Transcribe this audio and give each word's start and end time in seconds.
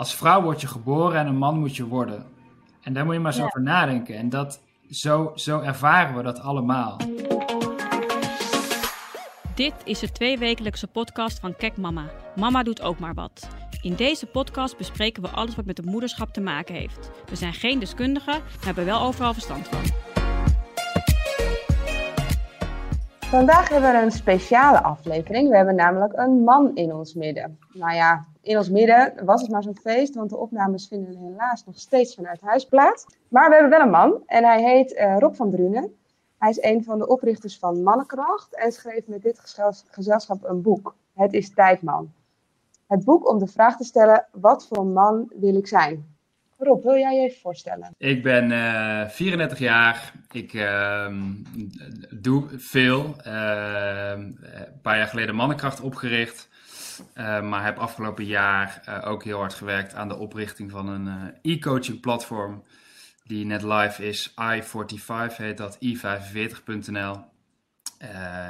als 0.00 0.14
vrouw 0.14 0.42
word 0.42 0.60
je 0.60 0.66
geboren 0.66 1.18
en 1.18 1.26
een 1.26 1.36
man 1.36 1.58
moet 1.58 1.76
je 1.76 1.86
worden. 1.86 2.26
En 2.82 2.92
daar 2.92 3.04
moet 3.04 3.14
je 3.14 3.20
maar 3.20 3.32
eens 3.32 3.42
over 3.42 3.62
nadenken. 3.62 4.16
En 4.16 4.28
dat, 4.28 4.60
zo, 4.90 5.32
zo 5.34 5.60
ervaren 5.60 6.16
we 6.16 6.22
dat 6.22 6.40
allemaal. 6.40 6.96
Dit 9.54 9.74
is 9.84 9.98
de 9.98 10.12
tweewekelijkse 10.12 10.86
podcast 10.86 11.40
van 11.40 11.56
Kek 11.56 11.76
Mama. 11.76 12.04
Mama 12.36 12.62
doet 12.62 12.82
ook 12.82 12.98
maar 12.98 13.14
wat. 13.14 13.48
In 13.82 13.94
deze 13.94 14.26
podcast 14.26 14.76
bespreken 14.76 15.22
we 15.22 15.28
alles 15.28 15.56
wat 15.56 15.64
met 15.64 15.76
het 15.76 15.86
moederschap 15.86 16.32
te 16.32 16.40
maken 16.40 16.74
heeft. 16.74 17.10
We 17.26 17.36
zijn 17.36 17.52
geen 17.52 17.78
deskundigen, 17.78 18.38
maar 18.56 18.64
hebben 18.64 18.84
wel 18.84 19.00
overal 19.00 19.32
verstand 19.32 19.68
van. 19.68 19.82
Vandaag 23.18 23.68
hebben 23.68 23.92
we 23.92 24.02
een 24.02 24.10
speciale 24.10 24.82
aflevering. 24.82 25.48
We 25.48 25.56
hebben 25.56 25.74
namelijk 25.74 26.12
een 26.16 26.44
man 26.44 26.70
in 26.74 26.92
ons 26.92 27.14
midden. 27.14 27.58
Nou 27.72 27.94
ja, 27.94 28.26
in 28.42 28.56
ons 28.56 28.70
midden 28.70 29.24
was 29.24 29.40
het 29.40 29.50
maar 29.50 29.62
zo'n 29.62 29.76
feest, 29.76 30.14
want 30.14 30.30
de 30.30 30.36
opnames 30.36 30.88
vinden 30.88 31.16
helaas 31.16 31.64
nog 31.64 31.78
steeds 31.78 32.14
vanuit 32.14 32.40
huis 32.40 32.64
plaats. 32.64 33.06
Maar 33.28 33.48
we 33.48 33.54
hebben 33.54 33.70
wel 33.70 33.80
een 33.80 33.90
man 33.90 34.22
en 34.26 34.44
hij 34.44 34.62
heet 34.62 34.92
uh, 34.92 35.16
Rob 35.18 35.34
van 35.34 35.50
Drunen. 35.50 35.94
Hij 36.38 36.50
is 36.50 36.62
een 36.62 36.84
van 36.84 36.98
de 36.98 37.06
oprichters 37.08 37.58
van 37.58 37.82
Mannenkracht 37.82 38.56
en 38.56 38.72
schreef 38.72 39.06
met 39.06 39.22
dit 39.22 39.40
gezelschap 39.90 40.44
een 40.44 40.62
boek. 40.62 40.94
Het 41.14 41.32
is 41.32 41.54
Tijdman. 41.54 42.12
Het 42.86 43.04
boek 43.04 43.28
om 43.28 43.38
de 43.38 43.46
vraag 43.46 43.76
te 43.76 43.84
stellen: 43.84 44.26
wat 44.32 44.66
voor 44.66 44.86
man 44.86 45.32
wil 45.40 45.56
ik 45.56 45.66
zijn? 45.66 46.18
Rob, 46.58 46.82
wil 46.82 46.96
jij 46.96 47.14
je 47.14 47.20
even 47.20 47.40
voorstellen? 47.40 47.94
Ik 47.96 48.22
ben 48.22 48.50
uh, 48.50 49.08
34 49.08 49.58
jaar. 49.58 50.12
Ik 50.30 50.52
uh, 50.52 51.06
doe 52.10 52.44
veel. 52.48 53.14
Uh, 53.26 54.10
een 54.10 54.80
paar 54.82 54.96
jaar 54.96 55.06
geleden 55.06 55.34
Mannenkracht 55.34 55.80
opgericht. 55.80 56.48
Uh, 57.14 57.40
maar 57.40 57.64
heb 57.64 57.78
afgelopen 57.78 58.24
jaar 58.24 58.82
uh, 58.88 59.10
ook 59.10 59.24
heel 59.24 59.38
hard 59.38 59.54
gewerkt 59.54 59.94
aan 59.94 60.08
de 60.08 60.16
oprichting 60.16 60.70
van 60.70 60.88
een 60.88 61.06
uh, 61.06 61.52
e-coaching 61.52 62.00
platform. 62.00 62.62
Die 63.24 63.46
net 63.46 63.62
live 63.62 64.06
is. 64.06 64.30
i45 64.30 65.36
heet 65.36 65.56
dat, 65.56 65.78
i45.nl. 65.84 67.24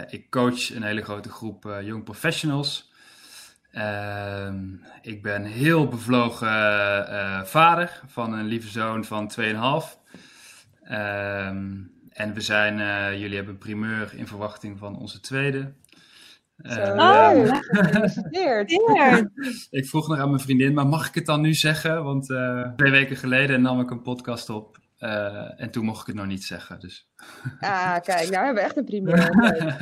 ik 0.08 0.30
coach 0.30 0.74
een 0.74 0.82
hele 0.82 1.02
grote 1.02 1.28
groep 1.28 1.64
young 1.82 2.04
professionals. 2.04 2.92
Ehm, 3.72 4.64
ik 5.02 5.22
ben 5.22 5.44
heel 5.44 5.88
bevlogen 5.88 6.48
vader 7.46 8.00
van 8.06 8.32
een 8.32 8.46
lieve 8.46 8.68
zoon 8.68 9.04
van 9.04 9.28
2,5. 9.28 9.98
Ehm, 10.84 11.76
en 12.10 12.34
we 12.34 12.40
zijn, 12.40 12.76
jullie 13.18 13.36
hebben 13.36 13.58
primeur 13.58 14.12
in 14.14 14.26
verwachting 14.26 14.78
van 14.78 14.96
onze 14.96 15.20
tweede. 15.20 15.72
Uh, 16.62 16.94
oh, 16.96 17.60
ik 19.80 19.86
vroeg 19.86 20.08
nog 20.08 20.18
aan 20.18 20.28
mijn 20.28 20.40
vriendin, 20.40 20.74
maar 20.74 20.86
mag 20.86 21.08
ik 21.08 21.14
het 21.14 21.26
dan 21.26 21.40
nu 21.40 21.54
zeggen? 21.54 22.04
Want 22.04 22.30
uh, 22.30 22.68
twee 22.76 22.90
weken 22.90 23.16
geleden 23.16 23.62
nam 23.62 23.80
ik 23.80 23.90
een 23.90 24.02
podcast 24.02 24.50
op 24.50 24.78
uh, 24.98 25.60
en 25.60 25.70
toen 25.70 25.84
mocht 25.84 26.00
ik 26.00 26.06
het 26.06 26.16
nog 26.16 26.26
niet 26.26 26.44
zeggen. 26.44 26.80
Dus. 26.80 27.08
Ah, 27.60 27.96
kijk, 28.00 28.30
nou 28.30 28.44
hebben 28.44 28.54
we 28.54 28.60
echt 28.60 28.76
een 28.76 28.84
primeur. 28.84 29.30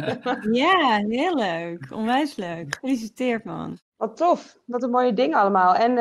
ja, 0.64 1.04
heel 1.08 1.36
leuk. 1.36 1.86
Onwijs 1.90 2.36
leuk. 2.36 2.74
Gefeliciteerd, 2.74 3.44
man. 3.44 3.78
Wat 3.96 4.16
tof. 4.16 4.58
Wat 4.64 4.82
een 4.82 4.90
mooie 4.90 5.12
ding 5.12 5.34
allemaal. 5.34 5.74
En, 5.74 5.98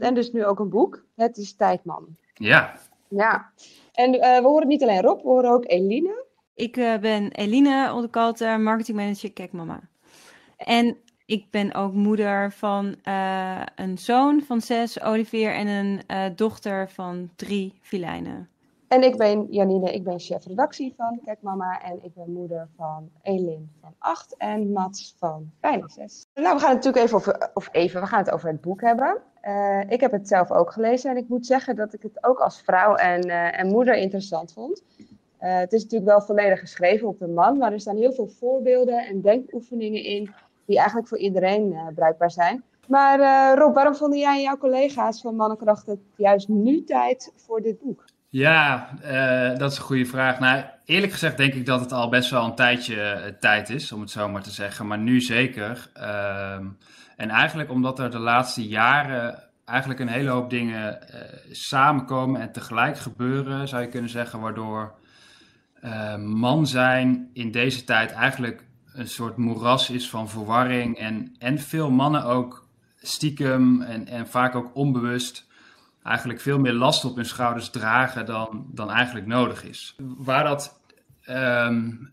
en 0.00 0.14
dus 0.14 0.32
nu 0.32 0.44
ook 0.44 0.58
een 0.58 0.68
boek. 0.68 1.04
Het 1.16 1.36
is 1.36 1.54
tijd, 1.54 1.84
man. 1.84 2.06
Ja. 2.34 2.74
Ja. 3.08 3.52
En 3.92 4.10
we 4.10 4.40
horen 4.42 4.68
niet 4.68 4.82
alleen 4.82 5.00
Rob, 5.00 5.22
we 5.22 5.28
horen 5.28 5.50
ook 5.50 5.64
Eline. 5.66 6.24
Ik 6.54 6.74
ben 7.00 7.32
Eline 7.32 7.92
Onderkalter, 7.92 8.60
marketingmanager 8.60 9.32
Kijk 9.32 9.52
Mama. 9.52 9.80
En 10.58 10.96
ik 11.28 11.50
ben 11.50 11.74
ook 11.74 11.92
moeder 11.92 12.52
van 12.52 12.96
uh, 13.04 13.62
een 13.76 13.98
zoon 13.98 14.42
van 14.42 14.60
zes, 14.60 15.02
Olivier, 15.02 15.54
en 15.54 15.66
een 15.66 16.00
uh, 16.10 16.24
dochter 16.34 16.90
van 16.90 17.30
drie, 17.36 17.78
Filijnen. 17.80 18.48
En 18.88 19.02
ik 19.02 19.16
ben 19.16 19.46
Janine, 19.50 19.92
ik 19.92 20.04
ben 20.04 20.20
chef 20.20 20.46
redactie 20.46 20.94
van 20.96 21.20
Kijk 21.24 21.42
Mama 21.42 21.82
en 21.82 21.98
ik 22.02 22.14
ben 22.14 22.32
moeder 22.32 22.68
van 22.76 23.10
Elin 23.22 23.70
van 23.80 23.94
acht 23.98 24.36
en 24.36 24.72
Mats 24.72 25.14
van 25.18 25.50
bijna 25.60 25.88
zes. 25.88 26.26
Nou, 26.34 26.54
we 26.54 26.60
gaan 26.60 26.74
het 26.74 26.84
natuurlijk 26.84 27.04
even 27.04 27.16
over, 27.16 27.50
of 27.54 27.68
even, 27.72 28.00
we 28.00 28.06
gaan 28.06 28.18
het 28.18 28.30
over 28.30 28.48
het 28.48 28.60
boek 28.60 28.80
hebben. 28.80 29.22
Uh, 29.42 29.80
ik 29.88 30.00
heb 30.00 30.12
het 30.12 30.28
zelf 30.28 30.50
ook 30.50 30.72
gelezen 30.72 31.10
en 31.10 31.16
ik 31.16 31.28
moet 31.28 31.46
zeggen 31.46 31.76
dat 31.76 31.92
ik 31.94 32.02
het 32.02 32.24
ook 32.24 32.38
als 32.38 32.62
vrouw 32.62 32.94
en, 32.94 33.20
en 33.52 33.66
moeder 33.66 33.96
interessant 33.96 34.52
vond. 34.52 34.82
het 35.38 35.72
is 35.72 35.82
natuurlijk 35.82 36.10
wel 36.10 36.20
volledig 36.20 36.60
geschreven 36.60 37.08
op 37.08 37.18
de 37.18 37.28
man, 37.28 37.58
maar 37.58 37.72
er 37.72 37.80
staan 37.80 37.96
heel 37.96 38.12
veel 38.12 38.28
voorbeelden 38.28 39.06
en 39.06 39.20
denkoefeningen 39.20 40.04
in 40.04 40.34
die 40.68 40.76
eigenlijk 40.76 41.08
voor 41.08 41.18
iedereen 41.18 41.72
uh, 41.72 41.86
bruikbaar 41.94 42.30
zijn. 42.30 42.62
Maar 42.86 43.20
uh, 43.20 43.58
Rob, 43.58 43.74
waarom 43.74 43.94
vonden 43.94 44.18
jij 44.18 44.36
en 44.36 44.42
jouw 44.42 44.56
collega's 44.56 45.20
van 45.20 45.36
Mannenkracht 45.36 45.86
het 45.86 46.00
juist 46.16 46.48
nu 46.48 46.84
tijd 46.84 47.32
voor 47.36 47.60
dit 47.60 47.80
boek? 47.80 48.04
Ja, 48.28 48.88
uh, 49.04 49.58
dat 49.58 49.72
is 49.72 49.78
een 49.78 49.84
goede 49.84 50.04
vraag. 50.04 50.38
Nou, 50.38 50.64
eerlijk 50.84 51.12
gezegd 51.12 51.36
denk 51.36 51.54
ik 51.54 51.66
dat 51.66 51.80
het 51.80 51.92
al 51.92 52.08
best 52.08 52.30
wel 52.30 52.44
een 52.44 52.54
tijdje 52.54 53.36
tijd 53.40 53.70
is, 53.70 53.92
om 53.92 54.00
het 54.00 54.10
zo 54.10 54.28
maar 54.28 54.42
te 54.42 54.50
zeggen. 54.50 54.86
Maar 54.86 54.98
nu 54.98 55.20
zeker. 55.20 55.90
Ehm, 55.94 56.66
en 57.16 57.30
eigenlijk 57.30 57.70
omdat 57.70 57.98
er 57.98 58.10
de 58.10 58.18
laatste 58.18 58.68
jaren 58.68 59.42
eigenlijk 59.64 60.00
een 60.00 60.08
hele 60.08 60.30
hoop 60.30 60.50
dingen 60.50 60.98
samenkomen 61.50 62.40
en 62.40 62.52
tegelijk 62.52 62.98
gebeuren, 62.98 63.68
zou 63.68 63.82
je 63.82 63.88
kunnen 63.88 64.10
zeggen, 64.10 64.40
waardoor 64.40 64.94
man 66.18 66.66
zijn 66.66 67.30
in 67.32 67.50
deze 67.50 67.84
tijd 67.84 68.12
eigenlijk 68.12 68.67
een 68.98 69.08
soort 69.08 69.36
moeras 69.36 69.90
is 69.90 70.10
van 70.10 70.28
verwarring. 70.28 70.98
En, 70.98 71.34
en 71.38 71.58
veel 71.58 71.90
mannen 71.90 72.24
ook 72.24 72.68
stiekem 73.00 73.82
en, 73.82 74.06
en 74.06 74.28
vaak 74.28 74.54
ook 74.54 74.70
onbewust 74.74 75.46
eigenlijk 76.02 76.40
veel 76.40 76.58
meer 76.58 76.72
last 76.72 77.04
op 77.04 77.16
hun 77.16 77.26
schouders 77.26 77.70
dragen 77.70 78.26
dan, 78.26 78.66
dan 78.68 78.90
eigenlijk 78.90 79.26
nodig 79.26 79.64
is. 79.64 79.96
Waar 79.98 80.44
dat 80.44 80.80
um, 81.28 82.10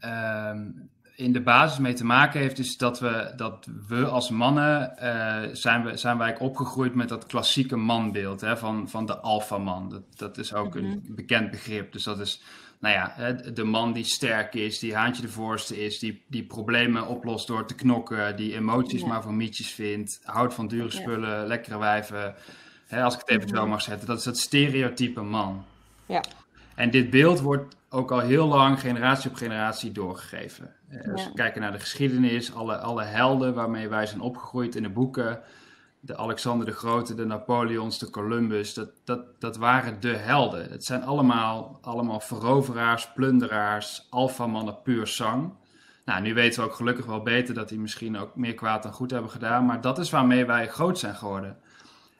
in 1.16 1.34
de 1.34 1.42
basis 1.42 1.80
mee 1.80 1.94
te 1.94 2.06
maken 2.06 2.40
heeft, 2.40 2.59
is 2.59 2.78
dat 2.78 3.00
we, 3.00 3.34
dat 3.36 3.68
we 3.88 4.06
als 4.06 4.30
mannen 4.30 4.96
uh, 5.03 5.42
zijn, 5.52 5.84
we, 5.84 5.98
zijn 5.98 6.18
wij 6.18 6.38
opgegroeid 6.40 6.96
met 6.96 7.09
dat 7.09 7.26
klassieke 7.26 7.76
manbeeld 7.76 8.42
hè, 8.42 8.58
van, 8.58 8.90
van 8.90 9.06
de 9.06 9.18
alfaman. 9.18 9.90
Dat, 9.90 10.04
dat 10.16 10.38
is 10.38 10.54
ook 10.54 10.75
een 10.75 10.88
mhm. 10.88 11.16
bekend 11.16 11.52
begrip. 11.52 11.92
Dus 11.92 12.04
dat 12.04 12.20
is 12.20 12.42
nou 12.80 12.96
ja, 12.96 13.31
de 13.31 13.64
man 13.64 13.94
die 13.94 14.04
sterk 14.04 14.54
is, 14.54 14.80
die 14.80 14.96
haantje 14.96 15.22
de 15.22 15.28
voorste 15.28 15.86
is, 15.86 16.00
die, 16.00 16.24
die 16.28 16.44
problemen 16.44 17.08
oplost 17.08 17.48
door 17.48 17.66
te 17.66 17.75
knokken, 17.75 18.36
die 18.36 18.56
emoties 18.56 19.04
maar 19.04 19.24
voor 19.24 19.34
mietjes 19.34 19.72
vindt, 19.72 20.20
houdt 20.24 20.54
van 20.54 20.68
dure 20.68 20.92
spullen, 20.92 21.48
lekkere 21.48 21.78
wijven. 21.78 22.36
Hè, 22.88 23.04
als 23.04 23.14
ik 23.14 23.20
het 23.20 23.30
even 23.30 23.50
zo 23.50 23.62
mhm. 23.62 23.70
mag 23.70 23.81
zetten, 23.81 24.08
dat 24.08 24.18
is 24.18 24.24
dat 24.24 24.38
stereotype 24.38 25.22
man. 25.22 25.66
Ja. 26.06 26.24
En 26.75 26.92
dit 26.92 27.09
beeld 27.09 27.40
wordt 27.40 27.75
ook 27.95 28.11
al 28.11 28.19
heel 28.19 28.47
lang, 28.47 28.79
generatie 28.79 29.29
op 29.29 29.35
generatie, 29.35 29.91
doorgegeven. 29.91 30.75
Eh, 30.89 31.11
als 31.11 31.25
we 31.25 31.33
kijken 31.33 31.61
naar 31.61 31.72
de 31.72 31.79
geschiedenis, 31.79 32.53
alle, 32.53 32.78
alle 32.78 33.03
helden 33.03 33.53
waarmee 33.53 33.88
wij 33.88 34.06
zijn 34.06 34.22
opgegroeid 34.22 34.75
in 34.75 34.83
de 34.83 34.89
boeken, 34.89 35.39
de 36.00 36.17
Alexander 36.17 36.66
de 36.66 36.72
Grote, 36.72 37.16
de 37.16 37.25
Napoleons, 37.25 38.00
de 38.00 38.09
Columbus, 38.09 38.73
dat, 38.73 38.89
dat, 39.03 39.41
dat 39.41 39.57
waren 39.57 40.00
de 40.00 40.16
helden. 40.16 40.69
Het 40.69 40.85
zijn 40.85 41.03
allemaal, 41.03 41.79
allemaal 41.81 42.19
veroveraars, 42.19 43.11
plunderaars, 43.13 44.07
alfamannen 44.09 44.81
puur 44.81 45.07
zang. 45.07 45.53
Nou, 46.06 46.22
nu 46.22 46.33
weten 46.33 46.62
we 46.62 46.69
ook 46.69 46.75
gelukkig 46.75 47.06
wel 47.06 47.22
beter 47.22 47.53
dat 47.53 47.69
die 47.69 47.79
misschien 47.79 48.17
ook 48.17 48.35
meer 48.35 48.53
kwaad 48.53 48.83
dan 48.83 48.94
goed 48.94 49.12
hebben 49.12 49.31
gedaan, 49.31 49.66
maar 49.66 49.81
dat 49.81 49.97
is 49.97 50.09
waarmee 50.09 50.45
wij 50.45 50.67
groot 50.67 51.00
zijn 51.00 51.16
geworden. 51.16 51.57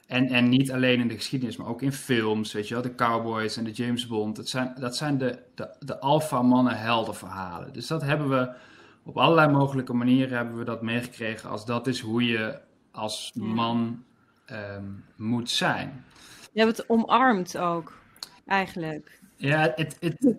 En, 0.06 0.28
en 0.28 0.48
niet 0.48 0.72
alleen 0.72 1.00
in 1.00 1.08
de 1.08 1.14
geschiedenis, 1.14 1.56
maar 1.56 1.66
ook 1.66 1.82
in 1.82 1.92
films, 1.92 2.52
weet 2.52 2.68
je 2.68 2.74
wel, 2.74 2.82
de 2.82 2.94
Cowboys 2.94 3.56
en 3.56 3.64
de 3.64 3.70
James 3.70 4.06
Bond. 4.06 4.36
Dat 4.36 4.48
zijn, 4.48 4.74
dat 4.78 4.96
zijn 4.96 5.18
de, 5.18 5.38
de, 5.54 5.76
de 5.78 6.00
alfamannen 6.00 6.78
heldenverhalen. 6.78 7.72
Dus 7.72 7.86
dat 7.86 8.02
hebben 8.02 8.28
we 8.28 8.52
op 9.04 9.16
allerlei 9.16 9.52
mogelijke 9.52 9.92
manieren 9.92 10.36
hebben 10.36 10.58
we 10.58 10.64
dat 10.64 10.82
meegekregen 10.82 11.50
als 11.50 11.64
dat 11.64 11.86
is 11.86 12.00
hoe 12.00 12.24
je 12.24 12.58
als 12.90 13.32
man 13.34 14.04
um, 14.52 15.04
moet 15.16 15.50
zijn. 15.50 16.04
Je 16.52 16.60
hebt 16.60 16.76
het 16.76 16.88
omarmd 16.88 17.58
ook, 17.58 17.98
eigenlijk. 18.46 19.20
Ja, 19.36 19.72
het, 19.74 19.96
het, 20.00 20.36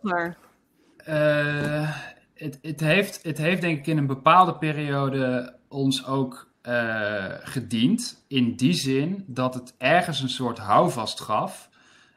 uh, 1.08 1.98
het, 2.34 2.60
het, 2.62 2.80
heeft, 2.80 3.24
het 3.24 3.38
heeft 3.38 3.62
denk 3.62 3.78
ik 3.78 3.88
in 3.88 3.98
een 3.98 4.08
bepaalde 4.08 4.56
periode 4.56 5.56
ons 5.68 6.06
ook 6.06 6.48
uh, 6.68 7.26
gediend. 7.40 8.24
In 8.28 8.56
die 8.56 8.74
zin 8.74 9.24
dat 9.28 9.54
het 9.54 9.74
ergens 9.78 10.22
een 10.22 10.30
soort 10.30 10.58
houvast 10.58 11.20
gaf. 11.20 11.70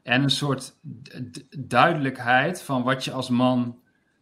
En 0.03 0.23
een 0.23 0.31
soort 0.31 0.75
duidelijkheid 1.59 2.63
van 2.63 2.83
wat 2.83 3.05
je 3.05 3.13
als 3.13 3.29
man 3.29 3.79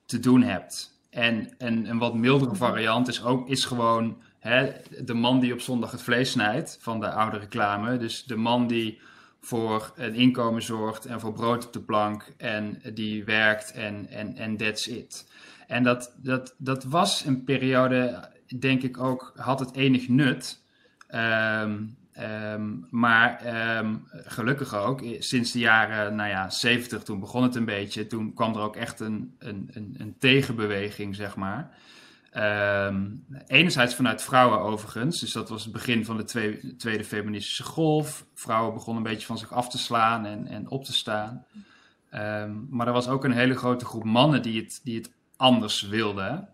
te 0.06 0.20
doen 0.20 0.42
hebt. 0.42 1.00
En, 1.10 1.58
en 1.58 1.90
een 1.90 1.98
wat 1.98 2.14
mildere 2.14 2.54
variant 2.54 3.08
is 3.08 3.24
ook 3.24 3.48
is 3.48 3.64
gewoon 3.64 4.22
hè, 4.38 4.72
de 5.04 5.14
man 5.14 5.40
die 5.40 5.52
op 5.52 5.60
zondag 5.60 5.90
het 5.90 6.02
vlees 6.02 6.30
snijdt 6.30 6.78
van 6.80 7.00
de 7.00 7.10
oude 7.10 7.38
reclame. 7.38 7.96
Dus 7.96 8.24
de 8.24 8.36
man 8.36 8.66
die 8.66 9.00
voor 9.40 9.92
een 9.96 10.14
inkomen 10.14 10.62
zorgt 10.62 11.06
en 11.06 11.20
voor 11.20 11.32
brood 11.32 11.66
op 11.66 11.72
de 11.72 11.80
plank 11.80 12.32
en 12.36 12.82
die 12.94 13.24
werkt 13.24 13.72
en, 13.72 14.06
en, 14.08 14.36
en 14.36 14.56
that's 14.56 14.86
it. 14.86 15.26
En 15.66 15.82
dat, 15.82 16.14
dat, 16.16 16.54
dat 16.58 16.84
was 16.84 17.24
een 17.24 17.44
periode, 17.44 18.28
denk 18.58 18.82
ik 18.82 18.98
ook, 18.98 19.32
had 19.36 19.60
het 19.60 19.74
enig 19.74 20.08
nut. 20.08 20.62
Um, 21.14 21.96
maar 22.90 23.40
ehm, 23.40 23.94
gelukkig 24.10 24.74
ook, 24.74 25.02
sinds 25.18 25.52
de 25.52 25.58
jaren 25.58 26.16
nou 26.16 26.28
ja, 26.28 26.50
70, 26.50 27.02
toen 27.02 27.20
begon 27.20 27.42
het 27.42 27.54
een 27.54 27.64
beetje. 27.64 28.06
Toen 28.06 28.34
kwam 28.34 28.54
er 28.54 28.60
ook 28.60 28.76
echt 28.76 29.00
een, 29.00 29.34
een, 29.38 29.70
een, 29.72 29.94
een 29.98 30.14
tegenbeweging, 30.18 31.14
zeg 31.14 31.36
maar. 31.36 31.70
Enerzijds 33.46 33.94
vanuit 33.94 34.22
vrouwen 34.22 34.60
overigens, 34.60 35.20
dus 35.20 35.32
dat 35.32 35.48
was 35.48 35.62
het 35.64 35.72
begin 35.72 36.04
van 36.04 36.16
de 36.16 36.24
tweede, 36.76 37.04
feministische 37.04 37.62
golf. 37.62 38.26
Vrouwen 38.34 38.74
begonnen 38.74 39.04
een 39.04 39.10
beetje 39.10 39.26
van 39.26 39.38
zich 39.38 39.52
af 39.52 39.68
te 39.68 39.78
slaan 39.78 40.26
en, 40.26 40.46
en 40.46 40.70
op 40.70 40.84
te 40.84 40.92
staan. 40.92 41.44
Maar 42.68 42.86
er 42.86 42.92
was 42.92 43.08
ook 43.08 43.24
een 43.24 43.32
hele 43.32 43.56
grote 43.56 43.84
groep 43.84 44.04
mannen 44.04 44.42
die 44.42 44.60
het, 44.60 44.80
die 44.84 44.96
het 44.96 45.10
anders 45.36 45.82
wilden. 45.82 46.48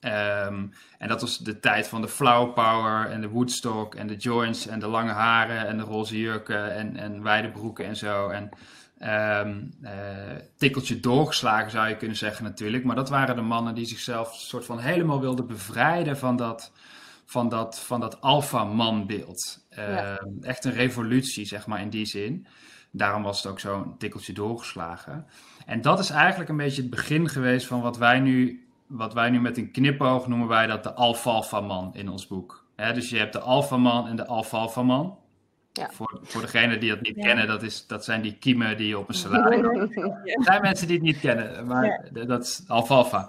Um, 0.00 0.72
en 0.98 1.08
dat 1.08 1.20
was 1.20 1.38
de 1.38 1.60
tijd 1.60 1.88
van 1.88 2.00
de 2.00 2.08
flower 2.08 2.52
power 2.52 3.10
en 3.10 3.20
de 3.20 3.28
Woodstock 3.28 3.94
en 3.94 4.06
de 4.06 4.16
joints 4.16 4.66
en 4.66 4.78
de 4.78 4.86
lange 4.86 5.12
haren 5.12 5.66
en 5.66 5.76
de 5.76 5.82
roze 5.82 6.18
jurken 6.18 6.74
en, 6.74 6.96
en 6.96 7.22
wijde 7.22 7.50
broeken 7.50 7.84
en 7.84 7.96
zo. 7.96 8.28
En 8.28 8.50
um, 9.46 9.70
uh, 9.82 9.90
tikkeltje 10.56 11.00
doorgeslagen 11.00 11.70
zou 11.70 11.88
je 11.88 11.96
kunnen 11.96 12.16
zeggen 12.16 12.44
natuurlijk. 12.44 12.84
Maar 12.84 12.96
dat 12.96 13.08
waren 13.08 13.36
de 13.36 13.42
mannen 13.42 13.74
die 13.74 13.86
zichzelf 13.86 14.34
soort 14.34 14.64
van 14.64 14.78
helemaal 14.78 15.20
wilden 15.20 15.46
bevrijden 15.46 16.18
van 16.18 16.36
dat, 16.36 16.72
van 17.24 17.48
dat, 17.48 17.80
van 17.80 18.00
dat 18.00 18.20
alpha-man-beeld. 18.20 19.66
Ja. 19.70 20.18
Um, 20.20 20.38
echt 20.42 20.64
een 20.64 20.72
revolutie, 20.72 21.46
zeg 21.46 21.66
maar, 21.66 21.80
in 21.80 21.90
die 21.90 22.06
zin. 22.06 22.46
Daarom 22.90 23.22
was 23.22 23.42
het 23.42 23.52
ook 23.52 23.60
zo'n 23.60 23.98
tikkeltje 23.98 24.32
doorgeslagen. 24.32 25.26
En 25.66 25.80
dat 25.80 25.98
is 25.98 26.10
eigenlijk 26.10 26.50
een 26.50 26.56
beetje 26.56 26.82
het 26.82 26.90
begin 26.90 27.28
geweest 27.28 27.66
van 27.66 27.80
wat 27.80 27.96
wij 27.98 28.20
nu, 28.20 28.67
wat 28.88 29.14
wij 29.14 29.30
nu 29.30 29.40
met 29.40 29.58
een 29.58 29.70
knipoog 29.70 30.26
noemen 30.26 30.48
wij 30.48 30.66
dat 30.66 30.82
de 30.82 30.92
alfalfa-man 30.92 31.94
in 31.94 32.08
ons 32.08 32.26
boek. 32.26 32.66
He, 32.76 32.92
dus 32.92 33.10
je 33.10 33.16
hebt 33.16 33.32
de 33.32 33.40
alfaman 33.40 34.08
en 34.08 34.16
de 34.16 34.26
alfalfa-man. 34.26 35.18
Ja. 35.72 35.90
Voor, 35.92 36.18
voor 36.22 36.40
degenen 36.40 36.80
die 36.80 36.88
dat 36.88 37.00
niet 37.00 37.16
ja. 37.16 37.22
kennen, 37.22 37.46
dat, 37.46 37.62
is, 37.62 37.86
dat 37.86 38.04
zijn 38.04 38.22
die 38.22 38.36
kiemen 38.38 38.76
die 38.76 38.88
je 38.88 38.98
op 38.98 39.08
een 39.08 39.14
salade. 39.14 39.56
Er 40.24 40.44
zijn 40.44 40.62
mensen 40.62 40.86
die 40.86 40.96
het 40.96 41.04
niet 41.04 41.20
kennen, 41.20 41.66
maar 41.66 42.10
ja. 42.12 42.24
dat 42.24 42.42
is 42.42 42.64
alfalfa. 42.66 43.28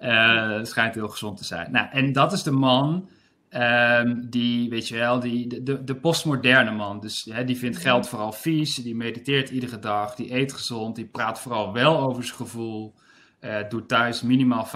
Uh, 0.00 0.64
schijnt 0.64 0.94
heel 0.94 1.08
gezond 1.08 1.36
te 1.36 1.44
zijn. 1.44 1.70
Nou, 1.70 1.88
en 1.90 2.12
dat 2.12 2.32
is 2.32 2.42
de 2.42 2.50
man 2.50 3.08
um, 3.50 4.30
die, 4.30 4.70
weet 4.70 4.88
je 4.88 4.96
wel, 4.96 5.20
die, 5.20 5.62
de, 5.62 5.84
de 5.84 5.94
postmoderne 5.94 6.70
man. 6.70 7.00
Dus 7.00 7.28
hè, 7.30 7.44
die 7.44 7.56
vindt 7.56 7.76
geld 7.76 8.08
vooral 8.08 8.32
vies, 8.32 8.74
die 8.74 8.96
mediteert 8.96 9.50
iedere 9.50 9.78
dag, 9.78 10.14
die 10.14 10.34
eet 10.34 10.52
gezond, 10.52 10.96
die 10.96 11.06
praat 11.06 11.40
vooral 11.40 11.72
wel 11.72 11.98
over 11.98 12.24
zijn 12.24 12.36
gevoel. 12.36 12.94
Uh, 13.40 13.56
doet 13.68 13.88
thuis 13.88 14.22
minimaal 14.22 14.66
50% 14.66 14.70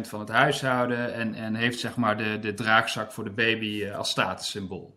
van 0.00 0.20
het 0.20 0.28
huishouden 0.28 1.14
en, 1.14 1.34
en 1.34 1.54
heeft 1.54 1.78
zeg 1.78 1.96
maar 1.96 2.16
de, 2.16 2.38
de 2.38 2.54
draagzak 2.54 3.12
voor 3.12 3.24
de 3.24 3.30
baby 3.30 3.66
uh, 3.66 3.96
als 3.96 4.10
statussymbool. 4.10 4.96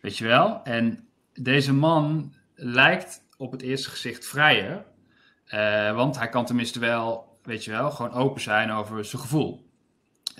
Weet 0.00 0.18
je 0.18 0.26
wel? 0.26 0.60
En 0.64 1.08
deze 1.34 1.72
man 1.72 2.34
lijkt 2.54 3.22
op 3.36 3.52
het 3.52 3.62
eerste 3.62 3.90
gezicht 3.90 4.26
vrijer. 4.26 4.84
Uh, 5.54 5.94
want 5.94 6.18
hij 6.18 6.28
kan 6.28 6.44
tenminste 6.44 6.78
wel, 6.78 7.38
weet 7.42 7.64
je 7.64 7.70
wel, 7.70 7.90
gewoon 7.90 8.12
open 8.12 8.40
zijn 8.40 8.70
over 8.70 9.04
zijn 9.04 9.22
gevoel. 9.22 9.70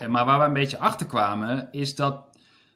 Uh, 0.02 0.08
maar 0.08 0.24
waar 0.24 0.38
we 0.38 0.44
een 0.44 0.52
beetje 0.52 0.78
achter 0.78 1.06
kwamen, 1.06 1.68
is 1.70 1.94
dat 1.94 2.24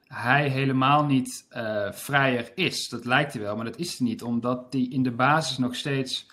hij 0.07 0.49
helemaal 0.49 1.05
niet 1.05 1.47
vrijer 1.91 2.53
is. 2.55 2.89
Dat 2.89 3.05
lijkt 3.05 3.33
hij 3.33 3.43
wel, 3.43 3.57
maar 3.57 3.65
dat 3.65 3.79
is 3.79 3.99
hij 3.99 4.09
niet. 4.09 4.23
Omdat 4.23 4.67
hij 4.71 4.87
in 4.91 5.03
de 5.03 5.13
basis 5.13 5.59
nog 5.59 5.75
steeds 5.75 6.27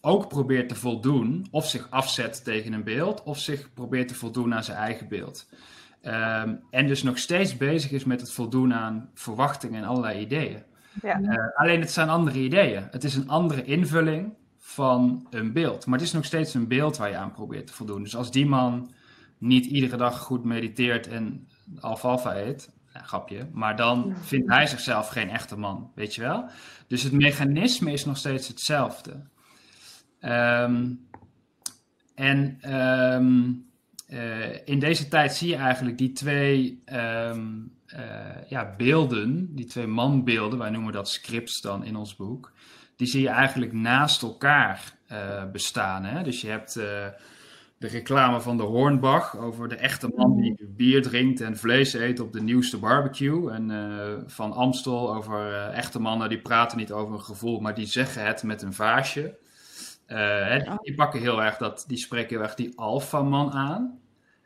ook 0.00 0.28
probeert 0.28 0.68
te 0.68 0.74
voldoen, 0.74 1.46
of 1.50 1.68
zich 1.68 1.90
afzet 1.90 2.44
tegen 2.44 2.72
een 2.72 2.84
beeld, 2.84 3.22
of 3.22 3.38
zich 3.38 3.72
probeert 3.74 4.08
te 4.08 4.14
voldoen 4.14 4.54
aan 4.54 4.64
zijn 4.64 4.78
eigen 4.78 5.08
beeld. 5.08 5.48
Um, 6.02 6.60
en 6.70 6.86
dus 6.86 7.02
nog 7.02 7.18
steeds 7.18 7.56
bezig 7.56 7.90
is 7.90 8.04
met 8.04 8.20
het 8.20 8.32
voldoen 8.32 8.74
aan 8.74 9.10
verwachtingen 9.14 9.82
en 9.82 9.88
allerlei 9.88 10.20
ideeën. 10.20 10.62
Ja. 11.02 11.20
Uh, 11.20 11.34
alleen 11.54 11.80
het 11.80 11.90
zijn 11.90 12.08
andere 12.08 12.38
ideeën. 12.38 12.88
Het 12.90 13.04
is 13.04 13.14
een 13.14 13.28
andere 13.28 13.64
invulling 13.64 14.32
van 14.58 15.26
een 15.30 15.52
beeld. 15.52 15.86
Maar 15.86 15.98
het 15.98 16.06
is 16.06 16.14
nog 16.14 16.24
steeds 16.24 16.54
een 16.54 16.68
beeld 16.68 16.96
waar 16.96 17.08
je 17.08 17.16
aan 17.16 17.32
probeert 17.32 17.66
te 17.66 17.72
voldoen. 17.72 18.02
Dus 18.02 18.16
als 18.16 18.30
die 18.30 18.46
man 18.46 18.90
niet 19.38 19.66
iedere 19.66 19.96
dag 19.96 20.18
goed 20.18 20.44
mediteert 20.44 21.08
en 21.08 21.48
alfalfa 21.80 22.36
eet, 22.36 22.70
ja, 22.94 23.02
grapje, 23.02 23.48
maar 23.52 23.76
dan 23.76 24.14
vindt 24.20 24.50
hij 24.50 24.66
zichzelf 24.66 25.08
geen 25.08 25.30
echte 25.30 25.56
man, 25.56 25.90
weet 25.94 26.14
je 26.14 26.20
wel? 26.20 26.44
Dus 26.86 27.02
het 27.02 27.12
mechanisme 27.12 27.92
is 27.92 28.04
nog 28.04 28.16
steeds 28.16 28.48
hetzelfde. 28.48 29.22
Um, 30.24 31.08
en 32.14 32.72
um, 32.74 33.66
uh, 34.08 34.66
in 34.66 34.78
deze 34.78 35.08
tijd 35.08 35.34
zie 35.34 35.48
je 35.48 35.56
eigenlijk 35.56 35.98
die 35.98 36.12
twee 36.12 36.82
um, 36.92 37.72
uh, 37.94 38.48
ja, 38.48 38.74
beelden, 38.76 39.54
die 39.54 39.64
twee 39.64 39.86
manbeelden, 39.86 40.58
wij 40.58 40.70
noemen 40.70 40.92
dat 40.92 41.08
scripts 41.08 41.60
dan 41.60 41.84
in 41.84 41.96
ons 41.96 42.16
boek, 42.16 42.52
die 42.96 43.06
zie 43.06 43.22
je 43.22 43.28
eigenlijk 43.28 43.72
naast 43.72 44.22
elkaar 44.22 44.98
uh, 45.12 45.50
bestaan. 45.50 46.04
Hè? 46.04 46.22
Dus 46.22 46.40
je 46.40 46.48
hebt 46.48 46.74
de 46.74 47.86
reclame 47.88 48.40
van 48.40 48.56
de 48.56 48.62
Hornbach 48.62 49.36
over 49.36 49.68
de 49.68 49.76
echte 49.76 50.12
man 50.16 50.36
die 50.36 50.68
bier 50.76 51.02
drinkt 51.02 51.40
en 51.40 51.56
vlees 51.56 51.92
eet 51.92 52.20
op 52.20 52.32
de 52.32 52.42
nieuwste 52.42 52.78
barbecue. 52.78 53.50
En 53.50 54.24
van 54.26 54.52
Amstel 54.52 55.14
over 55.14 55.68
echte 55.70 56.00
mannen 56.00 56.28
die 56.28 56.40
praten 56.40 56.78
niet 56.78 56.92
over 56.92 57.14
een 57.14 57.20
gevoel, 57.20 57.60
maar 57.60 57.74
die 57.74 57.86
zeggen 57.86 58.26
het 58.26 58.42
met 58.42 58.62
een 58.62 58.74
vaasje. 58.74 59.38
Uh, 60.12 60.76
die 60.82 60.94
pakken 60.94 61.20
heel 61.20 61.42
erg 61.42 61.56
dat, 61.56 61.84
die 61.86 61.98
spreken 61.98 62.28
heel 62.28 62.44
erg 62.44 62.54
die 62.54 62.72
alfaman 62.78 63.52
aan. 63.52 63.98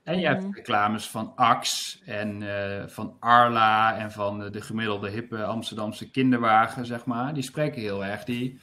En 0.02 0.18
je 0.18 0.26
hebt 0.26 0.44
reclames 0.50 1.08
van 1.08 1.32
Ax 1.36 1.98
en 2.04 2.40
uh, 2.40 2.82
van 2.86 3.16
Arla 3.20 3.96
en 3.96 4.12
van 4.12 4.50
de 4.50 4.60
gemiddelde 4.60 5.10
hippe 5.10 5.44
Amsterdamse 5.44 6.10
kinderwagen, 6.10 6.86
zeg 6.86 7.04
maar. 7.04 7.34
Die 7.34 7.42
spreken 7.42 7.80
heel 7.80 8.04
erg 8.04 8.24
die 8.24 8.60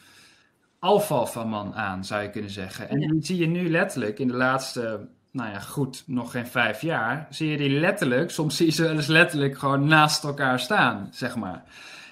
alfalfa-man 0.80 1.76
aan, 1.76 2.06
zou 2.06 2.22
je 2.22 2.30
kunnen 2.30 2.52
zeggen. 2.52 2.90
En 2.90 3.00
ja. 3.00 3.08
die 3.08 3.26
zie 3.26 3.38
je 3.38 3.48
nu 3.48 3.70
letterlijk 3.70 4.20
in 4.20 4.28
de 4.28 4.34
laatste, 4.34 5.08
nou 5.32 5.50
ja, 5.50 5.60
goed, 5.60 6.04
nog 6.08 6.32
geen 6.32 6.48
vijf 6.48 6.82
jaar, 6.82 7.28
zie 7.30 7.50
je 7.50 7.58
die 7.58 7.80
letterlijk, 7.80 8.32
soms 8.32 8.58
zie 8.58 8.66
je 8.66 8.72
ze 8.72 8.84
wel 8.84 8.96
eens 8.96 9.08
letterlijk 9.08 9.58
gewoon 9.58 9.88
naast 9.88 10.24
elkaar 10.24 10.60
staan, 10.60 11.08
zeg 11.12 11.36
maar. 11.36 11.64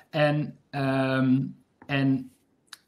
En, 0.09 0.57
um, 0.71 1.57
en 1.85 2.31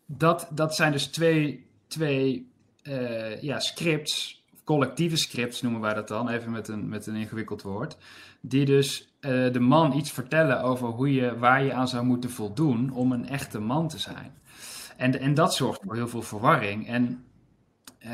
dat, 0.05 0.47
dat 0.51 0.75
zijn 0.75 0.91
dus 0.91 1.07
twee, 1.07 1.69
twee 1.91 2.49
uh, 2.83 3.41
ja, 3.41 3.59
scripts 3.59 4.41
collectieve 4.63 5.15
scripts 5.15 5.61
noemen 5.61 5.81
wij 5.81 5.93
dat 5.93 6.07
dan, 6.07 6.29
even 6.29 6.51
met 6.51 6.67
een, 6.67 6.89
met 6.89 7.07
een 7.07 7.15
ingewikkeld 7.15 7.61
woord. 7.61 7.97
Die 8.41 8.65
dus 8.65 9.13
uh, 9.21 9.53
de 9.53 9.59
man 9.59 9.93
iets 9.93 10.11
vertellen 10.11 10.61
over 10.61 10.87
hoe 10.87 11.13
je, 11.13 11.37
waar 11.37 11.63
je 11.63 11.73
aan 11.73 11.87
zou 11.87 12.05
moeten 12.05 12.29
voldoen 12.29 12.91
om 12.91 13.11
een 13.11 13.27
echte 13.27 13.59
man 13.59 13.87
te 13.87 13.99
zijn. 13.99 14.33
En, 14.97 15.19
en 15.19 15.33
dat 15.33 15.55
zorgt 15.55 15.81
voor 15.83 15.95
heel 15.95 16.07
veel 16.07 16.21
verwarring. 16.21 16.87
En 16.87 17.25
uh, 18.05 18.09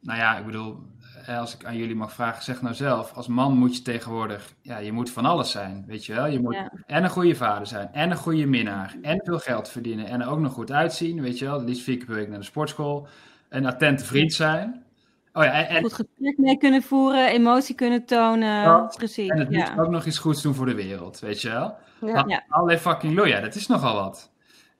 nou 0.00 0.18
ja, 0.18 0.38
ik 0.38 0.46
bedoel, 0.46 0.72
eh, 0.72 0.78
als 1.28 1.54
ik 1.54 1.64
aan 1.64 1.76
jullie 1.76 1.94
mag 1.94 2.12
vragen, 2.12 2.42
zeg 2.42 2.62
nou 2.62 2.74
zelf, 2.74 3.12
als 3.12 3.26
man 3.26 3.56
moet 3.56 3.76
je 3.76 3.82
tegenwoordig, 3.82 4.54
ja, 4.60 4.78
je 4.78 4.92
moet 4.92 5.10
van 5.10 5.24
alles 5.24 5.50
zijn, 5.50 5.84
weet 5.86 6.06
je 6.06 6.14
wel. 6.14 6.26
Je 6.26 6.40
moet 6.40 6.54
ja. 6.54 6.72
en 6.86 7.04
een 7.04 7.10
goede 7.10 7.34
vader 7.34 7.66
zijn, 7.66 7.88
en 7.92 8.10
een 8.10 8.16
goede 8.16 8.46
minnaar, 8.46 8.96
en 9.02 9.20
veel 9.24 9.38
geld 9.38 9.68
verdienen, 9.68 10.06
en 10.06 10.20
er 10.20 10.30
ook 10.30 10.38
nog 10.38 10.52
goed 10.52 10.72
uitzien, 10.72 11.20
weet 11.20 11.38
je 11.38 11.44
wel. 11.44 11.58
Het 11.58 11.68
liefst 11.68 11.82
vier 11.82 11.96
keer 11.96 12.06
per 12.06 12.14
week 12.14 12.28
naar 12.28 12.38
de 12.38 12.44
sportschool, 12.44 13.06
een 13.48 13.66
attente 13.66 14.04
vriend 14.04 14.32
zijn. 14.32 14.84
Oh 15.32 15.44
ja, 15.44 15.66
en, 15.66 15.82
Goed 15.82 15.92
gesprek 15.92 16.38
mee 16.38 16.56
kunnen 16.56 16.82
voeren, 16.82 17.28
emotie 17.28 17.74
kunnen 17.74 18.04
tonen. 18.04 18.62
Ja, 18.62 18.90
precies. 18.96 19.28
En 19.28 19.38
het 19.38 19.50
moet 19.50 19.66
ja. 19.66 19.74
ook 19.78 19.90
nog 19.90 20.04
iets 20.04 20.18
goeds 20.18 20.42
doen 20.42 20.54
voor 20.54 20.66
de 20.66 20.74
wereld, 20.74 21.20
weet 21.20 21.42
je 21.42 21.48
wel? 21.48 21.76
Ja. 22.00 22.24
ja. 22.26 22.44
Allerlei 22.48 22.78
fucking 22.78 23.14
loya, 23.14 23.40
dat 23.40 23.54
is 23.54 23.66
nogal 23.66 23.94
wat. 23.94 24.31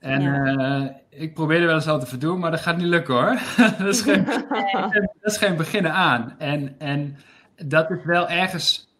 En 0.02 0.22
uh, 0.22 0.86
ik 1.10 1.34
probeerde 1.34 1.66
wel 1.66 1.74
eens 1.74 1.88
al 1.88 2.00
te 2.00 2.06
verdoen, 2.06 2.38
maar 2.38 2.50
dat 2.50 2.60
gaat 2.60 2.76
niet 2.76 2.86
lukken 2.86 3.14
hoor. 3.14 3.38
dat, 3.78 3.88
is 3.88 4.00
geen, 4.00 4.24
dat 5.20 5.32
is 5.32 5.36
geen 5.36 5.56
beginnen 5.56 5.92
aan. 5.92 6.34
En, 6.38 6.74
en 6.78 7.16
dat 7.66 7.90
is 7.90 8.04
wel 8.04 8.28
ergens 8.28 8.96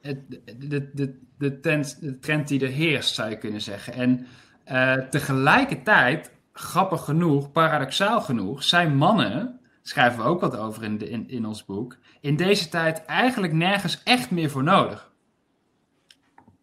het, 0.00 0.18
de, 0.58 0.90
de, 0.94 1.18
de, 1.38 1.60
trend, 1.60 2.00
de 2.00 2.18
trend 2.18 2.48
die 2.48 2.60
er 2.60 2.72
heerst, 2.72 3.14
zou 3.14 3.30
je 3.30 3.38
kunnen 3.38 3.60
zeggen. 3.60 3.92
En 3.92 4.26
uh, 4.72 4.92
tegelijkertijd, 4.92 6.30
grappig 6.52 7.04
genoeg, 7.04 7.52
paradoxaal 7.52 8.20
genoeg, 8.20 8.62
zijn 8.62 8.96
mannen 8.96 9.60
schrijven 9.82 10.22
we 10.22 10.28
ook 10.28 10.40
wat 10.40 10.56
over 10.56 10.82
in, 10.84 10.98
de, 10.98 11.10
in, 11.10 11.28
in 11.28 11.46
ons 11.46 11.64
boek, 11.64 11.96
in 12.20 12.36
deze 12.36 12.68
tijd 12.68 13.04
eigenlijk 13.04 13.52
nergens 13.52 14.02
echt 14.02 14.30
meer 14.30 14.50
voor 14.50 14.62
nodig. 14.62 15.12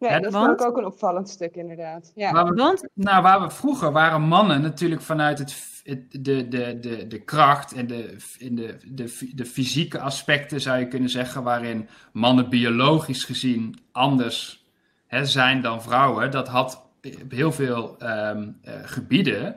Ja, 0.04 0.14
ja 0.14 0.20
dat 0.20 0.32
want... 0.32 0.60
is 0.60 0.66
ook 0.66 0.76
een 0.76 0.84
opvallend 0.84 1.28
stuk 1.28 1.54
inderdaad. 1.54 2.12
Ja. 2.14 2.32
Waar 2.32 2.44
we, 2.44 2.54
want... 2.54 2.88
Nou, 2.94 3.22
waar 3.22 3.40
we 3.40 3.50
vroeger 3.50 3.92
waren 3.92 4.22
mannen 4.22 4.62
natuurlijk 4.62 5.00
vanuit 5.00 5.38
het, 5.38 5.82
het, 5.84 6.24
de, 6.24 6.48
de, 6.48 6.78
de, 6.80 7.06
de 7.06 7.18
kracht 7.18 7.72
en 7.72 7.86
de, 7.86 8.16
in 8.38 8.56
de, 8.56 8.76
de, 8.84 9.30
de 9.34 9.44
fysieke 9.46 10.00
aspecten 10.00 10.60
zou 10.60 10.78
je 10.78 10.88
kunnen 10.88 11.10
zeggen, 11.10 11.42
waarin 11.42 11.88
mannen 12.12 12.48
biologisch 12.48 13.24
gezien 13.24 13.78
anders 13.92 14.66
hè, 15.06 15.24
zijn 15.26 15.60
dan 15.62 15.82
vrouwen. 15.82 16.30
Dat 16.30 16.48
had 16.48 16.82
op 17.22 17.30
heel 17.30 17.52
veel 17.52 17.96
um, 18.02 18.58
uh, 18.64 18.72
gebieden, 18.82 19.56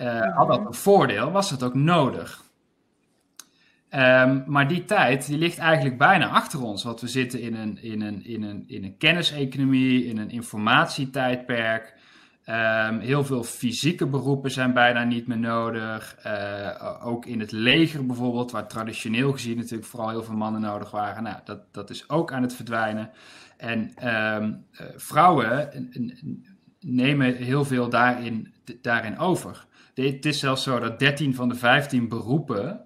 uh, 0.00 0.36
had 0.36 0.48
dat 0.48 0.66
een 0.66 0.74
voordeel, 0.74 1.30
was 1.30 1.50
het 1.50 1.62
ook 1.62 1.74
nodig. 1.74 2.44
Ehm, 3.96 4.40
maar 4.46 4.68
die 4.68 4.84
tijd 4.84 5.26
die 5.26 5.38
ligt 5.38 5.58
eigenlijk 5.58 5.98
bijna 5.98 6.28
achter 6.28 6.62
ons. 6.62 6.82
Want 6.82 7.00
we 7.00 7.08
zitten 7.08 7.40
in 7.40 7.54
een, 7.54 7.82
in 7.82 8.00
een, 8.00 8.24
in 8.24 8.42
een, 8.42 8.64
in 8.66 8.84
een 8.84 8.96
kenniseconomie, 8.96 10.04
in 10.04 10.18
een 10.18 10.30
informatietijdperk. 10.30 11.94
Um, 12.48 12.98
heel 12.98 13.24
veel 13.24 13.42
fysieke 13.42 14.06
beroepen 14.06 14.50
zijn 14.50 14.72
bijna 14.72 15.04
niet 15.04 15.26
meer 15.26 15.38
nodig. 15.38 16.16
Uh, 16.26 17.06
ook 17.06 17.26
in 17.26 17.40
het 17.40 17.52
leger 17.52 18.06
bijvoorbeeld, 18.06 18.50
waar 18.50 18.68
traditioneel 18.68 19.32
gezien 19.32 19.56
natuurlijk 19.56 19.88
vooral 19.88 20.08
heel 20.08 20.22
veel 20.22 20.36
mannen 20.36 20.60
nodig 20.60 20.90
waren. 20.90 21.22
Nou, 21.22 21.36
dat, 21.44 21.60
dat 21.72 21.90
is 21.90 22.08
ook 22.08 22.32
aan 22.32 22.42
het 22.42 22.54
verdwijnen. 22.54 23.10
En 23.56 23.78
um, 24.08 24.64
uh, 24.72 24.86
vrouwen 24.96 25.70
nemen 26.80 27.36
heel 27.36 27.64
veel 27.64 27.88
daarin, 27.88 28.52
daarin 28.82 29.18
over. 29.18 29.66
Het 29.94 30.26
is 30.26 30.38
zelfs 30.38 30.62
zo 30.62 30.78
dat 30.78 30.98
13 30.98 31.34
van 31.34 31.48
de 31.48 31.54
15 31.54 32.08
beroepen, 32.08 32.85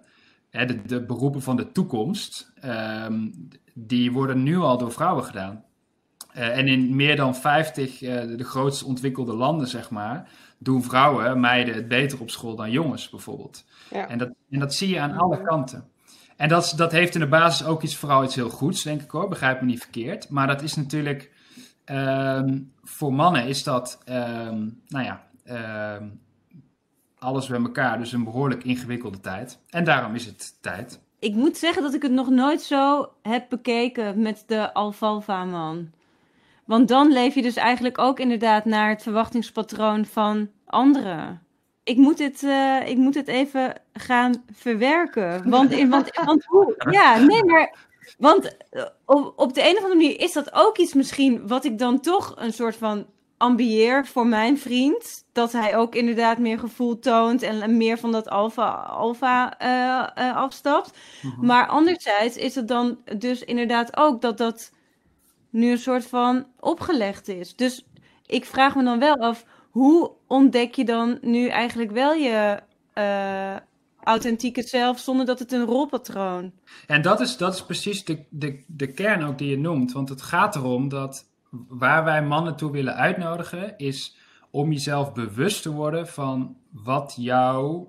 hè, 0.51 0.67
de, 0.67 0.83
de, 0.83 1.01
beroepen 1.01 1.43
van 1.43 1.57
de 1.57 1.73
toekomst, 1.73 2.53
um, 2.65 3.49
die 3.75 4.13
worden 4.13 4.43
nu 4.43 4.57
al 4.57 4.79
door 4.79 4.93
vrouwen 4.93 5.25
gedaan. 5.25 5.65
Uh, 6.37 6.59
en 6.59 6.69
in 6.69 6.97
meer 6.97 7.17
dan 7.17 7.37
50, 7.37 8.03
uh, 8.03 8.21
de 8.37 8.45
grootste 8.45 8.87
ontwikkelde 8.87 9.35
landen, 9.35 9.69
zeg 9.69 9.91
maar, 9.91 10.29
doen 10.59 10.83
vrouwen, 10.83 11.41
meiden 11.41 11.75
het 11.75 11.89
beter 11.89 12.21
op 12.21 12.31
school 12.31 12.57
dan 12.57 12.71
jongens 12.71 13.11
bijvoorbeeld. 13.11 13.65
Ja. 13.91 14.09
En, 14.09 14.19
dat, 14.19 14.31
en 14.51 14.59
dat 14.59 14.75
zie 14.75 14.89
je 14.89 15.01
aan 15.01 15.17
alle 15.17 15.43
kanten. 15.43 15.85
En 16.37 16.49
dat, 16.49 16.73
dat 16.77 16.93
heeft 16.93 17.15
in 17.15 17.21
de 17.21 17.27
basis 17.27 17.67
ook 17.67 17.83
iets, 17.83 17.97
vooral 17.97 18.25
iets 18.25 18.35
heel 18.35 18.51
goeds, 18.51 18.83
denk 18.83 19.03
ik 19.03 19.11
hoor, 19.11 19.29
begrijp 19.29 19.61
me 19.61 19.67
niet 19.67 19.81
verkeerd. 19.81 20.29
Maar 20.29 20.47
dat 20.47 20.63
is 20.63 20.75
natuurlijk, 20.75 21.31
um, 21.87 22.73
voor 22.83 23.13
mannen 23.13 23.47
is 23.47 23.63
dat, 23.63 24.03
um, 24.09 24.81
nou 24.89 25.05
ja, 25.05 25.27
um, 25.97 26.21
alles 27.21 27.47
bij 27.47 27.61
elkaar, 27.61 27.99
dus 27.99 28.13
een 28.13 28.25
behoorlijk 28.25 28.65
ingewikkelde 28.65 29.21
tijd. 29.21 29.59
En 29.69 29.85
daarom 29.85 30.15
is 30.15 30.27
het 30.27 30.57
tijd. 30.61 31.01
Ik 31.19 31.35
moet 31.35 31.57
zeggen 31.57 31.83
dat 31.83 31.95
ik 31.95 32.03
het 32.03 32.13
nog 32.13 32.31
nooit 32.31 32.63
zo 32.63 33.09
heb 33.23 33.47
bekeken 33.49 34.23
met 34.23 34.45
de 34.47 34.75
alfalfa-man. 34.75 35.91
Want 36.65 36.89
dan 36.89 37.13
leef 37.13 37.35
je 37.35 37.43
dus 37.43 37.57
eigenlijk 37.57 37.99
ook 37.99 38.19
inderdaad 38.21 38.65
naar 38.65 38.89
het 38.89 39.03
verwachtingspatroon 39.03 40.07
van 40.07 40.49
anderen. 40.67 41.43
Ik 41.85 41.97
moet 41.97 42.19
het, 42.19 42.43
uh, 42.43 42.89
ik 42.89 42.97
moet 42.97 43.15
het 43.15 43.29
even 43.29 43.75
gaan 43.93 44.45
verwerken. 44.53 45.51
Want, 45.51 45.73
in, 45.73 45.91
want, 45.95 46.11
want 46.25 46.45
hoe? 46.45 46.75
Ja, 46.91 47.19
nee, 47.19 47.45
maar. 47.45 47.89
Want 48.19 48.57
eh, 48.71 48.85
op, 49.05 49.33
op 49.37 49.55
de 49.55 49.61
een 49.61 49.77
of 49.77 49.83
andere 49.83 49.95
manier 49.95 50.21
is 50.21 50.33
dat 50.33 50.53
ook 50.53 50.79
iets 50.79 50.95
misschien 50.95 51.49
wat 51.49 51.65
ik 51.65 51.79
dan 51.79 52.01
toch 52.01 52.35
een 52.37 52.53
soort 52.53 52.77
van 52.77 53.07
ambieer 53.41 54.07
voor 54.07 54.27
mijn 54.27 54.59
vriend. 54.59 55.25
Dat 55.33 55.53
hij 55.53 55.77
ook 55.77 55.95
inderdaad 55.95 56.39
meer 56.39 56.59
gevoel 56.59 56.99
toont 56.99 57.43
en 57.43 57.77
meer 57.77 57.99
van 57.99 58.13
dat 58.13 58.29
alfa, 58.29 58.71
alfa 58.73 59.63
uh, 59.63 60.25
uh, 60.25 60.37
afstapt. 60.37 60.99
Mm-hmm. 61.23 61.47
Maar 61.47 61.67
anderzijds 61.67 62.37
is 62.37 62.55
het 62.55 62.69
dan 62.69 62.99
dus 63.19 63.45
inderdaad 63.45 63.97
ook 63.97 64.21
dat 64.21 64.39
dat 64.39 64.73
nu 65.51 65.71
een 65.71 65.79
soort 65.79 66.07
van 66.07 66.47
opgelegd 66.59 67.29
is. 67.29 67.57
Dus 67.57 67.87
ik 68.27 68.45
vraag 68.45 68.75
me 68.75 68.85
dan 68.85 68.99
wel 68.99 69.17
af, 69.17 69.45
hoe 69.71 70.11
ontdek 70.27 70.75
je 70.75 70.85
dan 70.85 71.19
nu 71.21 71.49
eigenlijk 71.49 71.91
wel 71.91 72.13
je 72.13 72.61
uh, 72.95 73.57
authentieke 74.03 74.63
zelf 74.63 74.99
zonder 74.99 75.27
dat 75.27 75.39
het 75.39 75.53
een 75.53 75.65
rolpatroon? 75.65 76.53
En 76.87 77.03
dat 77.03 77.21
is, 77.21 77.37
dat 77.37 77.55
is 77.55 77.65
precies 77.65 78.05
de, 78.05 78.25
de, 78.29 78.65
de 78.67 78.93
kern 78.93 79.25
ook 79.25 79.39
die 79.39 79.51
je 79.51 79.59
noemt. 79.59 79.93
Want 79.93 80.09
het 80.09 80.23
gaat 80.23 80.57
erom 80.57 80.89
dat 80.89 81.30
waar 81.69 82.05
wij 82.05 82.23
mannen 82.23 82.57
toe 82.57 82.71
willen 82.71 82.95
uitnodigen, 82.95 83.79
is 83.79 84.17
om 84.51 84.73
jezelf 84.73 85.13
bewust 85.13 85.63
te 85.63 85.71
worden 85.71 86.09
van 86.09 86.57
wat, 86.71 87.15
jou, 87.19 87.87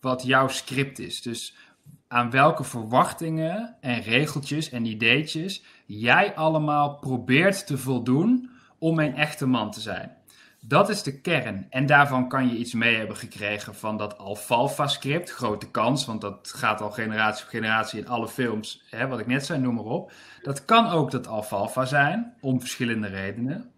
wat 0.00 0.22
jouw 0.22 0.48
script 0.48 0.98
is. 0.98 1.22
Dus 1.22 1.56
aan 2.08 2.30
welke 2.30 2.64
verwachtingen 2.64 3.76
en 3.80 4.02
regeltjes 4.02 4.70
en 4.70 4.84
ideetjes 4.84 5.64
jij 5.86 6.34
allemaal 6.34 6.98
probeert 6.98 7.66
te 7.66 7.78
voldoen 7.78 8.50
om 8.78 8.98
een 8.98 9.14
echte 9.14 9.46
man 9.46 9.70
te 9.70 9.80
zijn. 9.80 10.16
Dat 10.66 10.88
is 10.88 11.02
de 11.02 11.20
kern. 11.20 11.66
En 11.70 11.86
daarvan 11.86 12.28
kan 12.28 12.48
je 12.48 12.56
iets 12.56 12.72
mee 12.72 12.96
hebben 12.96 13.16
gekregen 13.16 13.74
van 13.74 13.96
dat 13.96 14.18
alfalfa-script. 14.18 15.30
Grote 15.30 15.70
kans, 15.70 16.06
want 16.06 16.20
dat 16.20 16.52
gaat 16.56 16.80
al 16.80 16.90
generatie 16.90 17.44
op 17.44 17.50
generatie 17.50 17.98
in 17.98 18.08
alle 18.08 18.28
films. 18.28 18.82
Hè, 18.90 19.06
wat 19.06 19.18
ik 19.18 19.26
net 19.26 19.46
zei, 19.46 19.60
noem 19.60 19.74
maar 19.74 19.84
op. 19.84 20.12
Dat 20.42 20.64
kan 20.64 20.88
ook 20.88 21.10
dat 21.10 21.26
alfalfa 21.26 21.84
zijn, 21.84 22.34
om 22.40 22.60
verschillende 22.60 23.06
redenen. 23.06 23.70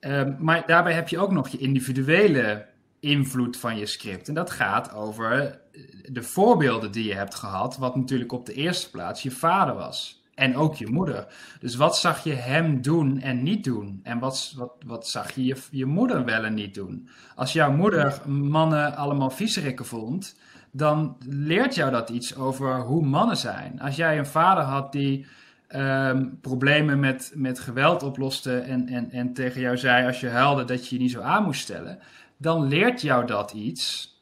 Um, 0.00 0.36
maar 0.38 0.66
daarbij 0.66 0.92
heb 0.92 1.08
je 1.08 1.18
ook 1.18 1.32
nog 1.32 1.48
je 1.48 1.58
individuele 1.58 2.66
invloed 3.00 3.56
van 3.56 3.78
je 3.78 3.86
script. 3.86 4.28
En 4.28 4.34
dat 4.34 4.50
gaat 4.50 4.92
over 4.92 5.60
de 6.02 6.22
voorbeelden 6.22 6.92
die 6.92 7.04
je 7.04 7.14
hebt 7.14 7.34
gehad, 7.34 7.76
wat 7.76 7.96
natuurlijk 7.96 8.32
op 8.32 8.46
de 8.46 8.52
eerste 8.52 8.90
plaats 8.90 9.22
je 9.22 9.30
vader 9.30 9.74
was. 9.74 10.24
En 10.36 10.56
ook 10.56 10.74
je 10.74 10.86
moeder. 10.86 11.26
Dus 11.60 11.76
wat 11.76 11.96
zag 11.98 12.24
je 12.24 12.32
hem 12.32 12.82
doen 12.82 13.20
en 13.20 13.42
niet 13.42 13.64
doen? 13.64 14.00
En 14.02 14.18
wat, 14.18 14.54
wat, 14.56 14.72
wat 14.86 15.08
zag 15.08 15.30
je, 15.30 15.44
je 15.44 15.56
je 15.70 15.86
moeder 15.86 16.24
wel 16.24 16.44
en 16.44 16.54
niet 16.54 16.74
doen? 16.74 17.08
Als 17.34 17.52
jouw 17.52 17.72
moeder 17.72 18.20
mannen 18.30 18.96
allemaal 18.96 19.30
viezerikken 19.30 19.86
vond, 19.86 20.36
dan 20.70 21.16
leert 21.28 21.74
jou 21.74 21.90
dat 21.90 22.10
iets 22.10 22.36
over 22.36 22.80
hoe 22.80 23.06
mannen 23.06 23.36
zijn. 23.36 23.80
Als 23.80 23.96
jij 23.96 24.18
een 24.18 24.26
vader 24.26 24.64
had 24.64 24.92
die 24.92 25.26
um, 25.74 26.38
problemen 26.40 27.00
met, 27.00 27.32
met 27.34 27.58
geweld 27.58 28.02
oploste 28.02 28.58
en, 28.58 28.88
en, 28.88 29.10
en 29.10 29.32
tegen 29.32 29.60
jou 29.60 29.76
zei 29.76 30.06
als 30.06 30.20
je 30.20 30.28
huilde 30.28 30.64
dat 30.64 30.88
je 30.88 30.94
je 30.94 31.00
niet 31.00 31.10
zo 31.10 31.20
aan 31.20 31.44
moest 31.44 31.60
stellen, 31.60 31.98
dan 32.36 32.66
leert 32.66 33.00
jou 33.00 33.26
dat 33.26 33.52
iets 33.52 34.14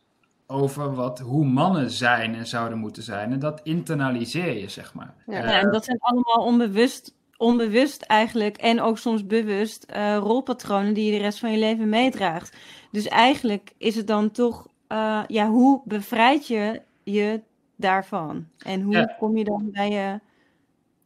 over 0.47 0.95
wat, 0.95 1.19
hoe 1.19 1.45
mannen 1.45 1.91
zijn 1.91 2.35
en 2.35 2.47
zouden 2.47 2.79
moeten 2.79 3.03
zijn. 3.03 3.33
En 3.33 3.39
dat 3.39 3.61
internaliseer 3.63 4.59
je, 4.59 4.69
zeg 4.69 4.95
maar. 4.95 5.15
Ja, 5.27 5.45
uh, 5.45 5.63
en 5.63 5.71
dat 5.71 5.85
zijn 5.85 5.99
allemaal 6.01 6.45
onbewust, 6.47 7.15
onbewust 7.37 8.03
eigenlijk 8.03 8.57
en 8.57 8.81
ook 8.81 8.99
soms 8.99 9.27
bewust 9.27 9.87
uh, 9.97 10.17
rolpatronen 10.17 10.95
die 10.95 11.05
je 11.05 11.19
de 11.19 11.25
rest 11.25 11.39
van 11.39 11.53
je 11.53 11.59
leven 11.59 11.89
meedraagt. 11.89 12.57
Dus 12.91 13.09
eigenlijk 13.09 13.73
is 13.79 13.97
het 13.97 14.07
dan 14.07 14.31
toch, 14.31 14.69
uh, 14.89 15.23
ja, 15.27 15.49
hoe 15.49 15.81
bevrijd 15.85 16.47
je 16.47 16.83
je 17.03 17.43
daarvan? 17.77 18.47
En 18.59 18.81
hoe 18.81 18.95
ja. 18.95 19.17
kom 19.19 19.37
je 19.37 19.45
dan 19.45 19.71
bij 19.73 19.91
je, 19.91 20.21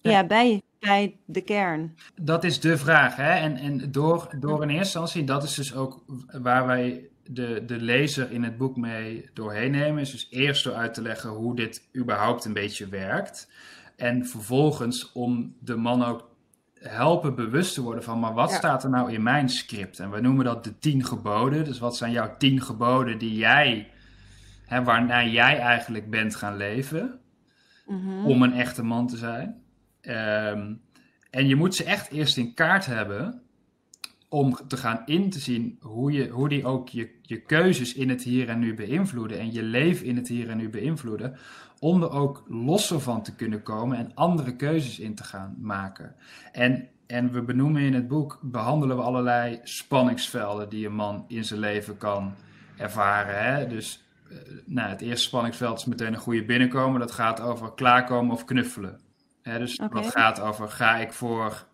ja. 0.00 0.10
ja, 0.10 0.24
bij, 0.26 0.62
bij 0.78 1.16
de 1.24 1.40
kern? 1.40 1.96
Dat 2.22 2.44
is 2.44 2.60
de 2.60 2.78
vraag, 2.78 3.16
hè? 3.16 3.32
En, 3.32 3.56
en 3.56 3.92
door, 3.92 4.28
door 4.40 4.62
in 4.62 4.68
eerste 4.68 4.98
instantie, 4.98 5.24
dat 5.24 5.42
is 5.42 5.54
dus 5.54 5.74
ook 5.74 6.04
waar 6.42 6.66
wij 6.66 7.08
de, 7.24 7.62
de 7.66 7.76
lezer 7.76 8.30
in 8.30 8.42
het 8.42 8.56
boek 8.56 8.76
mee 8.76 9.30
doorheen 9.34 9.70
nemen. 9.70 10.00
Is 10.00 10.10
dus 10.10 10.26
eerst 10.30 10.64
door 10.64 10.74
uit 10.74 10.94
te 10.94 11.02
leggen 11.02 11.30
hoe 11.30 11.56
dit 11.56 11.88
überhaupt 11.96 12.44
een 12.44 12.52
beetje 12.52 12.88
werkt. 12.88 13.50
En 13.96 14.26
vervolgens 14.26 15.12
om 15.12 15.56
de 15.60 15.76
man 15.76 16.04
ook 16.04 16.30
helpen 16.80 17.34
bewust 17.34 17.74
te 17.74 17.82
worden 17.82 18.04
van, 18.04 18.18
maar 18.20 18.34
wat 18.34 18.50
ja. 18.50 18.56
staat 18.56 18.84
er 18.84 18.90
nou 18.90 19.12
in 19.12 19.22
mijn 19.22 19.48
script? 19.48 19.98
En 19.98 20.10
we 20.10 20.20
noemen 20.20 20.44
dat 20.44 20.64
de 20.64 20.78
tien 20.78 21.04
geboden. 21.04 21.64
Dus 21.64 21.78
wat 21.78 21.96
zijn 21.96 22.12
jouw 22.12 22.36
tien 22.36 22.62
geboden 22.62 23.18
die 23.18 23.34
jij, 23.34 23.90
hè, 24.64 24.84
waarnaar 24.84 25.28
jij 25.28 25.58
eigenlijk 25.58 26.10
bent 26.10 26.34
gaan 26.34 26.56
leven, 26.56 27.20
mm-hmm. 27.86 28.26
om 28.26 28.42
een 28.42 28.52
echte 28.52 28.82
man 28.82 29.06
te 29.06 29.16
zijn? 29.16 29.62
Um, 30.02 30.80
en 31.30 31.46
je 31.46 31.56
moet 31.56 31.74
ze 31.74 31.84
echt 31.84 32.10
eerst 32.10 32.36
in 32.36 32.54
kaart 32.54 32.86
hebben 32.86 33.42
om 34.28 34.58
te 34.68 34.76
gaan 34.76 35.02
in 35.06 35.30
te 35.30 35.38
zien 35.38 35.78
hoe, 35.80 36.12
je, 36.12 36.28
hoe 36.28 36.48
die 36.48 36.64
ook 36.64 36.88
je, 36.88 37.10
je 37.22 37.40
keuzes 37.40 37.94
in 37.94 38.08
het 38.08 38.22
hier 38.22 38.48
en 38.48 38.58
nu 38.58 38.74
beïnvloeden 38.74 39.38
en 39.38 39.52
je 39.52 39.62
leven 39.62 40.06
in 40.06 40.16
het 40.16 40.28
hier 40.28 40.50
en 40.50 40.56
nu 40.56 40.68
beïnvloeden, 40.68 41.36
om 41.78 42.02
er 42.02 42.10
ook 42.10 42.44
losser 42.48 43.00
van 43.00 43.22
te 43.22 43.34
kunnen 43.34 43.62
komen 43.62 43.98
en 43.98 44.14
andere 44.14 44.56
keuzes 44.56 44.98
in 44.98 45.14
te 45.14 45.24
gaan 45.24 45.56
maken. 45.58 46.14
En, 46.52 46.88
en 47.06 47.32
we 47.32 47.42
benoemen 47.42 47.82
in 47.82 47.94
het 47.94 48.08
boek, 48.08 48.38
behandelen 48.42 48.96
we 48.96 49.02
allerlei 49.02 49.60
spanningsvelden 49.62 50.68
die 50.68 50.86
een 50.86 50.94
man 50.94 51.24
in 51.28 51.44
zijn 51.44 51.60
leven 51.60 51.96
kan 51.96 52.34
ervaren. 52.76 53.54
Hè? 53.54 53.66
Dus 53.66 54.04
nou, 54.64 54.88
het 54.88 55.00
eerste 55.00 55.26
spanningsveld 55.26 55.78
is 55.78 55.84
meteen 55.84 56.12
een 56.12 56.18
goede 56.18 56.44
binnenkomen, 56.44 57.00
dat 57.00 57.10
gaat 57.10 57.40
over 57.40 57.74
klaarkomen 57.74 58.34
of 58.34 58.44
knuffelen. 58.44 59.00
Hè? 59.48 59.58
Dus 59.58 59.78
okay. 59.78 60.02
dat 60.02 60.12
gaat 60.12 60.40
over, 60.40 60.68
ga 60.68 60.96
ik 60.96 61.12
voor 61.12 61.66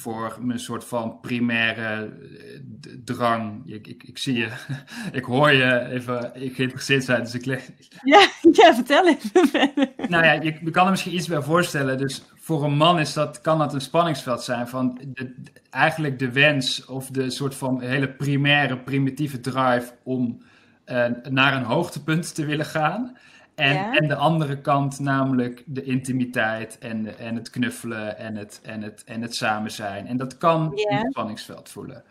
voor 0.00 0.36
mijn 0.40 0.58
soort 0.58 0.84
van 0.84 1.20
primaire 1.20 2.02
eh, 2.02 2.90
drang. 3.04 3.62
Ik, 3.72 3.86
ik, 3.86 4.02
ik 4.02 4.18
zie 4.18 4.38
je, 4.38 4.48
ik 5.18 5.24
hoor 5.24 5.52
je 5.52 5.88
even 5.88 6.30
ik 6.34 6.54
geïnteresseerd 6.54 7.04
zijn, 7.04 7.22
dus 7.22 7.34
ik 7.34 7.44
leg... 7.44 7.70
Ja, 8.02 8.28
ja 8.52 8.74
vertel 8.74 9.08
even 9.08 9.72
Nou 10.08 10.24
ja, 10.24 10.32
je, 10.32 10.58
je 10.64 10.70
kan 10.70 10.84
er 10.84 10.90
misschien 10.90 11.14
iets 11.14 11.28
bij 11.28 11.42
voorstellen. 11.42 11.98
Dus 11.98 12.22
voor 12.34 12.64
een 12.64 12.76
man 12.76 12.98
is 12.98 13.12
dat, 13.12 13.40
kan 13.40 13.58
dat 13.58 13.74
een 13.74 13.80
spanningsveld 13.80 14.42
zijn 14.42 14.68
van 14.68 15.00
de, 15.06 15.34
eigenlijk 15.70 16.18
de 16.18 16.32
wens 16.32 16.84
of 16.84 17.06
de 17.06 17.30
soort 17.30 17.54
van 17.54 17.80
hele 17.80 18.08
primaire, 18.08 18.78
primitieve 18.78 19.40
drive 19.40 19.92
om 20.02 20.42
uh, 20.86 21.06
naar 21.28 21.56
een 21.56 21.62
hoogtepunt 21.62 22.34
te 22.34 22.44
willen 22.44 22.66
gaan. 22.66 23.16
En, 23.60 23.74
ja. 23.74 23.96
en 23.96 24.08
de 24.08 24.14
andere 24.14 24.60
kant, 24.60 24.98
namelijk 24.98 25.62
de 25.66 25.82
intimiteit 25.82 26.78
en, 26.78 27.02
de, 27.02 27.10
en 27.10 27.34
het 27.34 27.50
knuffelen 27.50 28.18
en 28.18 28.36
het, 28.36 28.60
en, 28.62 28.82
het, 28.82 29.04
en 29.04 29.22
het 29.22 29.34
samen 29.34 29.70
zijn. 29.70 30.06
En 30.06 30.16
dat 30.16 30.38
kan 30.38 30.72
ja. 30.74 30.96
het 30.96 31.10
spanningsveld 31.10 31.68
voelen. 31.68 32.02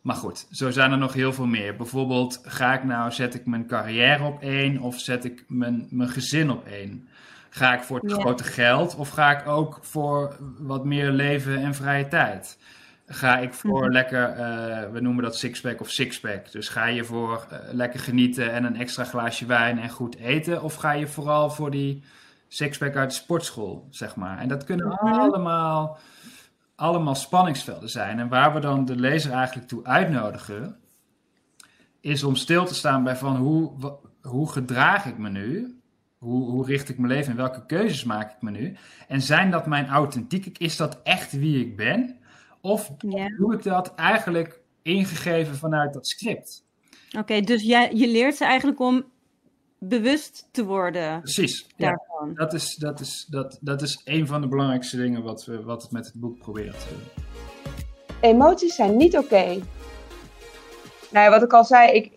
Maar 0.00 0.16
goed, 0.16 0.46
zo 0.50 0.70
zijn 0.70 0.92
er 0.92 0.98
nog 0.98 1.12
heel 1.12 1.32
veel 1.32 1.46
meer. 1.46 1.76
Bijvoorbeeld, 1.76 2.40
ga 2.42 2.74
ik 2.74 2.84
nou, 2.84 3.12
zet 3.12 3.34
ik 3.34 3.46
mijn 3.46 3.66
carrière 3.66 4.24
op 4.24 4.42
één 4.42 4.78
of 4.78 5.00
zet 5.00 5.24
ik 5.24 5.44
mijn, 5.48 5.86
mijn 5.90 6.08
gezin 6.08 6.50
op 6.50 6.66
één? 6.66 7.08
Ga 7.50 7.74
ik 7.74 7.82
voor 7.82 8.00
het 8.00 8.10
Ja. 8.10 8.16
grote 8.16 8.44
geld 8.44 8.96
of 8.96 9.08
ga 9.08 9.40
ik 9.40 9.48
ook 9.48 9.78
voor 9.82 10.36
wat 10.58 10.84
meer 10.84 11.10
leven 11.10 11.62
en 11.62 11.74
vrije 11.74 12.08
tijd? 12.08 12.58
Ga 13.12 13.38
ik 13.38 13.52
voor 13.54 13.82
Mhm. 13.82 13.92
lekker, 13.92 14.28
eh, 14.28 14.90
we 14.90 15.00
noemen 15.00 15.22
dat 15.24 15.36
sixpack 15.36 15.80
of 15.80 15.90
sixpack. 15.90 16.52
Dus 16.52 16.68
ga 16.68 16.86
je 16.86 17.04
voor 17.04 17.46
eh, 17.50 17.58
lekker 17.72 18.00
genieten 18.00 18.52
en 18.52 18.64
een 18.64 18.76
extra 18.76 19.04
glaasje 19.04 19.46
wijn 19.46 19.78
en 19.78 19.88
goed 19.88 20.16
eten? 20.16 20.62
Of 20.62 20.74
ga 20.74 20.92
je 20.92 21.06
vooral 21.06 21.50
voor 21.50 21.70
die 21.70 22.02
sixpack 22.48 22.96
uit 22.96 23.10
de 23.10 23.16
sportschool, 23.16 23.86
zeg 23.90 24.16
maar? 24.16 24.38
En 24.38 24.48
dat 24.48 24.64
kunnen 24.64 24.86
Mhm. 24.86 25.04
allemaal, 25.20 25.98
allemaal 26.74 27.14
spanningsvelden 27.14 27.88
zijn. 27.90 28.18
En 28.18 28.28
waar 28.28 28.54
we 28.54 28.60
dan 28.60 28.84
de 28.84 28.96
lezer 28.96 29.32
eigenlijk 29.32 29.68
toe 29.68 29.84
uitnodigen, 29.84 30.76
is 32.00 32.24
om 32.24 32.36
stil 32.36 32.64
te 32.64 32.74
staan 32.74 33.04
bij 33.04 33.16
van 33.16 33.36
hoe, 33.36 33.72
hoe 34.22 34.50
gedraag 34.52 35.04
ik 35.06 35.18
me 35.18 35.28
nu? 35.28 35.78
Hoe, 36.18 36.50
hoe 36.50 36.66
richt 36.66 36.88
ik 36.88 36.98
mijn 36.98 37.12
leven 37.12 37.30
en 37.30 37.36
welke 37.36 37.66
keuzes 37.66 38.04
maak 38.04 38.30
ik 38.32 38.42
me 38.42 38.50
nu? 38.50 38.76
En 39.08 39.20
zijn 39.22 39.50
dat 39.50 39.66
mijn 39.66 39.88
authentiek? 39.88 40.58
Is 40.58 40.76
dat 40.76 41.00
echt 41.02 41.32
wie 41.32 41.60
ik 41.66 41.76
ben? 41.76 42.18
Of 42.60 42.90
Ja. 42.98 43.28
doe 43.38 43.54
ik 43.54 43.62
dat 43.62 43.94
eigenlijk 43.94 44.60
ingegeven 44.82 45.56
vanuit 45.56 45.92
dat 45.92 46.08
script? 46.08 46.64
Oké, 47.18 47.40
dus 47.40 47.62
jij, 47.62 47.90
je 47.94 48.08
leert 48.08 48.36
ze 48.36 48.44
eigenlijk 48.44 48.80
om 48.80 49.04
bewust 49.78 50.48
te 50.50 50.64
worden 50.64 51.20
Precies. 51.20 51.66
Ja, 51.76 51.88
daarvan. 51.88 52.34
dat, 52.34 52.52
is, 52.54 52.76
dat, 52.76 53.00
is, 53.00 53.26
dat, 53.30 53.58
dat 53.60 53.82
is 53.82 54.00
een 54.04 54.26
van 54.26 54.40
de 54.40 54.48
belangrijkste 54.48 54.96
dingen 54.96 55.22
wat 55.22 55.44
we 55.44 55.62
wat 55.62 55.82
we 55.82 55.88
met 55.92 56.06
het 56.06 56.14
boek 56.20 56.38
proberen 56.38 56.72
te 56.78 56.86
doen. 56.88 57.24
Emoties 58.20 58.74
zijn 58.74 58.96
niet 58.96 59.16
oké. 59.16 59.44
Nou 61.10 61.24
ja, 61.24 61.30
wat 61.30 61.42
ik 61.42 61.52
al 61.52 61.64
zei, 61.64 61.92
ik, 61.92 62.12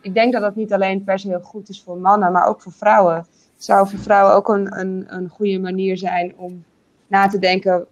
ik 0.00 0.14
denk 0.14 0.32
dat 0.32 0.42
dat 0.42 0.56
niet 0.56 0.72
alleen 0.72 1.04
per 1.04 1.18
se 1.18 1.28
heel 1.28 1.40
goed 1.40 1.68
is 1.68 1.82
voor 1.82 1.98
mannen, 1.98 2.32
maar 2.32 2.46
ook 2.46 2.62
voor 2.62 2.72
vrouwen. 2.72 3.16
Het 3.16 3.64
zou 3.64 3.88
voor 3.88 3.98
vrouwen 3.98 4.34
ook 4.34 4.48
een, 4.48 4.78
een, 4.78 5.04
een 5.08 5.28
goede 5.28 5.58
manier 5.58 5.96
zijn 5.98 6.36
om 6.36 6.64
na 7.06 7.28
te 7.28 7.38
denken 7.38 7.86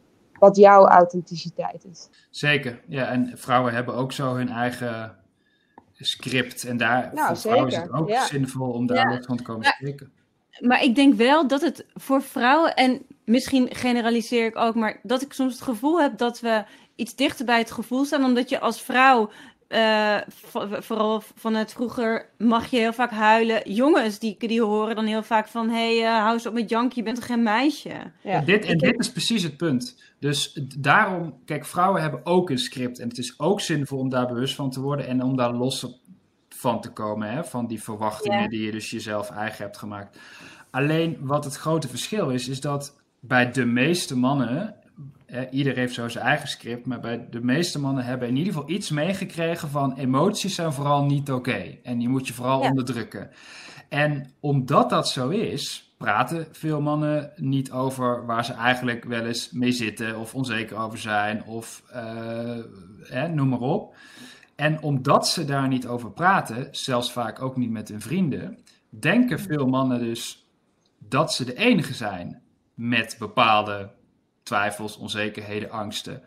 wat 0.44 0.56
jouw 0.56 0.86
authenticiteit 0.86 1.84
is. 1.90 2.08
Zeker, 2.30 2.80
ja. 2.88 3.06
En 3.06 3.32
vrouwen 3.34 3.72
hebben 3.72 3.94
ook 3.94 4.12
zo 4.12 4.34
hun 4.34 4.48
eigen 4.48 5.16
script. 5.92 6.64
En 6.64 6.76
daar 6.76 7.10
Nou, 7.14 7.26
voor 7.26 7.36
vrouwen 7.36 7.68
is 7.68 7.76
het 7.76 7.92
ook 7.92 8.08
ja. 8.08 8.26
zinvol 8.26 8.70
om 8.70 8.86
daar 8.86 9.12
Ja. 9.12 9.22
van 9.22 9.36
te 9.36 9.42
komen 9.42 9.62
Ja. 9.64 9.70
spreken. 9.72 10.12
Maar 10.60 10.82
ik 10.82 10.94
denk 10.94 11.14
wel 11.14 11.48
dat 11.48 11.60
het 11.60 11.86
voor 11.94 12.22
vrouwen, 12.22 12.74
en 12.74 13.02
misschien 13.24 13.74
generaliseer 13.74 14.46
ik 14.46 14.56
ook, 14.56 14.74
maar 14.74 15.00
dat 15.02 15.22
ik 15.22 15.32
soms 15.32 15.52
het 15.52 15.62
gevoel 15.62 16.00
heb 16.00 16.18
dat 16.18 16.40
we 16.40 16.64
iets 16.94 17.14
dichter 17.14 17.44
bij 17.44 17.58
het 17.58 17.70
gevoel 17.70 18.04
staan, 18.04 18.24
omdat 18.24 18.48
je 18.48 18.60
als 18.60 18.82
vrouw, 18.82 19.30
eh, 19.68 20.16
vo- 20.28 20.80
vooral 20.80 21.22
vanuit 21.34 21.72
vroeger, 21.72 22.28
mag 22.38 22.66
je 22.66 22.76
heel 22.78 22.92
vaak 22.92 23.10
huilen. 23.10 23.72
Jongens 23.72 24.18
die, 24.18 24.36
die 24.38 24.62
horen 24.62 24.94
dan 24.96 25.04
heel 25.04 25.22
vaak 25.22 25.48
van, 25.48 25.68
hé, 25.68 25.96
hey, 25.98 26.06
eh, 26.06 26.18
hou 26.20 26.32
eens 26.32 26.46
op 26.46 26.54
met 26.54 26.68
janken, 26.70 26.96
je 26.96 27.02
bent 27.02 27.16
toch 27.16 27.26
geen 27.26 27.42
meisje? 27.42 27.88
Ja. 28.22 28.32
En, 28.32 28.44
dit, 28.44 28.64
en 28.64 28.78
dit 28.78 28.98
is 28.98 29.12
precies 29.12 29.42
het 29.42 29.56
punt. 29.56 30.02
Dus 30.18 30.60
daarom, 30.78 31.34
kijk, 31.44 31.64
vrouwen 31.66 32.02
hebben 32.02 32.20
ook 32.26 32.50
een 32.50 32.58
script. 32.58 32.98
En 32.98 33.08
het 33.08 33.18
is 33.18 33.38
ook 33.40 33.60
zinvol 33.60 33.98
om 33.98 34.08
daar 34.08 34.26
bewust 34.26 34.54
van 34.54 34.70
te 34.70 34.80
worden 34.80 35.06
en 35.06 35.22
om 35.22 35.36
daar 35.36 35.52
los 35.52 35.84
op- 35.84 35.98
van 36.48 36.80
te 36.80 36.90
komen. 36.90 37.30
Hè? 37.30 37.44
Van 37.44 37.66
die 37.66 37.82
verwachtingen 37.82 38.42
Ja. 38.42 38.48
die 38.48 38.62
je 38.64 38.72
dus 38.72 38.90
jezelf 38.90 39.30
eigen 39.30 39.64
hebt 39.64 39.76
gemaakt. 39.76 40.18
Alleen 40.70 41.16
wat 41.20 41.44
het 41.44 41.56
grote 41.56 41.88
verschil 41.88 42.30
is, 42.30 42.48
is 42.48 42.60
dat 42.60 42.96
bij 43.20 43.50
de 43.50 43.64
meeste 43.64 44.16
mannen. 44.16 44.74
Hè, 45.26 45.50
ieder 45.50 45.74
heeft 45.76 45.94
zo 45.94 46.08
zijn 46.08 46.24
eigen 46.24 46.48
script, 46.48 46.86
maar 46.86 47.00
bij 47.00 47.26
de 47.30 47.40
meeste 47.44 47.80
mannen 47.80 48.04
hebben 48.04 48.28
in 48.28 48.36
ieder 48.36 48.52
geval 48.52 48.70
iets 48.70 48.90
meegekregen 48.90 49.68
van 49.68 49.96
emoties 49.96 50.54
zijn 50.54 50.72
vooral 50.72 51.04
niet 51.04 51.32
oké. 51.32 51.78
En 51.82 51.98
die 51.98 52.08
moet 52.08 52.26
je 52.26 52.34
vooral 52.34 52.62
Ja. 52.62 52.68
onderdrukken. 52.68 53.30
En 53.88 54.30
omdat 54.40 54.90
dat 54.90 55.08
zo 55.08 55.28
is, 55.28 55.94
praten 55.98 56.46
veel 56.52 56.80
mannen 56.80 57.32
niet 57.36 57.70
over 57.72 58.26
waar 58.26 58.44
ze 58.44 58.52
eigenlijk 58.52 59.04
wel 59.04 59.26
eens 59.26 59.50
mee 59.50 59.72
zitten 59.72 60.18
of 60.18 60.34
onzeker 60.34 60.76
over 60.76 60.98
zijn 60.98 61.44
of 61.44 61.82
eh, 61.90 63.24
noem 63.24 63.48
maar 63.48 63.60
op. 63.60 63.96
En 64.56 64.82
omdat 64.82 65.28
ze 65.28 65.44
daar 65.44 65.68
niet 65.68 65.86
over 65.86 66.10
praten, 66.12 66.68
zelfs 66.70 67.12
vaak 67.12 67.42
ook 67.42 67.56
niet 67.56 67.70
met 67.70 67.88
hun 67.88 68.00
vrienden, 68.00 68.58
denken 68.88 69.38
veel 69.40 69.66
mannen 69.66 69.98
dus 69.98 70.46
dat 70.98 71.32
ze 71.34 71.44
de 71.44 71.54
enige 71.54 71.94
zijn 71.94 72.42
met 72.74 73.16
bepaalde 73.18 73.90
twijfels, 74.44 74.96
onzekerheden, 74.96 75.70
angsten. 75.70 76.22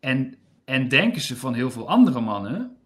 En, 0.00 0.34
en 0.64 0.88
denken 0.88 1.20
ze 1.20 1.36
van 1.36 1.54
heel 1.54 1.70
veel 1.70 1.88
andere 1.88 2.20
mannen, 2.20 2.76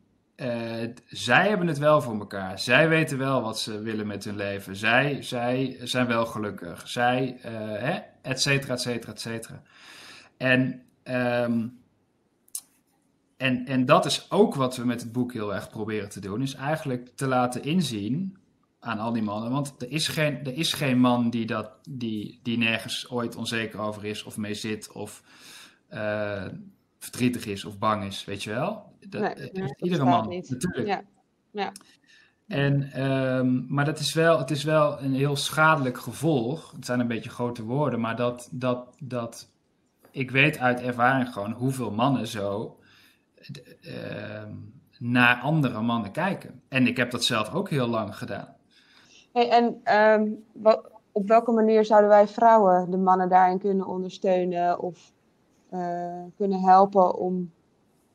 eh, 0.40 0.88
zij 1.07 1.49
hebben 1.49 1.66
het 1.66 1.79
wel 1.79 2.03
voor 2.03 2.19
elkaar. 2.19 2.59
Zij 2.59 2.88
weten 2.88 3.19
wel 3.19 3.43
wat 3.43 3.59
ze 3.59 3.81
willen 3.81 4.07
met 4.07 4.25
hun 4.25 4.37
leven. 4.37 4.77
Zij, 4.77 5.23
zij 5.23 5.79
zijn 5.83 6.07
wel 6.07 6.27
gelukkig. 6.27 6.88
Zij, 6.88 7.38
eh, 7.43 7.53
hè, 7.59 7.99
et 8.23 8.40
cetera, 8.40 8.73
et 8.73 8.81
cetera, 8.81 9.12
et 9.12 9.21
cetera. 9.21 9.62
En, 10.37 10.83
ehm, 11.03 11.66
en, 13.37 13.66
en 13.66 13.85
dat 13.85 14.05
is 14.05 14.31
ook 14.31 14.55
wat 14.55 14.77
we 14.77 14.85
met 14.85 15.01
het 15.01 15.12
boek 15.12 15.33
heel 15.33 15.55
erg 15.55 15.71
proberen 15.71 16.09
te 16.09 16.21
doen. 16.21 16.43
Is 16.43 16.55
eigenlijk 16.55 17.11
te 17.14 17.27
laten 17.27 17.62
inzien 17.62 18.37
aan 18.81 18.99
al 18.99 19.12
die 19.12 19.23
mannen. 19.23 19.51
Want 19.51 19.75
er 19.83 19.90
is 19.90 20.09
geen, 20.09 20.45
er 20.45 20.55
is 20.55 20.73
geen 20.73 20.99
man 20.99 21.31
die, 21.31 21.47
dat, 21.47 21.71
die, 21.88 22.40
die 22.43 22.59
nergens 22.59 23.11
ooit 23.11 23.37
onzeker 23.37 23.81
over 23.81 24.05
is 24.05 24.23
of 24.23 24.37
mee 24.37 24.55
zit 24.55 24.93
of 24.93 25.23
eh, 25.88 26.47
verdrietig 26.99 27.47
is 27.47 27.64
of 27.64 27.79
bang 27.79 28.05
is, 28.05 28.25
weet 28.25 28.43
je 28.43 28.51
wel? 28.51 28.93
Dat, 29.09 29.21
Nee, 29.21 29.35
eh, 29.35 29.62
nee, 29.62 29.75
iedere 29.77 30.05
man, 30.05 30.29
niet. 30.29 30.51
natuurlijk. 30.51 30.87
Ja. 30.87 31.03
Ja. 31.51 31.73
En, 32.47 32.93
ehm, 32.93 33.75
maar 33.75 33.85
dat 33.85 33.99
is 33.99 34.14
wel, 34.14 34.38
het 34.38 34.51
is 34.51 34.64
wel 34.64 35.01
een 35.03 35.14
heel 35.14 35.37
schadelijk 35.37 35.99
gevolg. 35.99 36.73
Het 36.73 36.85
zijn 36.87 37.01
een 37.01 37.07
beetje 37.07 37.31
grote 37.31 37.62
woorden, 37.62 38.01
maar 38.01 38.16
dat, 38.16 38.49
dat, 38.53 38.97
dat 38.99 39.51
ik 40.11 40.31
weet 40.31 40.59
uit 40.59 40.81
ervaring 40.81 41.33
gewoon 41.33 41.53
hoeveel 41.53 41.90
mannen 41.90 42.27
zo 42.27 42.79
ehm, 43.81 44.55
naar 44.99 45.40
andere 45.40 45.81
mannen 45.81 46.12
kijken. 46.12 46.62
En 46.69 46.87
ik 46.87 46.97
heb 46.97 47.11
dat 47.11 47.25
zelf 47.25 47.55
ook 47.55 47.71
heel 47.71 47.87
lang 47.87 48.16
gedaan. 48.16 48.57
Hey, 49.33 49.49
en 49.49 49.81
ehm, 49.85 50.29
wat, 50.53 50.90
op 51.12 51.29
welke 51.29 51.53
manier 51.53 51.85
zouden 51.85 52.11
wij 52.11 52.29
vrouwen 52.29 52.90
de 52.90 52.97
mannen 52.97 53.29
daarin 53.29 53.59
kunnen 53.59 53.87
ondersteunen 53.87 54.79
of 54.81 55.12
eh, 55.71 56.23
kunnen 56.37 56.61
helpen 56.61 57.14
om 57.19 57.53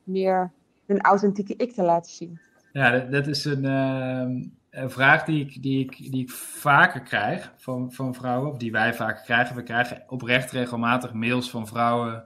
meer 0.04 0.52
hun 0.86 1.00
authentieke 1.00 1.54
ik 1.56 1.72
te 1.72 1.82
laten 1.82 2.12
zien? 2.12 2.40
Ja, 2.72 2.90
dat, 2.90 3.12
dat 3.12 3.26
is 3.26 3.44
een, 3.44 3.64
ehm, 3.64 4.44
een 4.70 4.90
vraag 4.90 5.24
die 5.24 5.44
ik, 5.44 5.62
die, 5.62 5.84
ik, 5.84 6.12
die 6.12 6.22
ik 6.22 6.30
vaker 6.30 7.00
krijg 7.00 7.52
van, 7.56 7.92
van 7.92 8.14
vrouwen, 8.14 8.50
of 8.50 8.56
die 8.56 8.72
wij 8.72 8.94
vaker 8.94 9.24
krijgen. 9.24 9.56
We 9.56 9.62
krijgen 9.62 10.02
oprecht 10.08 10.50
regelmatig 10.50 11.12
mails 11.12 11.50
van 11.50 11.66
vrouwen 11.66 12.24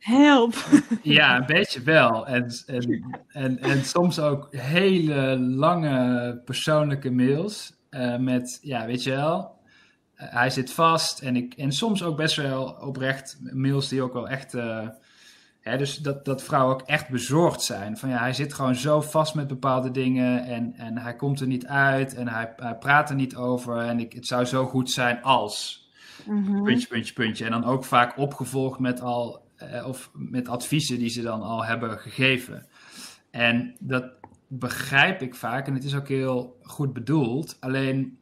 Help! 0.00 0.54
Ja, 1.02 1.36
een 1.36 1.46
beetje 1.46 1.82
wel. 1.82 2.26
En, 2.26 2.46
en, 2.66 3.04
en, 3.28 3.58
en 3.58 3.84
soms 3.84 4.20
ook 4.20 4.48
hele 4.56 5.38
lange 5.38 6.40
persoonlijke 6.44 7.10
mails. 7.10 7.78
Eh, 7.90 8.16
met, 8.16 8.58
ja, 8.62 8.86
weet 8.86 9.02
je 9.02 9.10
wel, 9.10 9.58
eh, 10.14 10.26
hij 10.32 10.50
zit 10.50 10.72
vast. 10.72 11.20
En, 11.20 11.36
ik, 11.36 11.54
en 11.54 11.72
soms 11.72 12.02
ook 12.02 12.16
best 12.16 12.36
wel 12.36 12.64
oprecht 12.80 13.38
mails 13.52 13.88
die 13.88 14.02
ook 14.02 14.12
wel 14.12 14.28
echt. 14.28 14.54
eh, 14.54 14.88
hè, 15.60 15.76
dus 15.78 15.96
dat, 15.96 16.24
dat 16.24 16.42
vrouwen 16.42 16.74
ook 16.74 16.82
echt 16.82 17.08
bezorgd 17.08 17.62
zijn. 17.62 17.96
Van 17.96 18.08
ja, 18.08 18.18
hij 18.18 18.32
zit 18.32 18.54
gewoon 18.54 18.74
zo 18.74 19.00
vast 19.00 19.34
met 19.34 19.46
bepaalde 19.46 19.90
dingen. 19.90 20.44
En, 20.44 20.74
en 20.76 20.98
hij 20.98 21.16
komt 21.16 21.40
er 21.40 21.46
niet 21.46 21.66
uit. 21.66 22.14
En 22.14 22.28
hij, 22.28 22.52
hij 22.56 22.74
praat 22.76 23.10
er 23.10 23.16
niet 23.16 23.36
over. 23.36 23.76
En 23.78 24.00
ik, 24.00 24.12
het 24.12 24.26
zou 24.26 24.44
zo 24.44 24.66
goed 24.66 24.90
zijn 24.90 25.22
als 25.22 25.78
Mhm. 26.26 26.62
puntje, 26.62 26.86
puntje, 26.88 27.12
puntje. 27.14 27.44
En 27.44 27.50
dan 27.50 27.64
ook 27.64 27.84
vaak 27.84 28.16
opgevolgd 28.18 28.78
met 28.78 29.00
al 29.00 29.48
of 29.86 30.10
met 30.12 30.48
adviezen 30.48 30.98
die 30.98 31.08
ze 31.08 31.22
dan 31.22 31.42
al 31.42 31.64
hebben 31.64 31.98
gegeven. 31.98 32.66
En 33.30 33.74
dat 33.78 34.04
begrijp 34.52 35.22
ik 35.22 35.34
vaak 35.34 35.66
en 35.66 35.74
het 35.74 35.84
is 35.84 35.94
ook 35.94 36.08
heel 36.08 36.58
goed 36.62 36.92
bedoeld. 36.92 37.56
Alleen 37.60 38.18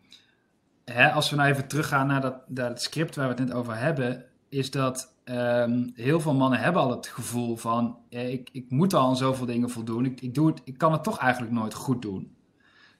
hè, 0.85 1.11
als 1.11 1.31
we 1.31 1.37
nou 1.37 1.49
even 1.49 1.69
teruggaan 1.69 2.07
naar 2.07 2.21
dat, 2.21 2.49
naar 2.49 2.69
het 2.69 2.83
script 2.83 3.17
waar 3.17 3.29
we 3.29 3.35
het 3.35 3.45
net 3.45 3.53
over 3.53 3.77
hebben, 3.77 4.25
is 4.49 4.71
dat 4.71 5.15
ehm, 5.25 5.89
heel 5.95 6.21
veel 6.21 6.35
mannen 6.35 6.59
hebben 6.59 6.83
al 6.83 6.91
het 6.91 7.07
gevoel 7.07 7.57
van 7.57 7.99
eh, 8.11 8.33
ik, 8.33 8.49
ik 8.53 8.71
moet 8.71 8.95
al 8.95 9.09
aan 9.09 9.17
zoveel 9.17 9.47
dingen 9.47 9.71
voldoen. 9.71 10.05
Ik, 10.05 10.21
ik, 10.21 10.35
doe 10.35 10.47
het, 10.47 10.61
ik 10.65 10.79
kan 10.79 10.93
het 10.93 11.03
toch 11.03 11.19
eigenlijk 11.19 11.53
nooit 11.53 11.75
goed 11.75 12.03
doen. 12.03 12.37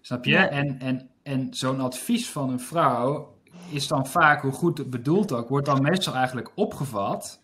Snap 0.01 0.25
je? 0.25 0.31
Ja. 0.31 0.49
En, 0.49 0.79
en, 0.79 1.09
en 1.23 1.55
zo'n 1.55 1.81
advies 1.81 2.31
van 2.31 2.51
een 2.51 2.61
vrouw 2.61 3.37
is 3.71 3.87
dan 3.87 4.07
vaak, 4.07 4.43
hoe 4.43 4.53
goed 4.53 4.79
het 4.79 4.91
bedoeld 4.91 5.33
ook, 5.33 5.49
wordt 5.49 5.67
dan 5.67 5.83
meestal 5.83 6.15
eigenlijk 6.15 6.51
opgevat 6.55 7.41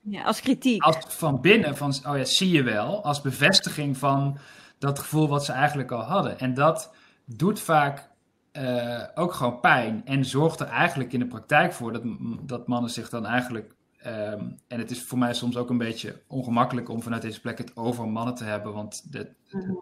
Ja, 0.00 0.22
als 0.22 0.40
kritiek. 0.40 0.82
als 0.82 0.96
van 1.08 1.40
binnen, 1.40 1.76
van, 1.76 1.94
oh 2.06 2.16
ja, 2.16 2.24
zie 2.24 2.50
je 2.50 2.62
wel, 2.62 3.04
als 3.04 3.20
bevestiging 3.20 3.96
van 3.96 4.38
dat 4.82 4.98
gevoel 4.98 5.28
wat 5.28 5.44
ze 5.44 5.52
eigenlijk 5.52 5.90
al 5.90 6.02
hadden. 6.02 6.38
En 6.38 6.54
dat 6.54 6.94
doet 7.24 7.60
vaak 7.60 8.10
eh, 8.52 9.02
ook 9.14 9.32
gewoon 9.32 9.60
pijn 9.60 10.02
en 10.04 10.24
zorgt 10.24 10.60
er 10.60 10.66
eigenlijk 10.66 11.12
in 11.12 11.18
de 11.18 11.26
praktijk 11.26 11.72
voor 11.72 11.92
dat, 11.92 12.02
dat 12.42 12.66
mannen 12.66 12.90
zich 12.90 13.08
dan 13.08 13.26
eigenlijk, 13.26 13.74
ehm, 13.96 14.50
en 14.68 14.78
het 14.78 14.90
is 14.90 15.02
voor 15.02 15.18
mij 15.18 15.34
soms 15.34 15.56
ook 15.56 15.70
een 15.70 15.78
beetje 15.78 16.22
ongemakkelijk 16.26 16.88
om 16.88 17.02
vanuit 17.02 17.22
deze 17.22 17.40
plek 17.40 17.58
het 17.58 17.76
over 17.76 18.08
mannen 18.08 18.34
te 18.34 18.44
hebben, 18.44 18.72
want 18.72 19.12
de, 19.12 19.30
Mhm. 19.50 19.72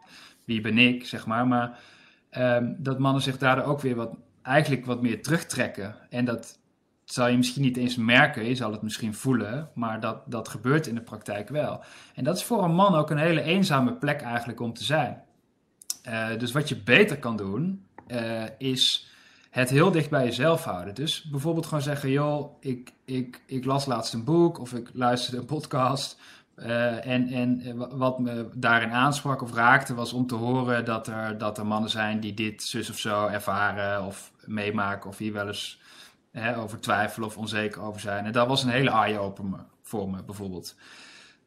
wie 0.45 0.61
ben 0.61 0.79
ik, 0.79 1.07
zeg 1.07 1.27
maar, 1.27 1.47
maar 1.47 1.79
ehm, 2.31 2.75
dat 2.79 2.99
mannen 2.99 3.23
zich 3.23 3.39
daardoor 3.39 3.65
ook 3.65 3.81
weer 3.81 3.95
wat 3.97 4.17
eigenlijk 4.43 4.87
wat 4.87 5.03
meer 5.03 5.23
terugtrekken. 5.23 5.97
En 6.11 6.25
dat 6.25 6.60
zal 7.13 7.29
je 7.29 7.37
misschien 7.37 7.63
niet 7.63 7.77
eens 7.77 7.97
merken, 7.97 8.45
je 8.45 8.55
zal 8.55 8.73
het 8.73 8.83
misschien 8.83 9.15
voelen, 9.15 9.71
maar 9.75 10.01
dat, 10.01 10.23
dat 10.27 10.49
gebeurt 10.49 10.87
in 10.87 10.95
de 10.95 11.01
praktijk 11.01 11.49
wel. 11.49 11.85
En 12.15 12.25
dat 12.25 12.37
is 12.37 12.45
voor 12.45 12.65
een 12.65 12.75
man 12.75 12.95
ook 12.95 13.11
een 13.11 13.19
hele 13.19 13.43
eenzame 13.43 13.95
plek 13.95 14.21
eigenlijk 14.21 14.61
om 14.61 14.73
te 14.73 14.85
zijn. 14.85 15.23
Uh, 16.09 16.39
dus 16.39 16.53
wat 16.53 16.69
je 16.69 16.83
beter 16.83 17.19
kan 17.19 17.37
doen, 17.37 17.87
uh, 18.09 18.43
is 18.59 19.11
het 19.51 19.71
heel 19.71 19.91
dicht 19.91 20.11
bij 20.11 20.25
jezelf 20.25 20.65
houden. 20.65 20.95
Dus 20.95 21.23
bijvoorbeeld 21.23 21.67
gewoon 21.67 21.83
zeggen: 21.83 22.11
joh, 22.11 22.57
ik, 22.61 22.93
ik, 23.05 23.43
ik 23.47 23.65
las 23.65 23.87
laatst 23.87 24.15
een 24.15 24.25
boek 24.25 24.59
of 24.59 24.73
ik 24.73 24.91
luisterde 24.93 25.39
een 25.39 25.47
podcast. 25.47 26.21
Uh, 26.57 27.07
en, 27.07 27.29
en 27.29 27.77
wat 27.99 28.19
me 28.19 28.49
daarin 28.55 28.91
aansprak 28.91 29.43
of 29.43 29.55
raakte 29.55 29.95
was 29.95 30.13
om 30.13 30.27
te 30.27 30.35
horen 30.35 30.85
dat 30.85 31.07
er, 31.07 31.39
dat 31.39 31.59
er 31.59 31.67
mannen 31.67 31.91
zijn 31.91 32.21
die 32.21 32.35
dit 32.35 32.63
zus 32.63 32.91
of 32.91 32.99
zo 32.99 33.27
ervaren 33.27 34.05
of 34.05 34.33
meemaken 34.45 35.11
of 35.11 35.19
hier 35.19 35.33
wel 35.33 35.47
eens 35.47 35.80
hè, 36.31 36.57
over 36.59 36.81
twijfelen 36.81 37.29
of 37.29 37.37
onzeker 37.37 37.83
over 37.83 38.01
zijn. 38.01 38.25
En 38.25 38.33
dat 38.33 38.49
was 38.49 38.63
een 38.63 38.71
hele 38.71 38.91
eye-opener 38.91 39.67
voor 39.83 40.11
me 40.11 40.23
bijvoorbeeld. 40.23 40.77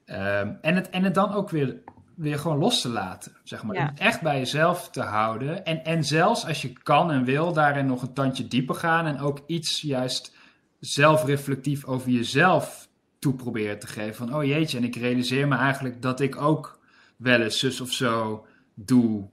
Um, 0.05 0.57
en, 0.61 0.75
het, 0.75 0.89
en 0.89 1.03
het 1.03 1.13
dan 1.13 1.33
ook 1.33 1.49
weer 1.49 1.81
weer 2.15 2.39
gewoon 2.39 2.57
los 2.57 2.81
te 2.81 2.89
laten. 2.89 3.31
Zeg 3.43 3.63
maar. 3.63 3.75
Ja. 3.75 3.93
Echt 3.95 4.21
bij 4.21 4.37
jezelf 4.37 4.89
te 4.89 5.01
houden. 5.01 5.65
En, 5.65 5.85
en 5.85 6.03
zelfs 6.03 6.45
als 6.45 6.61
je 6.61 6.73
kan 6.73 7.11
en 7.11 7.23
wil, 7.23 7.53
daarin 7.53 7.85
nog 7.85 8.01
een 8.01 8.13
tandje 8.13 8.47
dieper 8.47 8.75
gaan. 8.75 9.05
En 9.05 9.19
ook 9.19 9.43
iets 9.47 9.81
juist 9.81 10.35
zelfreflectief 10.79 11.85
over 11.85 12.09
jezelf 12.09 12.89
toe 13.19 13.33
proberen 13.33 13.79
te 13.79 13.87
geven. 13.87 14.15
Van 14.15 14.35
oh 14.35 14.43
jeetje, 14.43 14.77
en 14.77 14.83
ik 14.83 14.95
realiseer 14.95 15.47
me 15.47 15.55
eigenlijk 15.55 16.01
dat 16.01 16.19
ik 16.19 16.35
ook 16.35 16.79
wel 17.15 17.41
eens 17.41 17.59
zus 17.59 17.81
of 17.81 17.91
zo 17.91 18.45
doe. 18.73 19.29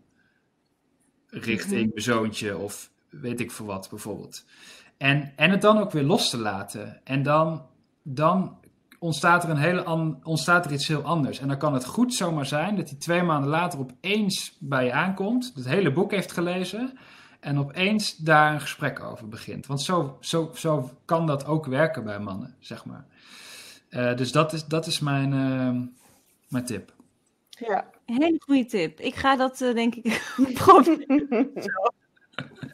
Richting 1.26 1.90
mijn 1.90 2.02
zoontje 2.02 2.58
of 2.58 2.90
weet 3.08 3.40
ik 3.40 3.50
voor 3.50 3.66
wat 3.66 3.88
bijvoorbeeld. 3.90 4.44
En, 5.00 5.32
en 5.36 5.50
het 5.50 5.60
dan 5.60 5.78
ook 5.78 5.90
weer 5.90 6.02
los 6.02 6.30
te 6.30 6.38
laten. 6.38 7.00
En 7.04 7.22
dan, 7.22 7.66
dan 8.02 8.58
ontstaat 8.98 9.44
er, 9.44 9.50
een 9.50 9.56
hele 9.56 10.16
ontstaat 10.22 10.64
er 10.64 10.72
iets 10.72 10.88
heel 10.88 11.02
anders. 11.02 11.38
En 11.38 11.48
dan 11.48 11.58
kan 11.58 11.74
het 11.74 11.84
goed 11.84 12.14
zomaar 12.14 12.46
zijn 12.46 12.76
dat 12.76 12.88
hij 12.88 12.98
twee 12.98 13.22
maanden 13.22 13.50
later 13.50 13.78
opeens 13.78 14.56
bij 14.58 14.84
je 14.84 14.92
aankomt, 14.92 15.52
het 15.54 15.64
hele 15.68 15.92
boek 15.92 16.10
heeft 16.10 16.32
gelezen 16.32 16.98
en 17.40 17.58
opeens 17.58 18.16
daar 18.16 18.52
een 18.52 18.60
gesprek 18.60 19.00
over 19.00 19.28
begint. 19.28 19.66
Want 19.66 19.82
zo, 19.82 20.16
zo, 20.20 20.50
zo 20.54 20.90
kan 21.04 21.26
dat 21.26 21.46
ook 21.46 21.66
werken 21.66 22.04
bij 22.04 22.18
mannen, 22.18 22.56
zeg 22.58 22.84
maar. 22.84 23.06
Uh, 23.90 24.16
dus 24.16 24.32
dat 24.32 24.52
is, 24.52 24.64
dat 24.64 24.86
is 24.86 25.00
mijn, 25.00 25.32
uh, 25.32 25.82
mijn 26.48 26.64
tip. 26.64 26.92
Ja. 27.48 27.90
Een 28.06 28.22
hele 28.22 28.40
goede 28.40 28.66
tip. 28.66 29.00
Ik 29.00 29.14
ga 29.14 29.36
dat 29.36 29.60
uh, 29.60 29.74
denk 29.74 29.94
ik 29.94 30.34
proberen. 30.54 31.52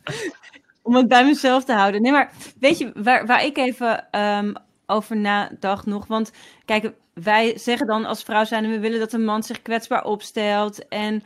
Om 0.86 0.94
het 0.94 1.08
bij 1.08 1.24
mezelf 1.24 1.64
te 1.64 1.72
houden. 1.72 2.02
Nee, 2.02 2.12
maar 2.12 2.32
weet 2.60 2.78
je 2.78 2.90
waar, 2.94 3.26
waar 3.26 3.44
ik 3.44 3.56
even 3.56 4.20
um, 4.20 4.54
over 4.86 5.16
nadacht 5.16 5.86
nog. 5.86 6.06
Want 6.06 6.32
kijk, 6.64 6.92
wij 7.14 7.58
zeggen 7.58 7.86
dan 7.86 8.04
als 8.04 8.22
vrouw 8.22 8.44
zijn 8.44 8.70
we 8.70 8.78
willen 8.78 8.98
dat 8.98 9.12
een 9.12 9.24
man 9.24 9.42
zich 9.42 9.62
kwetsbaar 9.62 10.04
opstelt 10.04 10.88
en 10.88 11.22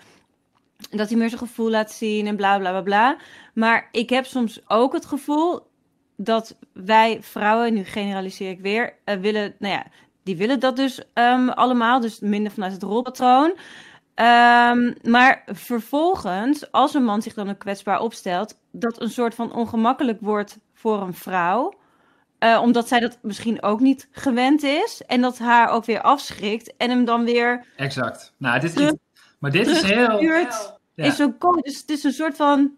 dat 0.90 1.08
hij 1.08 1.18
meer 1.18 1.28
zijn 1.28 1.40
gevoel 1.40 1.70
laat 1.70 1.92
zien 1.92 2.26
en 2.26 2.36
bla 2.36 2.58
bla 2.58 2.70
bla 2.70 2.82
bla. 2.82 3.16
Maar 3.54 3.88
ik 3.92 4.10
heb 4.10 4.26
soms 4.26 4.60
ook 4.66 4.92
het 4.92 5.06
gevoel 5.06 5.68
dat 6.16 6.56
wij 6.72 7.18
vrouwen, 7.22 7.74
nu 7.74 7.84
generaliseer 7.84 8.50
ik 8.50 8.60
weer, 8.60 8.94
uh, 9.04 9.14
willen, 9.14 9.54
nou 9.58 9.74
ja, 9.74 9.86
die 10.22 10.36
willen 10.36 10.60
dat 10.60 10.76
dus 10.76 11.02
um, 11.14 11.48
allemaal, 11.48 12.00
dus 12.00 12.20
minder 12.20 12.52
vanuit 12.52 12.72
het 12.72 12.82
rolpatroon. 12.82 13.50
Um, 14.14 14.94
maar 15.02 15.42
vervolgens, 15.46 16.72
als 16.72 16.94
een 16.94 17.04
man 17.04 17.22
zich 17.22 17.34
dan 17.34 17.50
ook 17.50 17.58
kwetsbaar 17.58 18.00
opstelt, 18.00 18.59
dat 18.72 19.00
een 19.00 19.10
soort 19.10 19.34
van 19.34 19.52
ongemakkelijk 19.52 20.20
wordt 20.20 20.58
voor 20.74 21.00
een 21.00 21.14
vrouw. 21.14 21.78
Uh, 22.38 22.60
omdat 22.62 22.88
zij 22.88 23.00
dat 23.00 23.18
misschien 23.22 23.62
ook 23.62 23.80
niet 23.80 24.08
gewend 24.10 24.62
is. 24.62 25.02
En 25.06 25.20
dat 25.20 25.38
haar 25.38 25.68
ook 25.68 25.84
weer 25.84 26.00
afschrikt. 26.00 26.76
En 26.76 26.90
hem 26.90 27.04
dan 27.04 27.24
weer. 27.24 27.66
Exact. 27.76 28.34
Nou, 28.36 28.60
dit 28.60 28.76
is, 28.76 28.92
maar 29.38 29.50
dit 29.50 29.66
is 29.66 29.82
heel. 29.82 30.20
Ja. 30.20 31.06
Is 31.06 31.16
zo 31.16 31.34
cool. 31.38 31.60
Dus 31.60 31.80
het 31.80 31.90
is 31.90 32.04
een 32.04 32.12
soort 32.12 32.36
van. 32.36 32.72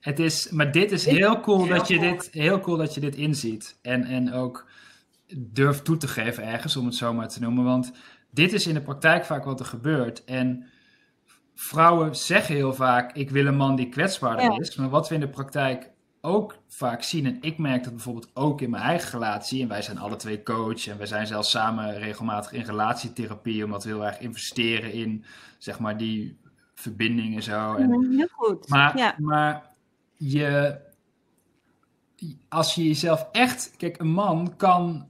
Het 0.00 0.18
is, 0.18 0.50
maar 0.50 0.72
dit 0.72 0.92
is 0.92 1.06
heel 1.06 1.40
cool, 1.40 1.66
dat 1.66 1.88
je 1.88 1.98
dit, 1.98 2.28
heel 2.32 2.60
cool 2.60 2.76
dat 2.76 2.94
je 2.94 3.00
dit 3.00 3.16
inziet. 3.16 3.78
En, 3.82 4.04
en 4.04 4.32
ook 4.32 4.66
durft 5.36 5.84
toe 5.84 5.96
te 5.96 6.08
geven 6.08 6.44
ergens, 6.44 6.76
om 6.76 6.86
het 6.86 6.94
zo 6.94 7.12
maar 7.12 7.28
te 7.28 7.40
noemen. 7.40 7.64
Want 7.64 7.92
dit 8.30 8.52
is 8.52 8.66
in 8.66 8.74
de 8.74 8.80
praktijk 8.80 9.24
vaak 9.24 9.44
wat 9.44 9.60
er 9.60 9.66
gebeurt. 9.66 10.24
En 10.24 10.66
vrouwen 11.54 12.16
zeggen 12.16 12.54
heel 12.54 12.74
vaak: 12.74 13.12
Ik 13.12 13.30
wil 13.30 13.46
een 13.46 13.56
man 13.56 13.76
die 13.76 13.88
kwetsbaarder 13.88 14.44
ja. 14.44 14.58
is. 14.58 14.76
Maar 14.76 14.88
wat 14.88 15.08
we 15.08 15.14
in 15.14 15.20
de 15.20 15.28
praktijk 15.28 15.90
ook 16.20 16.58
vaak 16.68 17.02
zien, 17.02 17.26
en 17.26 17.38
ik 17.40 17.58
merk 17.58 17.84
dat 17.84 17.92
bijvoorbeeld 17.92 18.30
ook 18.34 18.60
in 18.60 18.70
mijn 18.70 18.82
eigen 18.82 19.10
relatie, 19.10 19.62
en 19.62 19.68
wij 19.68 19.82
zijn 19.82 19.98
alle 19.98 20.16
twee 20.16 20.42
coach 20.42 20.86
en 20.86 20.98
wij 20.98 21.06
zijn 21.06 21.26
zelfs 21.26 21.50
samen 21.50 21.98
regelmatig 21.98 22.52
in 22.52 22.64
relatietherapie, 22.64 23.64
omdat 23.64 23.84
we 23.84 23.90
heel 23.90 24.06
erg 24.06 24.20
investeren 24.20 24.92
in, 24.92 25.24
zeg 25.58 25.78
maar, 25.78 25.96
die 25.96 26.38
verbinding 26.74 27.34
en 27.36 27.42
zo. 27.42 27.74
En, 27.74 27.90
mhm, 27.90 28.16
heel 28.16 28.28
goed. 28.30 28.68
Maar, 28.68 28.96
ja. 28.96 29.14
maar 29.18 29.62
je, 30.16 30.78
als 32.48 32.74
je 32.74 32.86
jezelf 32.86 33.28
echt, 33.32 33.74
kijk, 33.76 33.98
een 33.98 34.12
man 34.12 34.56
kan, 34.56 35.08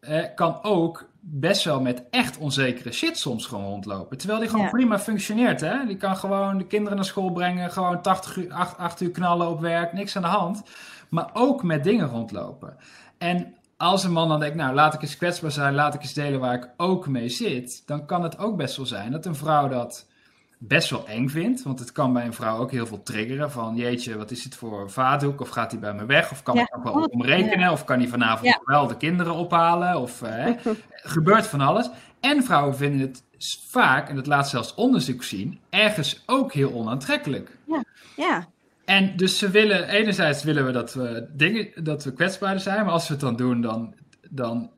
eh, 0.00 0.34
kan 0.34 0.62
ook 0.62 1.10
best 1.24 1.64
wel 1.64 1.80
met 1.80 2.02
echt 2.10 2.38
onzekere 2.38 2.92
shit 2.92 3.18
soms 3.18 3.46
gewoon 3.46 3.64
rondlopen. 3.64 4.18
Terwijl 4.18 4.40
die 4.40 4.48
gewoon 4.48 4.64
Ja. 4.64 4.70
prima 4.70 4.98
functioneert. 4.98 5.60
Hè? 5.60 5.86
Die 5.86 5.96
kan 5.96 6.16
gewoon 6.16 6.58
de 6.58 6.66
kinderen 6.66 6.96
naar 6.96 7.04
school 7.06 7.32
brengen. 7.32 7.70
Gewoon 7.70 8.02
80 8.02 8.36
uur, 8.36 8.52
8, 8.52 8.78
8 8.78 9.00
uur 9.00 9.10
knallen 9.10 9.48
op 9.48 9.60
werk. 9.60 9.92
Niks 9.92 10.16
aan 10.16 10.22
de 10.22 10.28
hand. 10.28 10.62
Maar 11.08 11.30
ook 11.32 11.62
met 11.62 11.84
dingen 11.84 12.08
rondlopen. 12.08 12.76
En 13.18 13.54
als 13.76 14.04
een 14.04 14.12
man 14.12 14.28
dan 14.28 14.40
denkt, 14.40 14.56
nou 14.56 14.74
laat 14.74 14.94
ik 14.94 15.02
eens 15.02 15.16
kwetsbaar 15.16 15.50
zijn. 15.50 15.74
Laat 15.74 15.94
ik 15.94 16.02
eens 16.02 16.12
delen 16.12 16.40
waar 16.40 16.54
ik 16.54 16.68
ook 16.76 17.06
mee 17.06 17.28
zit. 17.28 17.82
Dan 17.86 18.06
kan 18.06 18.22
het 18.22 18.38
ook 18.38 18.56
best 18.56 18.76
wel 18.76 18.86
zijn 18.86 19.12
dat 19.12 19.26
een 19.26 19.34
vrouw 19.34 19.68
dat 19.68 20.06
best 20.64 20.90
wel 20.90 21.06
eng 21.08 21.28
vindt. 21.28 21.62
Want 21.62 21.78
het 21.78 21.92
kan 21.92 22.12
bij 22.12 22.24
een 22.24 22.32
vrouw 22.34 22.58
ook 22.58 22.70
heel 22.70 22.86
veel 22.86 23.02
triggeren. 23.02 23.50
Van 23.50 23.76
jeetje, 23.76 24.16
wat 24.16 24.30
is 24.30 24.42
dit 24.42 24.54
voor 24.54 24.90
vaatdoek? 24.90 25.40
Of 25.40 25.48
gaat 25.48 25.70
hij 25.70 25.80
bij 25.80 25.94
me 25.94 26.04
weg? 26.06 26.30
Of 26.30 26.42
kan 26.42 26.54
Ja, 26.56 26.62
ik 26.62 26.76
ook 26.76 26.82
wel 26.84 26.92
klopt. 26.92 27.12
omrekenen? 27.12 27.70
Of 27.72 27.84
kan 27.84 27.98
hij 27.98 28.08
vanavond 28.08 28.46
Ja. 28.48 28.60
wel 28.64 28.86
de 28.86 28.96
kinderen 28.96 29.34
ophalen? 29.34 29.96
Of 30.00 30.22
eh, 30.22 30.46
gebeurt 31.16 31.46
van 31.46 31.60
alles. 31.60 31.90
En 32.20 32.44
vrouwen 32.44 32.76
vinden 32.76 33.00
het 33.00 33.22
vaak, 33.68 34.08
en 34.08 34.16
dat 34.16 34.26
laat 34.26 34.48
zelfs 34.48 34.74
onderzoek 34.74 35.22
zien, 35.22 35.58
ergens 35.70 36.22
ook 36.26 36.52
heel 36.52 36.72
onaantrekkelijk. 36.72 37.56
Ja, 38.16 38.48
En 38.84 39.16
dus 39.16 39.38
ze 39.38 39.50
willen, 39.50 39.88
enerzijds 39.88 40.42
willen 40.42 40.66
we 40.66 40.72
dat 40.72 40.94
we 40.94 41.26
dingen, 41.32 41.84
dat 41.84 42.04
we 42.04 42.12
kwetsbaarder 42.12 42.60
zijn, 42.60 42.84
maar 42.84 42.92
als 42.92 43.06
we 43.08 43.12
het 43.12 43.22
dan 43.22 43.36
doen, 43.36 43.60
dan, 43.60 43.94
dan 44.30 44.70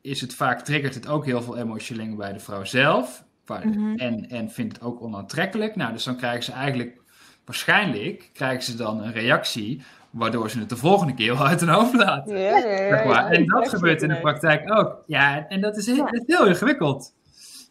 is 0.00 0.20
het 0.20 0.34
vaak, 0.34 0.60
triggert 0.60 0.94
het 0.94 1.06
ook 1.08 1.24
heel 1.24 1.42
veel 1.42 1.56
emotioneel 1.56 2.16
bij 2.16 2.32
de 2.32 2.38
vrouw 2.40 2.64
zelf. 2.64 3.24
Mhm. 3.46 3.94
en, 3.96 4.28
en 4.28 4.50
vindt 4.50 4.74
het 4.74 4.82
ook 4.82 5.02
onaantrekkelijk. 5.02 5.76
Nou, 5.76 5.92
dus 5.92 6.04
dan 6.04 6.16
krijgen 6.16 6.42
ze 6.42 6.52
eigenlijk, 6.52 7.00
waarschijnlijk, 7.44 8.30
krijgen 8.32 8.62
ze 8.62 8.76
dan 8.76 9.02
een 9.02 9.12
reactie, 9.12 9.82
waardoor 10.10 10.50
ze 10.50 10.58
het 10.58 10.68
de 10.68 10.76
volgende 10.76 11.14
keer 11.14 11.36
wel 11.36 11.46
uit 11.46 11.60
hun 11.60 11.68
hoofd 11.68 11.94
laten. 11.94 12.38
Ja, 12.38 12.58
ja, 12.58 12.66
ja, 12.68 12.88
Zeg 12.88 13.04
maar. 13.04 13.14
ja, 13.14 13.30
en 13.30 13.46
dat 13.46 13.68
gebeurt 13.68 14.02
in 14.02 14.08
de 14.08 14.20
praktijk 14.20 14.72
ook. 14.74 15.02
Ja, 15.06 15.48
en 15.48 15.60
dat 15.60 15.76
is 15.76 15.86
heel, 15.86 15.96
Ja. 15.96 16.04
dat 16.04 16.24
is 16.26 16.36
heel 16.36 16.46
ingewikkeld. 16.46 17.14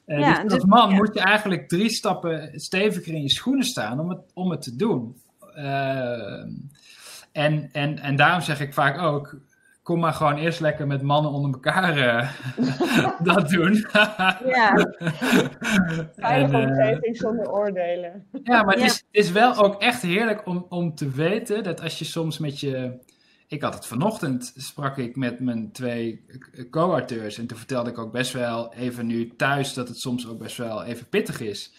Eh, 0.06 0.20
Ja, 0.20 0.34
dus 0.34 0.44
als 0.44 0.54
dus- 0.54 0.64
man 0.66 0.90
ja. 0.90 0.96
moet 0.96 1.14
je 1.14 1.20
eigenlijk 1.20 1.68
drie 1.68 1.90
stappen 1.90 2.52
steviger 2.60 3.14
in 3.14 3.22
je 3.22 3.30
schoenen 3.30 3.66
staan 3.66 4.00
om 4.00 4.10
het, 4.10 4.20
om 4.34 4.52
het 4.52 4.62
te 4.62 4.76
doen. 4.76 5.16
Eh, 5.56 6.44
en, 7.32 7.70
en, 7.72 8.00
en 8.00 8.16
daarom 8.16 8.42
zeg 8.42 8.60
ik 8.62 8.74
vaak 8.74 9.00
ook, 9.02 9.36
kom 9.84 10.00
maar 10.00 10.14
gewoon 10.14 10.38
eerst 10.38 10.60
lekker 10.60 10.88
met 10.88 11.02
mannen 11.02 11.32
onder 11.32 11.52
elkaar 11.52 11.98
eh, 11.98 12.30
dat 13.34 13.50
doen. 13.50 13.74
ja, 14.56 14.88
Veilige 16.16 16.58
En, 16.58 16.70
eh, 16.70 16.70
omgeving 16.70 17.18
zonder 17.18 17.52
oordelen. 17.52 18.26
ja, 18.44 18.64
maar 18.64 18.74
het, 18.74 18.80
Ja. 18.80 18.86
is, 18.86 18.94
het 18.94 19.06
is 19.12 19.32
wel 19.32 19.56
ook 19.56 19.82
echt 19.82 20.02
heerlijk 20.02 20.46
om, 20.48 20.66
om 20.70 20.96
te 20.96 21.10
weten 21.10 21.64
dat 21.64 21.82
als 21.82 22.00
je 22.00 22.06
soms 22.06 22.38
met 22.38 22.60
je. 22.60 23.00
Ik 23.48 23.62
had 23.62 23.74
het 23.74 23.86
vanochtend, 23.86 24.54
sprak 24.56 24.98
ik 24.98 25.16
met 25.16 25.40
mijn 25.40 25.72
twee 25.72 26.26
co-auteurs. 26.70 27.38
En 27.38 27.48
toen 27.48 27.58
vertelde 27.58 27.90
ik 27.90 27.98
ook 27.98 28.12
best 28.12 28.34
wel 28.34 28.74
even 28.74 29.06
nu 29.08 29.36
thuis 29.36 29.74
dat 29.74 29.88
het 29.88 29.98
soms 30.00 30.28
ook 30.28 30.40
best 30.40 30.58
wel 30.58 30.84
even 30.84 31.08
pittig 31.10 31.40
is. 31.42 31.74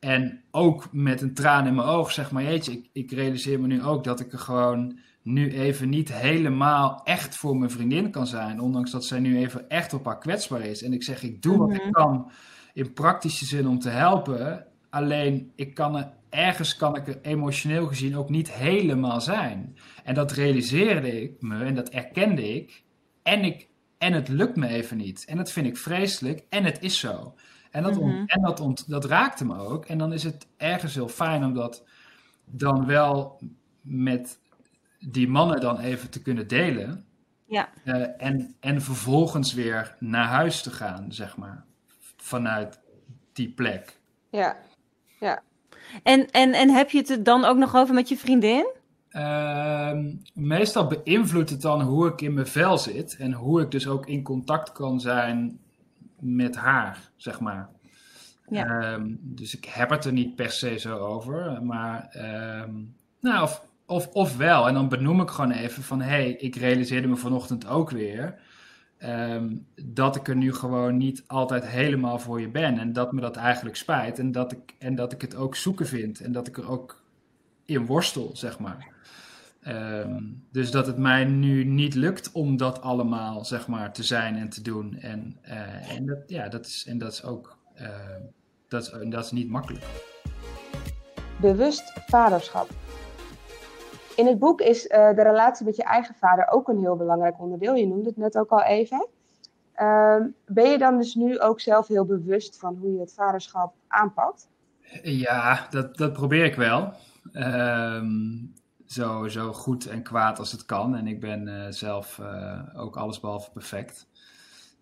En 0.00 0.42
ook 0.50 0.88
met 0.92 1.20
een 1.20 1.34
traan 1.34 1.66
in 1.66 1.74
mijn 1.74 1.88
oog, 1.88 2.12
zeg 2.12 2.30
maar, 2.30 2.42
jeetje, 2.42 2.72
ik, 2.72 2.88
ik 2.92 3.10
realiseer 3.12 3.60
me 3.60 3.66
nu 3.66 3.82
ook 3.82 4.04
dat 4.04 4.20
ik 4.20 4.32
er 4.32 4.38
gewoon 4.38 4.98
nu 5.26 5.52
even 5.52 5.88
niet 5.88 6.12
helemaal 6.12 7.00
echt 7.04 7.36
voor 7.36 7.56
mijn 7.56 7.70
vriendin 7.70 8.10
kan 8.10 8.26
zijn. 8.26 8.60
Ondanks 8.60 8.90
dat 8.90 9.04
zij 9.04 9.18
nu 9.20 9.38
even 9.38 9.68
echt 9.68 9.92
op 9.94 10.04
haar 10.04 10.18
kwetsbaar 10.18 10.60
is. 10.60 10.82
En 10.82 10.92
ik 10.92 11.02
zeg, 11.02 11.22
ik 11.22 11.42
doe 11.42 11.56
wat 11.58 11.68
Mhm. 11.68 11.86
ik 11.86 11.92
kan 11.92 12.30
in 12.72 12.92
praktische 12.92 13.44
zin 13.44 13.66
om 13.68 13.78
te 13.78 13.88
helpen. 13.88 14.66
Alleen, 14.90 15.52
ik 15.54 15.74
kan 15.74 15.96
er, 15.96 16.12
ergens 16.28 16.76
kan 16.76 16.96
ik 16.96 17.06
er 17.08 17.18
emotioneel 17.22 17.86
gezien 17.86 18.16
ook 18.16 18.28
niet 18.30 18.52
helemaal 18.52 19.20
zijn. 19.20 19.76
En 20.04 20.14
dat 20.14 20.32
realiseerde 20.32 21.22
ik 21.22 21.42
me 21.42 21.64
en 21.64 21.74
dat 21.74 21.88
erkende 21.88 22.54
ik. 22.54 22.82
En, 23.22 23.44
ik, 23.44 23.68
en 23.98 24.12
het 24.12 24.28
lukt 24.28 24.56
me 24.56 24.66
even 24.68 24.96
niet. 24.96 25.24
En 25.24 25.36
dat 25.36 25.52
vind 25.52 25.66
ik 25.66 25.76
vreselijk. 25.76 26.44
En 26.48 26.64
het 26.64 26.82
is 26.82 26.98
zo. 26.98 27.34
En, 27.70 27.82
dat, 27.82 28.00
Mhm. 28.00 28.22
en 28.26 28.42
dat, 28.42 28.60
ont- 28.60 28.88
dat 28.90 29.04
raakte 29.04 29.44
me 29.44 29.58
ook. 29.58 29.84
En 29.84 29.98
dan 29.98 30.12
is 30.12 30.22
het 30.22 30.46
ergens 30.56 30.94
heel 30.94 31.08
fijn 31.08 31.44
om 31.44 31.54
dat 31.54 31.84
dan 32.44 32.86
wel 32.86 33.40
met 33.80 34.38
die 34.98 35.28
mannen 35.28 35.60
dan 35.60 35.78
even 35.78 36.10
te 36.10 36.22
kunnen 36.22 36.48
delen. 36.48 37.04
Ja. 37.46 37.68
Eh, 37.84 38.22
en, 38.26 38.54
en 38.60 38.82
vervolgens 38.82 39.54
weer 39.54 39.96
naar 39.98 40.26
huis 40.26 40.62
te 40.62 40.70
gaan, 40.70 41.12
zeg 41.12 41.36
maar. 41.36 41.64
Vanuit 42.16 42.80
die 43.32 43.48
plek. 43.48 44.00
Ja, 44.30 44.56
ja. 45.20 45.42
En, 46.02 46.30
en, 46.30 46.52
en 46.52 46.70
heb 46.70 46.90
je 46.90 46.98
het 46.98 47.10
er 47.10 47.22
dan 47.22 47.44
ook 47.44 47.56
nog 47.56 47.74
over 47.76 47.94
met 47.94 48.08
je 48.08 48.16
vriendin? 48.16 48.74
Ehm, 49.08 50.14
meestal 50.34 50.86
beïnvloedt 50.86 51.50
het 51.50 51.62
dan 51.62 51.80
hoe 51.80 52.08
ik 52.08 52.20
in 52.20 52.34
mijn 52.34 52.46
vel 52.46 52.78
zit. 52.78 53.16
En 53.16 53.32
hoe 53.32 53.60
ik 53.60 53.70
dus 53.70 53.88
ook 53.88 54.06
in 54.06 54.22
contact 54.22 54.72
kan 54.72 55.00
zijn 55.00 55.58
met 56.20 56.56
haar, 56.56 57.10
zeg 57.16 57.40
maar. 57.40 57.68
Ja. 58.48 58.66
Ehm, 58.66 59.14
dus 59.20 59.56
ik 59.56 59.64
heb 59.64 59.90
het 59.90 60.04
er 60.04 60.12
niet 60.12 60.34
per 60.34 60.50
se 60.50 60.78
zo 60.78 60.98
over. 60.98 61.62
Maar, 61.62 62.08
ehm, 62.10 62.74
nou, 63.20 63.42
of, 63.42 63.65
of, 63.86 64.08
of 64.12 64.36
wel. 64.36 64.68
En 64.68 64.74
dan 64.74 64.88
benoem 64.88 65.20
ik 65.20 65.30
gewoon 65.30 65.50
even 65.50 65.82
van... 65.82 66.00
hé, 66.00 66.08
hey, 66.08 66.30
ik 66.30 66.56
realiseerde 66.56 67.08
me 67.08 67.16
vanochtend 67.16 67.66
ook 67.66 67.90
weer... 67.90 68.34
ehm, 68.98 69.56
dat 69.82 70.16
ik 70.16 70.28
er 70.28 70.36
nu 70.36 70.54
gewoon 70.54 70.96
niet 70.96 71.24
altijd 71.26 71.66
helemaal 71.66 72.18
voor 72.18 72.40
je 72.40 72.48
ben. 72.48 72.78
En 72.78 72.92
dat 72.92 73.12
me 73.12 73.20
dat 73.20 73.36
eigenlijk 73.36 73.76
spijt. 73.76 74.18
En 74.18 74.32
dat 74.32 74.52
ik, 74.52 74.74
en 74.78 74.94
dat 74.94 75.12
ik 75.12 75.20
het 75.20 75.34
ook 75.36 75.56
zoeken 75.56 75.86
vind. 75.86 76.20
En 76.20 76.32
dat 76.32 76.46
ik 76.46 76.56
er 76.56 76.70
ook 76.70 77.04
in 77.64 77.86
worstel, 77.86 78.30
zeg 78.34 78.58
maar. 78.58 78.94
Ehm, 79.62 80.22
dus 80.50 80.70
dat 80.70 80.86
het 80.86 80.98
mij 80.98 81.24
nu 81.24 81.64
niet 81.64 81.94
lukt 81.94 82.32
om 82.32 82.56
dat 82.56 82.80
allemaal, 82.82 83.44
zeg 83.44 83.66
maar, 83.66 83.92
te 83.92 84.02
zijn 84.02 84.36
en 84.36 84.48
te 84.48 84.62
doen. 84.62 84.98
En, 85.00 85.36
eh, 85.42 85.96
en, 85.96 86.06
dat, 86.06 86.18
ja, 86.26 86.48
dat, 86.48 86.66
is, 86.66 86.84
en 86.88 86.98
dat 86.98 87.12
is 87.12 87.24
ook... 87.24 87.58
eh, 87.74 87.88
dat 88.68 88.82
is, 88.82 89.10
dat 89.10 89.24
is 89.24 89.30
niet 89.30 89.48
makkelijk. 89.48 89.84
Bewust 91.40 91.92
vaderschap. 92.06 92.68
In 94.16 94.26
het 94.26 94.38
boek 94.38 94.60
is 94.60 94.86
eh, 94.86 95.14
de 95.14 95.22
relatie 95.22 95.66
met 95.66 95.76
je 95.76 95.82
eigen 95.82 96.14
vader 96.14 96.48
ook 96.48 96.68
een 96.68 96.78
heel 96.78 96.96
belangrijk 96.96 97.40
onderdeel. 97.40 97.74
Je 97.74 97.86
noemde 97.86 98.08
het 98.08 98.16
net 98.16 98.38
ook 98.38 98.50
al 98.50 98.62
even. 98.62 99.08
Ehm, 99.72 100.26
ben 100.46 100.70
je 100.70 100.78
dan 100.78 100.96
dus 100.96 101.14
nu 101.14 101.40
ook 101.40 101.60
zelf 101.60 101.86
heel 101.86 102.04
bewust 102.04 102.58
van 102.58 102.76
hoe 102.76 102.92
je 102.92 103.00
het 103.00 103.14
vaderschap 103.14 103.74
aanpakt? 103.88 104.48
Ja, 105.02 105.66
dat, 105.70 105.96
dat 105.96 106.12
probeer 106.12 106.44
ik 106.44 106.54
wel. 106.54 106.92
Ehm, 107.32 108.36
zo, 108.86 109.28
zo 109.28 109.52
goed 109.52 109.86
en 109.86 110.02
kwaad 110.02 110.38
als 110.38 110.52
het 110.52 110.64
kan. 110.64 110.96
En 110.96 111.06
ik 111.06 111.20
ben 111.20 111.48
eh, 111.48 111.72
zelf 111.72 112.18
eh, 112.18 112.60
ook 112.74 112.96
allesbehalve 112.96 113.50
perfect. 113.50 114.08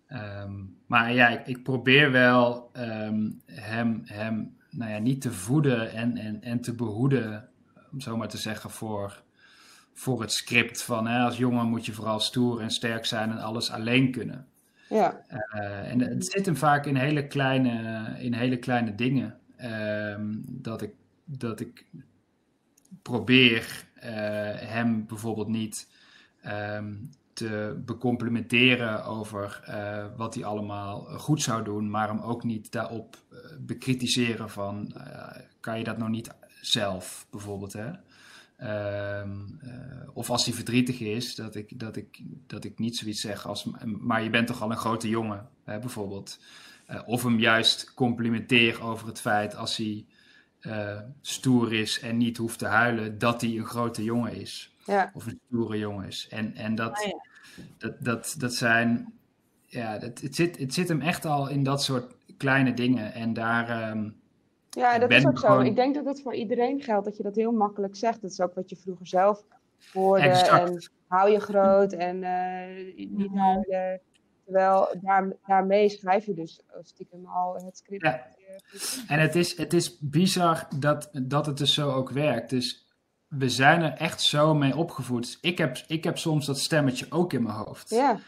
Ehm, 0.07 0.53
maar 0.85 1.13
ja, 1.13 1.27
ik, 1.27 1.47
ik 1.47 1.63
probeer 1.63 2.11
wel 2.11 2.69
hem, 2.73 3.41
hem 4.05 4.57
nou 4.69 4.91
ja, 4.91 4.97
niet 4.97 5.21
te 5.21 5.31
voeden 5.31 5.91
en, 5.91 6.17
en, 6.17 6.41
en 6.41 6.61
te 6.61 6.75
behoeden, 6.75 7.49
om 7.91 7.99
zo 7.99 8.17
maar 8.17 8.27
te 8.27 8.37
zeggen, 8.37 8.69
voor, 8.69 9.23
voor 9.97 10.21
het 10.21 10.31
script 10.31 10.83
van 10.83 11.07
hè, 11.07 11.19
als 11.19 11.37
jongen 11.37 11.67
moet 11.67 11.85
je 11.85 11.93
vooral 11.93 12.19
stoer 12.19 12.61
en 12.61 12.69
sterk 12.69 13.05
zijn 13.05 13.31
en 13.31 13.37
alles 13.37 13.71
alleen 13.71 14.11
kunnen. 14.11 14.47
Ja, 14.89 15.23
Eh, 15.27 15.91
en 15.91 15.99
het 15.99 16.31
zit 16.31 16.45
hem 16.45 16.55
vaak 16.55 16.85
in 16.85 16.95
hele 16.95 17.27
kleine, 17.27 18.05
in 18.19 18.33
hele 18.33 18.57
kleine 18.57 18.95
dingen. 18.95 19.39
Ehm, 19.57 20.33
dat, 20.41 20.81
ik, 20.81 20.93
dat 21.23 21.59
ik 21.59 21.85
probeer 23.01 23.85
eh, 23.95 24.11
hem 24.55 25.05
bijvoorbeeld 25.05 25.47
niet 25.47 25.87
ehm, 26.41 26.93
te 27.33 27.81
becomplimenteren 27.85 29.05
over 29.05 29.61
eh, 29.65 30.05
wat 30.17 30.35
hij 30.35 30.45
allemaal 30.45 30.99
goed 31.01 31.41
zou 31.41 31.63
doen, 31.63 31.89
maar 31.89 32.07
hem 32.07 32.19
ook 32.19 32.43
niet 32.43 32.71
daarop 32.71 33.23
bekritiseren 33.59 34.49
van 34.49 34.93
kan 35.59 35.77
je 35.77 35.83
dat 35.83 35.97
nou 35.97 36.09
niet 36.09 36.31
zelf 36.61 37.27
bijvoorbeeld 37.29 37.73
hè? 37.73 37.91
Ehm, 38.57 39.39
eh, 39.61 40.07
of 40.13 40.29
als 40.29 40.45
hij 40.45 40.53
verdrietig 40.53 40.99
is, 40.99 41.35
dat 41.35 41.55
ik, 41.55 41.79
dat, 41.79 41.95
ik, 41.95 42.19
dat 42.47 42.63
ik 42.63 42.79
niet 42.79 42.97
zoiets 42.97 43.21
zeg 43.21 43.47
als 43.47 43.67
maar 43.85 44.23
je 44.23 44.29
bent 44.29 44.47
toch 44.47 44.61
al 44.61 44.71
een 44.71 44.77
grote 44.77 45.09
jongen, 45.09 45.47
hè, 45.63 45.79
bijvoorbeeld. 45.79 46.39
Eh, 46.85 47.01
of 47.05 47.23
hem 47.23 47.39
juist 47.39 47.93
complimenteer 47.93 48.83
over 48.83 49.07
het 49.07 49.21
feit 49.21 49.55
als 49.55 49.77
hij 49.77 50.05
eh, 50.59 50.99
stoer 51.21 51.73
is 51.73 51.99
en 51.99 52.17
niet 52.17 52.37
hoeft 52.37 52.59
te 52.59 52.65
huilen, 52.67 53.17
dat 53.17 53.41
hij 53.41 53.57
een 53.57 53.65
grote 53.65 54.03
jongen 54.03 54.33
is. 54.35 54.75
ja, 54.85 55.11
Of 55.13 55.25
een 55.25 55.39
stoere 55.47 55.77
jongen 55.77 56.07
is. 56.07 56.27
En, 56.29 56.55
en 56.55 56.75
dat, 56.75 56.97
Ah, 56.97 57.05
ja. 57.05 57.17
dat, 57.77 57.95
dat, 57.99 58.35
dat 58.37 58.53
zijn. 58.53 59.13
Ja, 59.67 59.97
dat, 59.97 60.21
het, 60.21 60.35
zit, 60.35 60.57
het 60.57 60.73
zit 60.73 60.87
hem 60.87 61.01
echt 61.01 61.25
al 61.25 61.47
in 61.49 61.63
dat 61.63 61.83
soort 61.83 62.15
kleine 62.37 62.73
dingen. 62.73 63.13
En 63.13 63.33
daar. 63.33 63.69
ehm, 63.69 64.09
ja 64.75 64.99
dat 64.99 65.11
is 65.11 65.25
ook 65.25 65.39
zo. 65.39 65.47
gewoon- 65.47 65.65
Ik 65.65 65.75
denk 65.75 65.95
dat 65.95 66.05
dat 66.05 66.21
voor 66.21 66.33
iedereen 66.35 66.81
geldt, 66.81 67.05
dat 67.05 67.17
je 67.17 67.23
dat 67.23 67.35
heel 67.35 67.51
makkelijk 67.51 67.95
zegt. 67.95 68.21
Dat 68.21 68.31
is 68.31 68.41
ook 68.41 68.53
wat 68.55 68.69
je 68.69 68.75
vroeger 68.75 69.07
zelf 69.07 69.43
hoorde. 69.93 70.23
Exact. 70.23 70.69
En 70.69 70.89
hou 71.07 71.29
je 71.31 71.39
groot 71.39 71.93
en 71.93 72.23
eh, 72.23 72.95
niet 73.09 73.35
huilen. 73.35 74.01
Terwijl 74.43 74.87
daar, 75.01 75.31
daarmee 75.47 75.89
schrijf 75.89 76.25
je 76.25 76.33
dus 76.33 76.59
stiekem 76.81 77.25
al 77.25 77.53
het 77.65 77.77
script. 77.77 78.03
Ja. 78.03 78.27
En 79.07 79.19
het 79.19 79.35
is, 79.35 79.57
het 79.57 79.73
is 79.73 79.99
bizar 79.99 80.67
dat, 80.79 81.09
dat 81.23 81.45
het 81.45 81.57
dus 81.57 81.73
zo 81.73 81.91
ook 81.91 82.09
werkt. 82.09 82.49
Dus 82.49 82.85
we 83.27 83.49
zijn 83.49 83.81
er 83.81 83.93
echt 83.93 84.21
zo 84.21 84.53
mee 84.53 84.75
opgevoed. 84.75 85.37
Ik 85.41 85.57
heb, 85.57 85.77
ik 85.87 86.03
heb 86.03 86.17
soms 86.17 86.45
dat 86.45 86.59
stemmetje 86.59 87.05
ook 87.09 87.33
in 87.33 87.43
mijn 87.43 87.55
hoofd. 87.55 87.89
Ja, 87.89 88.19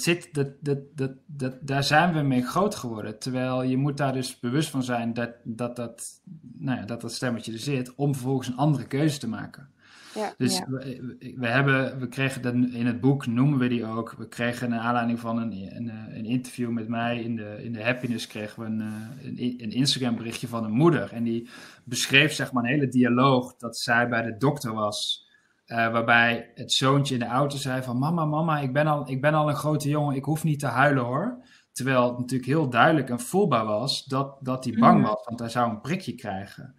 Zit, 0.00 0.28
dat, 0.32 0.48
dat, 0.60 0.78
dat, 0.94 1.12
dat, 1.26 1.54
daar 1.60 1.84
zijn 1.84 2.14
we 2.14 2.20
mee 2.22 2.42
groot 2.42 2.74
geworden. 2.74 3.18
Terwijl 3.18 3.62
je 3.62 3.76
moet 3.76 3.96
daar 3.96 4.12
dus 4.12 4.40
bewust 4.40 4.70
van 4.70 4.82
zijn 4.82 5.14
dat 5.14 5.30
dat, 5.44 5.76
dat, 5.76 6.20
nou 6.58 6.78
ja, 6.78 6.84
dat, 6.86 7.00
dat 7.00 7.12
stemmetje 7.12 7.52
er 7.52 7.58
zit. 7.58 7.94
Om 7.94 8.14
vervolgens 8.14 8.48
een 8.48 8.56
andere 8.56 8.86
keuze 8.86 9.18
te 9.18 9.28
maken. 9.28 9.68
ja, 10.14 10.34
Dus 10.38 10.58
Ja. 10.58 10.64
we, 10.68 11.34
we, 11.36 11.46
hebben, 11.46 11.98
we 11.98 12.08
kregen 12.08 12.42
dat 12.42 12.54
in 12.54 12.86
het 12.86 13.00
boek, 13.00 13.26
noemen 13.26 13.58
we 13.58 13.68
die 13.68 13.86
ook. 13.86 14.14
We 14.18 14.28
kregen 14.28 14.70
naar 14.70 14.80
aanleiding 14.80 15.20
van 15.20 15.38
een, 15.38 15.52
een, 15.52 15.90
een 16.16 16.24
interview 16.24 16.70
met 16.70 16.88
mij 16.88 17.22
in 17.22 17.36
de, 17.36 17.60
in 17.62 17.72
de 17.72 17.84
Happiness, 17.84 18.26
kregen 18.26 18.62
we 18.62 18.66
een, 18.68 18.80
eh, 18.80 19.26
een, 19.26 19.62
een 19.62 19.70
Instagram 19.70 20.16
berichtje 20.16 20.48
van 20.48 20.64
een 20.64 20.72
moeder. 20.72 21.12
En 21.12 21.22
die 21.24 21.48
beschreef 21.84 22.32
zeg 22.32 22.52
maar 22.52 22.64
een 22.64 22.70
hele 22.70 22.88
dialoog 22.88 23.56
dat 23.56 23.76
zij 23.78 24.08
bij 24.08 24.22
de 24.22 24.36
dokter 24.36 24.72
was. 24.72 25.23
Eh, 25.66 25.92
waarbij 25.92 26.50
het 26.54 26.72
zoontje 26.72 27.14
in 27.14 27.20
de 27.20 27.26
auto 27.26 27.56
zei 27.56 27.82
van 27.82 27.98
mama, 27.98 28.24
mama, 28.24 28.60
ik 28.60 28.72
ben, 28.72 28.86
al, 28.86 29.10
ik 29.10 29.20
ben 29.20 29.34
al 29.34 29.48
een 29.48 29.54
grote 29.56 29.88
jongen, 29.88 30.16
ik 30.16 30.24
hoef 30.24 30.44
niet 30.44 30.58
te 30.60 30.66
huilen 30.66 31.04
hoor. 31.04 31.44
Terwijl 31.72 32.08
het 32.08 32.18
natuurlijk 32.18 32.50
heel 32.50 32.68
duidelijk 32.70 33.10
en 33.10 33.20
voelbaar 33.20 33.64
was 33.64 34.04
dat, 34.04 34.36
dat 34.40 34.64
hij 34.64 34.74
bang 34.78 34.98
Mhm. 35.00 35.08
was, 35.08 35.24
want 35.24 35.40
hij 35.40 35.48
zou 35.48 35.70
een 35.70 35.80
prikje 35.80 36.14
krijgen. 36.14 36.74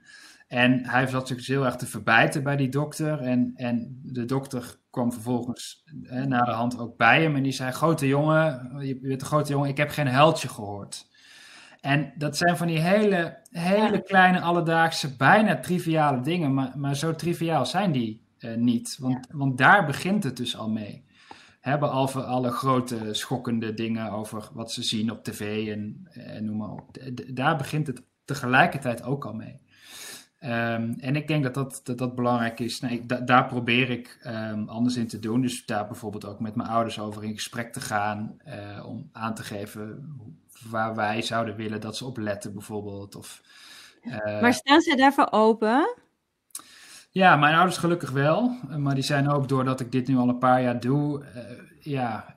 En 0.48 0.86
hij 0.86 1.08
zat 1.08 1.28
zich 1.28 1.38
dus 1.38 1.48
heel 1.48 1.66
erg 1.66 1.76
te 1.76 1.86
verbijten 1.86 2.44
bij 2.44 2.56
die 2.56 2.70
dokter. 2.70 3.20
En, 3.20 3.52
en 3.56 4.00
de 4.04 4.26
dokter 4.26 4.76
kwam 4.90 5.12
vervolgens 5.14 5.84
eh, 6.04 6.24
naar 6.24 6.46
de 6.46 6.52
hand 6.52 6.80
ook 6.80 6.98
bij 6.98 7.22
hem. 7.22 7.36
En 7.36 7.44
die 7.44 7.52
zei: 7.52 7.72
Grote 7.72 8.08
jongen, 8.08 8.72
je 8.80 9.00
bent 9.00 9.22
een 9.22 9.28
grote 9.28 9.52
jongen, 9.52 9.70
ik 9.70 9.78
heb 9.78 9.90
geen 9.90 10.08
huiltje 10.08 10.48
gehoord. 10.48 11.08
En 11.82 12.14
dat 12.18 12.38
zijn 12.38 12.58
van 12.58 12.68
die 12.68 12.80
hele, 12.80 13.38
hele 13.50 14.02
kleine 14.02 14.42
alledaagse, 14.42 15.16
bijna 15.16 15.60
triviale 15.60 16.22
dingen. 16.22 16.54
Maar, 16.54 16.72
maar 16.76 16.96
zo 16.96 17.16
triviaal 17.16 17.66
zijn 17.66 17.92
die 17.92 18.25
niet. 18.54 18.98
Want, 19.00 19.28
want 19.32 19.58
daar 19.58 19.86
begint 19.86 20.24
het 20.24 20.38
dus 20.38 20.58
al 20.58 20.70
mee. 20.70 21.04
Hè, 21.62 21.78
behalve 21.78 22.24
alle 22.24 22.52
grote 22.52 23.14
schokkende 23.14 23.74
dingen 23.74 24.12
over 24.12 24.50
wat 24.54 24.72
ze 24.72 24.84
zien 24.84 25.12
op 25.12 25.24
tv 25.24 25.68
en, 25.74 26.08
en 26.12 26.46
noem 26.46 26.58
maar 26.58 26.70
op. 26.72 26.98
Daar 27.28 27.58
begint 27.58 27.88
het 27.88 28.02
tegelijkertijd 28.26 29.04
ook 29.04 29.26
al 29.26 29.34
mee. 29.34 29.60
Ehm, 30.40 30.94
en 31.00 31.16
ik 31.16 31.28
denk 31.28 31.44
dat 31.44 31.54
dat, 31.54 31.82
dat, 31.84 31.98
dat 31.98 32.16
belangrijk 32.16 32.60
is. 32.60 32.80
Nou, 32.80 32.94
ik- 32.94 33.10
da- 33.10 33.20
daar 33.20 33.46
probeer 33.46 33.90
ik 33.90 34.18
ehm, 34.22 34.64
anders 34.68 34.96
in 34.96 35.08
te 35.08 35.20
doen. 35.20 35.42
Dus 35.42 35.66
daar 35.66 35.88
bijvoorbeeld 35.88 36.26
ook 36.26 36.40
met 36.40 36.56
mijn 36.56 36.70
ouders 36.70 37.00
over 37.00 37.24
in 37.24 37.34
gesprek 37.34 37.74
te 37.74 37.82
gaan. 37.82 38.36
eh, 38.44 38.86
om 38.88 39.10
aan 39.12 39.36
te 39.36 39.44
geven 39.44 40.14
waar 40.70 40.96
wij 40.96 41.22
zouden 41.22 41.56
willen 41.56 41.82
dat 41.82 41.98
ze 41.98 42.06
op 42.06 42.18
letten, 42.18 42.54
bijvoorbeeld. 42.54 43.16
Of, 43.16 43.42
eh, 44.02 44.42
Maar 44.42 44.54
staan 44.54 44.82
zij 44.82 44.96
daarvoor 44.96 45.28
open? 45.32 45.96
Ja, 47.16 47.36
mijn 47.36 47.56
ouders 47.56 47.78
gelukkig 47.78 48.12
wel. 48.12 48.58
eh, 48.70 48.76
Maar 48.76 48.96
die 48.96 49.04
zijn 49.04 49.30
ook, 49.30 49.48
doordat 49.50 49.80
ik 49.80 49.92
dit 49.92 50.08
nu 50.08 50.18
al 50.18 50.30
een 50.30 50.38
paar 50.38 50.62
jaar 50.62 50.80
doe, 50.80 51.24
eh, 51.24 51.42
ja, 51.80 52.36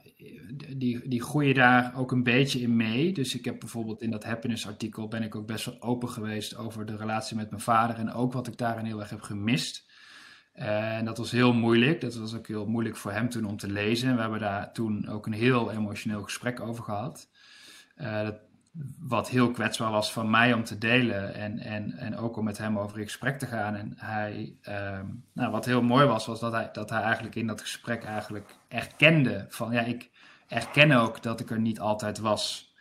die, 0.77 1.09
die 1.09 1.23
groeien 1.23 1.55
daar 1.55 1.93
ook 1.97 2.13
een 2.13 2.23
beetje 2.23 2.61
in 2.61 2.77
mee. 2.77 3.13
Dus 3.13 3.35
ik 3.39 3.45
heb 3.45 3.61
bijvoorbeeld 3.61 4.03
in 4.03 4.11
dat 4.11 4.25
happiness 4.25 4.67
artikel 4.67 5.09
ben 5.09 5.23
ik 5.23 5.35
ook 5.35 5.47
best 5.47 5.65
wel 5.65 5.83
open 5.83 6.09
geweest 6.09 6.57
over 6.57 6.87
de 6.87 6.97
relatie 6.97 7.37
met 7.37 7.51
mijn 7.51 7.63
vader. 7.63 7.97
En 7.97 8.13
ook 8.13 8.33
wat 8.33 8.47
ik 8.47 8.57
daarin 8.57 8.85
heel 8.85 9.01
erg 9.01 9.11
heb 9.11 9.21
gemist. 9.21 9.87
En 10.53 11.05
dat 11.05 11.19
was 11.19 11.31
heel 11.31 11.53
moeilijk. 11.53 12.01
Dat 12.01 12.15
was 12.15 12.35
ook 12.35 12.47
heel 12.47 12.67
moeilijk 12.67 12.97
voor 12.97 13.13
hem 13.13 13.29
toen 13.29 13.45
om 13.45 13.57
te 13.57 13.73
lezen. 13.73 14.15
We 14.15 14.21
hebben 14.21 14.41
daar 14.41 14.73
toen 14.73 15.09
ook 15.09 15.27
een 15.27 15.33
heel 15.33 15.71
emotioneel 15.73 16.23
gesprek 16.23 16.61
over 16.61 16.85
gehad. 16.85 17.29
Eh, 17.95 18.23
dat, 18.23 18.41
wat 18.99 19.29
heel 19.29 19.51
kwetsbaar 19.51 19.91
was 19.91 20.13
van 20.13 20.31
mij 20.31 20.53
om 20.53 20.65
te 20.65 20.79
delen. 20.79 21.35
En, 21.35 21.59
en, 21.59 21.93
en 21.93 22.17
ook 22.17 22.37
om 22.37 22.45
met 22.45 22.59
hem 22.59 22.79
over 22.79 22.99
in 22.99 23.05
gesprek 23.05 23.39
te 23.39 23.47
gaan. 23.47 23.75
En 23.75 23.93
hij, 23.97 24.57
ehm, 24.63 25.07
nou, 25.33 25.51
wat 25.51 25.65
heel 25.65 25.83
mooi 25.83 26.07
was, 26.07 26.27
was 26.27 26.41
dat 26.41 26.53
hij, 26.53 26.69
dat 26.73 26.91
hij 26.91 27.03
eigenlijk 27.03 27.35
in 27.35 27.47
dat 27.47 27.61
gesprek 27.61 28.05
eigenlijk 28.05 28.55
erkende 28.69 29.47
van 29.49 29.73
ja, 29.73 29.81
ik 29.81 30.11
erken 30.49 30.93
ook 30.93 31.23
dat 31.23 31.41
ik 31.41 31.51
er 31.51 31.61
niet 31.61 31.81
altijd 31.81 32.19
was. 32.19 32.73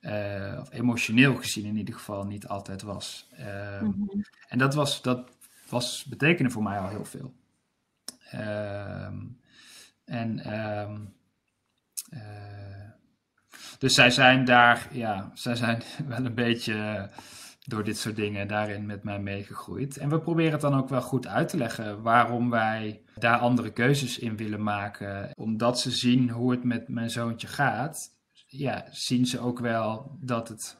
Eh, 0.00 0.58
of 0.60 0.72
emotioneel 0.72 1.34
gezien 1.36 1.64
in 1.64 1.76
ieder 1.76 1.94
geval 1.94 2.24
niet 2.24 2.48
altijd 2.48 2.82
was. 2.82 3.28
Ehm, 3.36 3.84
Mhm. 3.84 4.20
En 4.48 4.58
dat 4.58 4.74
was, 4.74 5.02
dat 5.02 5.30
was 5.68 6.04
betekende 6.04 6.50
voor 6.50 6.62
mij 6.62 6.78
al 6.78 6.88
heel 6.88 7.04
veel. 7.04 7.34
Ehm, 8.30 9.16
en 10.04 10.38
eh, 10.38 10.90
dus 13.78 13.94
zij 13.94 14.10
zijn 14.10 14.44
daar, 14.44 14.88
ja, 14.90 15.30
zij 15.34 15.54
zijn 15.54 15.82
wel 16.08 16.24
een 16.24 16.34
beetje 16.34 17.08
door 17.66 17.84
dit 17.84 17.98
soort 17.98 18.16
dingen 18.16 18.48
daarin 18.48 18.86
met 18.86 19.02
mij 19.02 19.18
meegegroeid. 19.18 19.96
En 19.96 20.08
we 20.08 20.20
proberen 20.20 20.52
het 20.52 20.60
dan 20.60 20.76
ook 20.76 20.88
wel 20.88 21.02
goed 21.02 21.26
uit 21.26 21.48
te 21.48 21.56
leggen 21.56 22.02
waarom 22.02 22.50
wij 22.50 23.02
daar 23.14 23.38
andere 23.38 23.72
keuzes 23.72 24.18
in 24.18 24.36
willen 24.36 24.62
maken. 24.62 25.30
Omdat 25.34 25.80
ze 25.80 25.90
zien 25.90 26.30
hoe 26.30 26.50
het 26.50 26.64
met 26.64 26.88
mijn 26.88 27.10
zoontje 27.10 27.46
gaat, 27.46 28.14
ja, 28.46 28.84
zien 28.90 29.26
ze 29.26 29.40
ook 29.40 29.58
wel 29.58 30.16
dat 30.20 30.48
het 30.48 30.76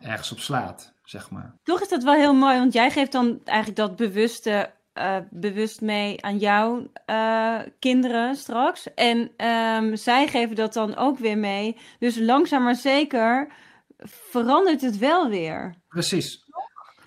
ergens 0.00 0.32
op 0.32 0.38
slaat, 0.38 0.94
zeg 1.04 1.30
maar. 1.30 1.54
Toch 1.62 1.80
is 1.80 1.88
dat 1.88 2.02
wel 2.02 2.14
heel 2.14 2.34
mooi, 2.34 2.58
want 2.58 2.72
jij 2.72 2.90
geeft 2.90 3.12
dan 3.12 3.40
eigenlijk 3.44 3.78
dat 3.78 3.96
bewuste 3.96 4.70
uh, 4.98 5.16
bewust 5.30 5.80
mee 5.80 6.24
aan 6.24 6.38
jouw 6.38 6.90
uh, 7.10 7.58
kinderen 7.78 8.36
straks. 8.36 8.94
En 8.94 9.46
um, 9.46 9.96
zij 9.96 10.26
geven 10.26 10.56
dat 10.56 10.72
dan 10.72 10.96
ook 10.96 11.18
weer 11.18 11.38
mee. 11.38 11.76
Dus 11.98 12.18
langzaam 12.18 12.62
maar 12.62 12.74
zeker 12.74 13.48
verandert 14.04 14.80
het 14.80 14.98
wel 14.98 15.28
weer. 15.28 15.74
Precies. 15.88 16.44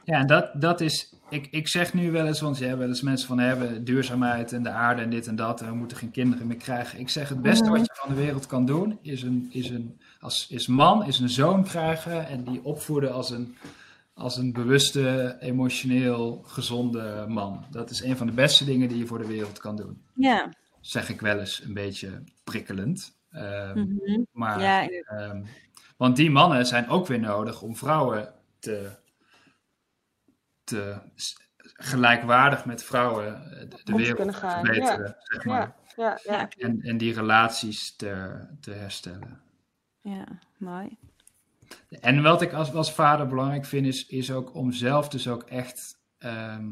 Ja, 0.03 0.19
en 0.19 0.27
dat, 0.27 0.61
dat 0.61 0.81
is. 0.81 1.13
Ik, 1.29 1.47
ik 1.51 1.67
zeg 1.67 1.93
nu 1.93 2.11
wel 2.11 2.25
eens, 2.25 2.41
want 2.41 2.57
je 2.57 2.65
hebt 2.65 2.77
wel 2.77 2.87
eens 2.87 3.01
mensen 3.01 3.27
van 3.27 3.39
hebben 3.39 3.83
duurzaamheid 3.83 4.51
en 4.51 4.63
de 4.63 4.69
aarde 4.69 5.01
en 5.01 5.09
dit 5.09 5.27
en 5.27 5.35
dat. 5.35 5.61
En 5.61 5.67
we 5.67 5.75
moeten 5.75 5.97
geen 5.97 6.11
kinderen 6.11 6.47
meer 6.47 6.57
krijgen. 6.57 6.99
Ik 6.99 7.09
zeg 7.09 7.29
het 7.29 7.41
beste 7.41 7.63
mhm. 7.63 7.71
wat 7.71 7.85
je 7.85 7.93
van 7.93 8.15
de 8.15 8.21
wereld 8.21 8.47
kan 8.47 8.65
doen, 8.65 8.99
is 9.01 9.21
een, 9.21 9.47
is 9.51 9.69
een 9.69 9.99
als, 10.19 10.47
is 10.49 10.67
man, 10.67 11.05
is 11.05 11.19
een 11.19 11.29
zoon 11.29 11.63
krijgen 11.63 12.27
en 12.27 12.43
die 12.43 12.63
opvoeden 12.63 13.13
als 13.13 13.29
een 13.29 13.55
als 14.19 14.37
een 14.37 14.53
bewuste, 14.53 15.37
emotioneel 15.39 16.43
gezonde 16.45 17.25
man. 17.27 17.65
Dat 17.71 17.89
is 17.89 18.03
een 18.03 18.17
van 18.17 18.27
de 18.27 18.33
beste 18.33 18.65
dingen 18.65 18.89
die 18.89 18.97
je 18.97 19.05
voor 19.05 19.19
de 19.19 19.27
wereld 19.27 19.59
kan 19.59 19.75
doen. 19.75 20.03
Ja. 20.13 20.53
Zeg 20.81 21.09
ik 21.09 21.21
wel 21.21 21.39
eens 21.39 21.63
een 21.63 21.73
beetje 21.73 22.23
prikkelend. 22.43 23.17
Um, 23.31 24.27
Maar, 24.31 24.61
ja. 24.61 24.89
um, 25.29 25.45
want 25.97 26.15
die 26.15 26.31
mannen 26.31 26.65
zijn 26.65 26.87
ook 26.87 27.07
weer 27.07 27.19
nodig 27.19 27.61
om 27.61 27.75
vrouwen 27.75 28.33
te, 28.59 28.89
te 30.63 30.97
gelijkwaardig 31.73 32.65
met 32.65 32.83
vrouwen 32.83 33.41
de 33.83 33.95
wereld 33.95 34.31
te 34.31 34.39
verbeteren. 34.39 35.07
Ja. 35.07 35.15
Zeg 35.19 35.45
maar. 35.45 35.75
ja, 35.95 36.19
ja, 36.23 36.49
En, 36.49 36.81
en 36.81 36.97
die 36.97 37.13
relaties 37.13 37.95
te, 37.95 38.39
te 38.61 38.71
herstellen. 38.71 39.41
Ja, 40.01 40.25
mooi. 40.57 40.97
En 41.89 42.21
wat 42.21 42.41
ik 42.41 42.53
als, 42.53 42.73
als 42.73 42.93
vader 42.93 43.27
belangrijk 43.27 43.65
vind, 43.65 43.85
is, 43.85 44.05
is 44.05 44.31
ook 44.31 44.55
om 44.55 44.71
zelf 44.71 45.09
dus 45.09 45.27
ook 45.27 45.43
echt 45.43 45.99
ehm, 46.17 46.67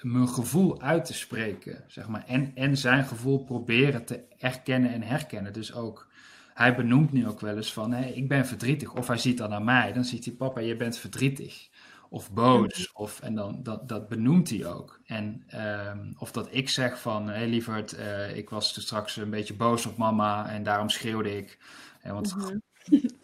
mijn 0.00 0.28
gevoel 0.28 0.80
uit 0.80 1.04
te 1.04 1.14
spreken, 1.14 1.84
zeg 1.86 2.08
maar. 2.08 2.24
En, 2.26 2.52
en 2.54 2.76
zijn 2.76 3.04
gevoel 3.04 3.44
proberen 3.44 4.04
te 4.04 4.24
erkennen 4.38 4.92
en 4.92 5.02
herkennen. 5.02 5.52
Dus 5.52 5.74
ook, 5.74 6.08
hij 6.54 6.76
benoemt 6.76 7.12
nu 7.12 7.28
ook 7.28 7.40
wel 7.40 7.56
eens 7.56 7.72
van, 7.72 7.92
hé, 7.92 8.08
ik 8.08 8.28
ben 8.28 8.46
verdrietig. 8.46 8.94
Of 8.94 9.06
hij 9.06 9.18
ziet 9.18 9.38
dan 9.38 9.50
naar 9.50 9.62
mij, 9.62 9.92
dan 9.92 10.04
ziet 10.04 10.24
hij, 10.24 10.34
papa, 10.34 10.60
je 10.60 10.76
bent 10.76 10.96
verdrietig. 10.96 11.68
Of 12.08 12.32
boos, 12.32 12.92
of, 12.92 13.20
en 13.20 13.34
dan, 13.34 13.62
dat, 13.62 13.88
dat 13.88 14.08
benoemt 14.08 14.50
hij 14.50 14.66
ook. 14.66 15.00
En, 15.04 15.44
um, 15.88 16.14
of 16.18 16.32
dat 16.32 16.48
ik 16.50 16.68
zeg 16.68 17.00
van, 17.00 17.28
hé 17.28 17.34
hey, 17.34 17.48
lieverd, 17.48 17.98
uh, 17.98 18.36
ik 18.36 18.50
was 18.50 18.80
straks 18.82 19.16
een 19.16 19.30
beetje 19.30 19.54
boos 19.54 19.86
op 19.86 19.96
mama 19.96 20.48
en 20.50 20.62
daarom 20.62 20.88
schreeuwde 20.88 21.36
ik. 21.36 21.58
En 22.00 22.14
want 22.14 22.34
mm 22.34 22.42
-hmm. 22.42 22.62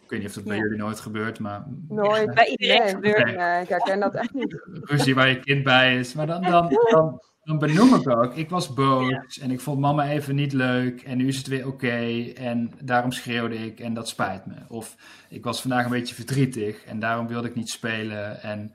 Ik 0.09 0.15
weet 0.15 0.23
niet 0.23 0.37
of 0.37 0.45
dat 0.45 0.53
bij 0.53 0.63
jullie 0.63 0.79
nooit 0.79 1.01
gebeurt, 1.01 1.39
maar... 1.39 1.65
Nooit. 1.89 2.35
bij 2.35 2.47
iedereen 2.47 2.89
gebeurt. 2.89 3.37
Nee, 3.37 3.63
ik 3.63 3.69
herken 3.69 4.01
dat 4.01 4.15
echt 4.15 4.35
niet. 4.35 4.63
Ruzie 4.91 5.15
waar 5.15 5.29
je 5.29 5.41
kind 5.41 5.65
bij 5.65 5.99
is. 5.99 6.15
Maar 6.15 6.27
dan, 6.27 6.43
dan, 6.43 6.79
dan, 6.91 7.23
dan 7.43 7.59
benoem 7.59 7.95
ik 7.95 8.09
ook. 8.09 8.35
Ik 8.35 8.51
was 8.51 8.75
boos 8.75 9.39
en 9.39 9.51
ik 9.51 9.61
vond 9.61 9.81
mama 9.81 10.09
even 10.09 10.35
niet 10.35 10.53
leuk. 10.53 11.03
En 11.03 11.17
nu 11.17 11.29
is 11.29 11.37
het 11.37 11.47
weer 11.47 11.67
oké. 11.67 12.33
en 12.35 12.71
daarom 12.83 13.13
schreeuwde 13.13 13.57
ik 13.57 13.81
en 13.81 13.95
dat 13.95 14.09
spijt 14.09 14.47
me. 14.47 14.55
Of 14.69 14.97
ik 15.29 15.45
was 15.45 15.61
vandaag 15.61 15.85
een 15.85 15.91
beetje 15.91 16.15
verdrietig 16.15 16.85
en 16.85 16.99
daarom 16.99 17.27
wilde 17.27 17.49
ik 17.49 17.55
niet 17.55 17.71
spelen. 17.71 18.43
En 18.43 18.75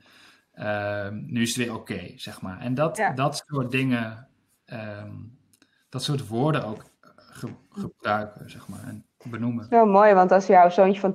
uh, 0.55 1.09
nu 1.09 1.41
is 1.41 1.55
het 1.55 1.65
weer 1.65 1.75
oké, 1.75 2.11
zeg 2.15 2.41
maar. 2.41 2.59
En 2.59 2.73
dat, 2.73 3.11
dat 3.15 3.43
soort 3.47 3.71
dingen, 3.71 4.27
um, 4.65 5.37
dat 5.89 6.03
soort 6.03 6.27
woorden 6.27 6.65
ook 6.65 6.83
ge 7.15 7.49
gebruiken, 7.69 8.49
zeg 8.49 8.67
maar. 8.67 8.83
En, 8.83 9.05
benoemen. 9.29 9.67
Zo 9.69 9.85
mooi, 9.85 10.13
want 10.13 10.31
als 10.31 10.47
jouw 10.47 10.69
zoontje 10.69 10.99
van 10.99 11.13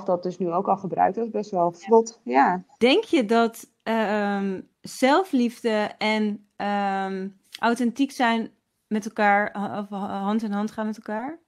2,5 0.00 0.04
dat 0.04 0.22
dus 0.22 0.38
nu 0.38 0.52
ook 0.52 0.68
al 0.68 0.76
gebruikt, 0.76 1.14
dat 1.14 1.24
is 1.24 1.30
best 1.30 1.50
wel 1.50 1.72
vlot. 1.72 2.20
Ja. 2.24 2.64
Denk 2.78 3.04
je 3.04 3.24
dat 3.24 3.70
um, 3.82 4.68
zelfliefde 4.80 5.90
en 5.98 6.46
um, 6.56 7.40
authentiek 7.58 8.10
zijn 8.10 8.50
met 8.86 9.04
elkaar, 9.04 9.76
of 9.78 9.88
hand 9.98 10.42
in 10.42 10.52
hand 10.52 10.70
gaan 10.70 10.86
met 10.86 10.96
elkaar? 10.96 11.38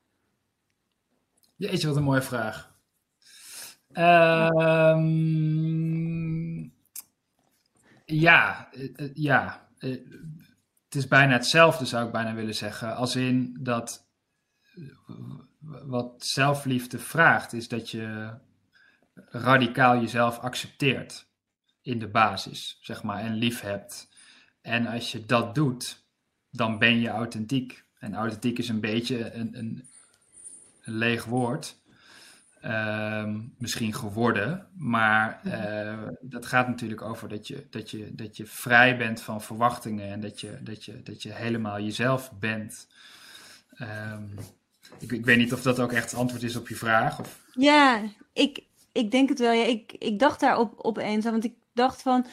Jeetje, 1.57 1.87
wat 1.87 1.97
een 1.97 2.03
mooie 2.03 2.23
vraag. 2.23 2.71
Um, 3.93 5.03
ja, 8.05 8.69
eh, 8.73 8.89
eh, 8.97 9.11
ja. 9.15 9.69
Eh, 9.79 9.91
het 10.85 10.95
is 10.95 11.09
bijna 11.09 11.33
hetzelfde, 11.33 11.85
zou 11.85 12.07
ik 12.07 12.13
bijna 12.13 12.35
willen 12.35 12.55
zeggen. 12.55 12.97
Als 12.97 13.17
in 13.17 13.57
dat 13.61 14.07
wat 15.63 16.25
zelfliefde 16.25 16.99
vraagt, 16.99 17.53
is 17.53 17.69
dat 17.69 17.91
je 17.91 18.35
radicaal 19.15 20.01
jezelf 20.01 20.39
accepteert 20.39 21.27
in 21.83 21.99
de 21.99 22.09
basis, 22.09 22.79
zeg 22.81 23.03
maar, 23.03 23.19
en 23.19 23.35
lief 23.35 23.61
hebt. 23.61 24.09
En 24.61 24.87
als 24.87 25.13
je 25.13 25.27
dat 25.27 25.55
doet, 25.55 26.07
dan 26.51 26.79
ben 26.79 27.01
je 27.01 27.09
authentiek. 27.09 27.85
En 27.99 28.15
authentiek 28.15 28.59
is 28.59 28.69
een 28.69 28.81
beetje 28.81 29.33
een, 29.33 29.59
een, 29.59 29.89
een 30.83 30.95
leeg 30.95 31.25
woord. 31.25 31.81
Ehm, 32.61 33.41
misschien 33.59 33.95
geworden, 33.95 34.67
maar 34.75 35.41
uh, 35.45 36.09
dat 36.21 36.47
gaat 36.47 36.69
natuurlijk 36.69 37.03
over 37.03 37.29
dat 37.29 37.47
je, 37.47 37.67
dat, 37.71 37.91
je, 37.91 38.15
dat 38.15 38.37
je 38.37 38.47
vrij 38.47 38.97
bent 38.97 39.21
van 39.21 39.43
verwachtingen 39.43 40.09
en 40.09 40.21
dat 40.21 40.41
je, 40.41 40.59
dat 40.63 40.85
je, 40.85 41.03
dat 41.03 41.23
je 41.23 41.33
helemaal 41.33 41.81
jezelf 41.81 42.33
bent. 42.39 42.89
Um, 43.81 44.35
ik, 44.99 45.13
ik 45.13 45.25
weet 45.25 45.39
niet 45.39 45.53
of 45.53 45.63
dat 45.63 45.81
ook 45.81 45.93
echt 45.93 46.11
het 46.11 46.21
antwoord 46.21 46.43
is 46.43 46.57
op 46.57 46.69
je 46.69 46.75
vraag. 46.75 47.21
Of... 47.21 47.39
Ja, 47.53 48.01
ik, 48.33 48.65
ik 48.93 49.11
denk 49.11 49.29
het 49.29 49.39
wel. 49.39 49.53
Ja, 49.53 49.65
ik, 49.65 49.93
ik 49.99 50.19
dacht 50.19 50.41
daar 50.41 50.59
op, 50.59 50.75
opeens 50.77 51.27
aan, 51.27 51.33
want 51.33 51.45
ik 51.45 51.55
dacht 51.73 52.03
van... 52.03 52.27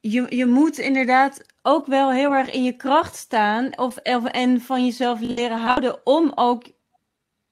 Je, 0.00 0.26
je 0.36 0.46
moet 0.46 0.78
inderdaad 0.78 1.44
ook 1.62 1.86
wel 1.86 2.12
heel 2.12 2.32
erg 2.32 2.50
in 2.50 2.64
je 2.64 2.76
kracht 2.76 3.16
staan 3.16 3.78
of, 3.78 3.96
of, 4.02 4.24
en 4.24 4.60
van 4.60 4.84
jezelf 4.84 5.20
leren 5.20 5.60
houden 5.60 6.06
om 6.06 6.32
ook 6.34 6.64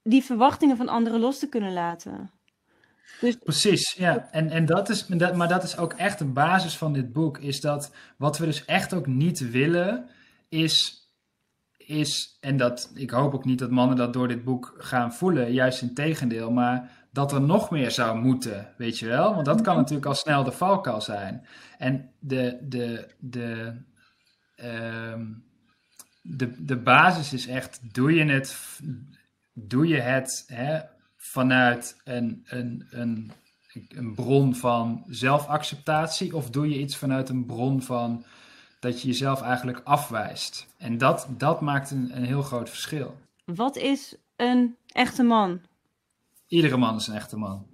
die 0.03 0.23
verwachtingen 0.23 0.77
van 0.77 0.89
anderen 0.89 1.19
los 1.19 1.39
te 1.39 1.49
kunnen 1.49 1.73
laten. 1.73 2.31
Dus... 3.19 3.35
Precies, 3.35 3.93
ja. 3.97 4.27
En, 4.31 4.49
en 4.49 4.65
dat 4.65 4.89
is, 4.89 5.07
maar 5.07 5.47
dat 5.47 5.63
is 5.63 5.77
ook 5.77 5.93
echt 5.93 6.19
de 6.19 6.25
basis 6.25 6.77
van 6.77 6.93
dit 6.93 7.13
boek, 7.13 7.37
is 7.37 7.61
dat 7.61 7.91
wat 8.17 8.37
we 8.37 8.45
dus 8.45 8.65
echt 8.65 8.93
ook 8.93 9.07
niet 9.07 9.51
willen, 9.51 10.09
is 10.49 11.02
is, 11.85 12.37
en 12.41 12.57
dat, 12.57 12.91
ik 12.95 13.09
hoop 13.09 13.33
ook 13.33 13.45
niet 13.45 13.59
dat 13.59 13.69
mannen 13.69 13.97
dat 13.97 14.13
door 14.13 14.27
dit 14.27 14.43
boek 14.43 14.75
gaan 14.77 15.13
voelen, 15.13 15.53
juist 15.53 15.81
in 15.81 15.93
tegendeel, 15.93 16.51
maar 16.51 16.91
dat 17.11 17.31
er 17.31 17.41
nog 17.41 17.69
meer 17.69 17.91
zou 17.91 18.19
moeten, 18.19 18.73
weet 18.77 18.99
je 18.99 19.07
wel? 19.07 19.33
Want 19.33 19.45
dat 19.45 19.61
kan 19.61 19.75
natuurlijk 19.75 20.05
al 20.05 20.15
snel 20.15 20.43
de 20.43 20.51
valkuil 20.51 21.01
zijn. 21.01 21.47
En 21.77 22.11
de, 22.19 22.57
de, 22.61 23.07
de, 23.19 23.81
uh, 24.55 25.19
de, 26.21 26.63
de 26.65 26.77
basis 26.77 27.33
is 27.33 27.47
echt, 27.47 27.79
doe 27.93 28.13
je 28.13 28.25
het, 28.25 28.79
doe 29.53 29.87
je 29.87 29.99
het 29.99 30.43
hè, 30.47 30.79
vanuit 31.17 32.01
een, 32.03 32.43
een, 32.45 32.87
een, 32.89 33.31
een 33.87 34.15
bron 34.15 34.55
van 34.55 35.03
zelfacceptatie 35.07 36.35
of 36.35 36.49
doe 36.49 36.69
je 36.69 36.79
iets 36.79 36.97
vanuit 36.97 37.29
een 37.29 37.45
bron 37.45 37.81
van 37.81 38.25
dat 38.83 39.01
je 39.01 39.07
jezelf 39.07 39.41
eigenlijk 39.41 39.81
afwijst. 39.83 40.67
En 40.77 40.97
dat, 40.97 41.27
dat 41.29 41.61
maakt 41.61 41.91
een, 41.91 42.11
een 42.15 42.25
heel 42.25 42.41
groot 42.41 42.69
verschil. 42.69 43.17
Wat 43.45 43.75
is 43.75 44.15
een 44.35 44.77
echte 44.87 45.23
man? 45.23 45.61
Iedere 46.47 46.77
man 46.77 46.95
is 46.95 47.07
een 47.07 47.15
echte 47.15 47.37
man. 47.37 47.65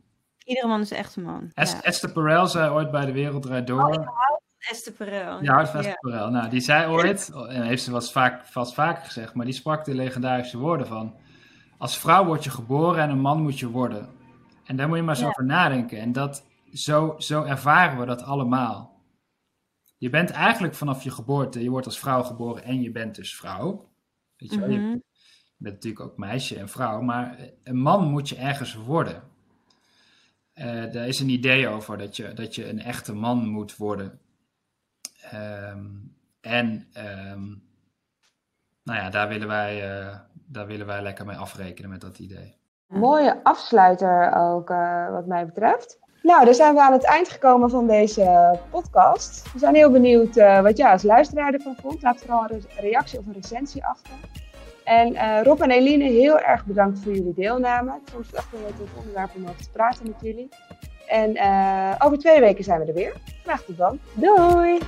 Iedere 0.44 0.68
man 0.68 0.82
is 0.82 0.92
een 0.92 0.98
echte 0.98 1.20
man. 1.20 1.52
Esther 1.54 2.12
Perel 2.12 2.48
zei 2.48 2.72
ooit 2.72 2.92
bij 2.92 3.06
de 3.06 3.12
Wereld 3.12 3.68
Door. 3.68 3.90
Oh, 3.90 4.38
Esther 4.58 4.94
Perel. 4.94 5.44
Ja, 5.44 5.62
Esther. 5.62 5.98
Perel. 6.00 6.30
Nou, 6.30 6.50
die 6.50 6.60
zei 6.60 6.88
ooit, 6.88 7.32
en 7.50 7.62
heeft 7.64 7.84
ze 7.84 7.92
vast, 7.92 8.12
vaak, 8.12 8.46
vast 8.46 8.74
vaker 8.74 9.06
gezegd, 9.06 9.34
maar 9.34 9.46
die 9.46 9.54
sprak 9.54 9.86
de 9.86 9.96
legendarische 9.96 10.58
woorden 10.58 10.88
van: 10.88 11.16
Als 11.78 11.98
vrouw 11.98 12.26
word 12.26 12.44
je 12.44 12.50
geboren 12.50 13.04
en 13.04 13.10
een 13.10 13.20
man 13.20 13.42
moet 13.42 13.60
je 13.60 13.70
worden. 13.70 14.10
En 14.64 14.76
daar 14.76 14.88
moet 14.88 14.98
je 14.98 15.04
maar 15.04 15.16
eens 15.16 15.26
over 15.26 15.46
nadenken. 15.46 16.00
En 16.00 16.12
dat, 16.12 16.44
zo, 16.74 17.16
zo 17.18 17.44
ervaren 17.44 18.00
we 18.00 18.06
dat 18.06 18.24
allemaal. 18.24 18.99
Je 20.00 20.10
bent 20.10 20.30
eigenlijk 20.30 20.74
vanaf 20.74 21.04
je 21.04 21.12
geboorte, 21.12 21.64
je 21.64 21.70
wordt 21.70 21.86
als 21.86 22.00
vrouw 22.00 22.24
geboren 22.24 22.64
en 22.64 22.82
je 22.82 22.91
bent 22.91 23.16
dus 23.16 23.36
vrouw. 23.36 23.89
Weet 24.38 24.54
je, 24.54 24.60
wel? 24.60 24.70
je 24.70 24.80
mhm. 24.80 24.97
bent 25.58 25.74
natuurlijk 25.74 26.06
ook 26.06 26.18
meisje 26.18 26.60
en 26.60 26.70
vrouw, 26.70 27.02
maar 27.02 27.39
een 27.64 27.78
man 27.78 28.08
moet 28.08 28.30
je 28.30 28.36
ergens 28.36 28.76
worden. 28.76 29.24
Uh, 30.54 30.91
daar 30.91 31.08
is 31.08 31.20
een 31.20 31.30
idee 31.30 31.68
over 31.68 31.97
dat 31.97 32.16
je, 32.16 32.34
dat 32.34 32.56
je 32.56 32.70
een 32.70 32.82
echte 32.82 33.14
man 33.14 33.47
moet 33.47 33.78
worden. 33.78 34.20
Um, 35.34 36.18
En 36.41 36.88
ehm, 36.93 37.45
nou 38.84 39.00
ja, 39.00 39.10
daar 39.10 39.28
willen, 39.28 39.47
wij, 39.47 40.02
uh, 40.02 40.20
daar 40.34 40.68
willen 40.68 40.86
wij 40.86 41.02
lekker 41.02 41.26
mee 41.26 41.38
afrekenen 41.38 41.89
met 41.89 42.02
dat 42.02 42.20
idee. 42.20 42.58
Mooie 42.88 43.43
afsluiter 43.43 44.34
ook, 44.34 44.70
uh, 44.70 45.10
wat 45.12 45.26
mij 45.26 45.45
betreft. 45.45 46.00
Nou, 46.22 46.46
dan 46.46 46.54
zijn 46.54 46.74
we 46.74 46.82
aan 46.82 46.94
het 46.94 47.06
eind 47.06 47.30
gekomen 47.30 47.70
van 47.70 47.88
deze 47.88 48.60
podcast. 48.70 49.52
We 49.54 49.60
zijn 49.60 49.76
heel 49.76 49.92
benieuwd 49.92 50.38
uh, 50.38 50.62
wat 50.62 50.78
jij 50.78 50.92
als 50.92 51.04
luisteraar 51.04 51.54
ervan 51.54 51.76
vond. 51.82 52.02
Laat 52.02 52.20
vooral 52.20 52.46
een 52.50 52.64
reactie 52.80 53.20
of 53.20 53.26
een 53.26 53.34
recensie 53.42 53.86
achter. 53.86 54.14
En 54.84 55.14
uh, 55.14 55.40
Rob 55.44 55.62
en 55.62 55.72
Eline, 55.72 56.04
heel 56.04 56.40
erg 56.40 56.66
bedankt 56.66 57.00
voor 57.00 57.14
jullie 57.14 57.34
deelname. 57.34 57.92
Ik 57.92 58.12
vond 58.12 58.26
het 58.26 58.36
echt 58.36 58.54
een 58.54 58.60
leuk 58.60 58.90
onderwerp 58.98 59.30
om 59.36 59.44
over 59.44 59.62
te 59.62 59.70
praten 59.70 60.08
met 60.08 60.22
jullie. 60.22 60.50
En 61.08 61.30
over 62.00 62.18
twee 62.18 62.40
weken 62.40 62.64
zijn 62.64 62.80
we 62.80 62.86
er 62.86 62.94
weer. 62.94 63.14
Graag 63.44 63.62
tot 63.62 63.78
dan. 63.78 64.00
Doei! 64.14 64.80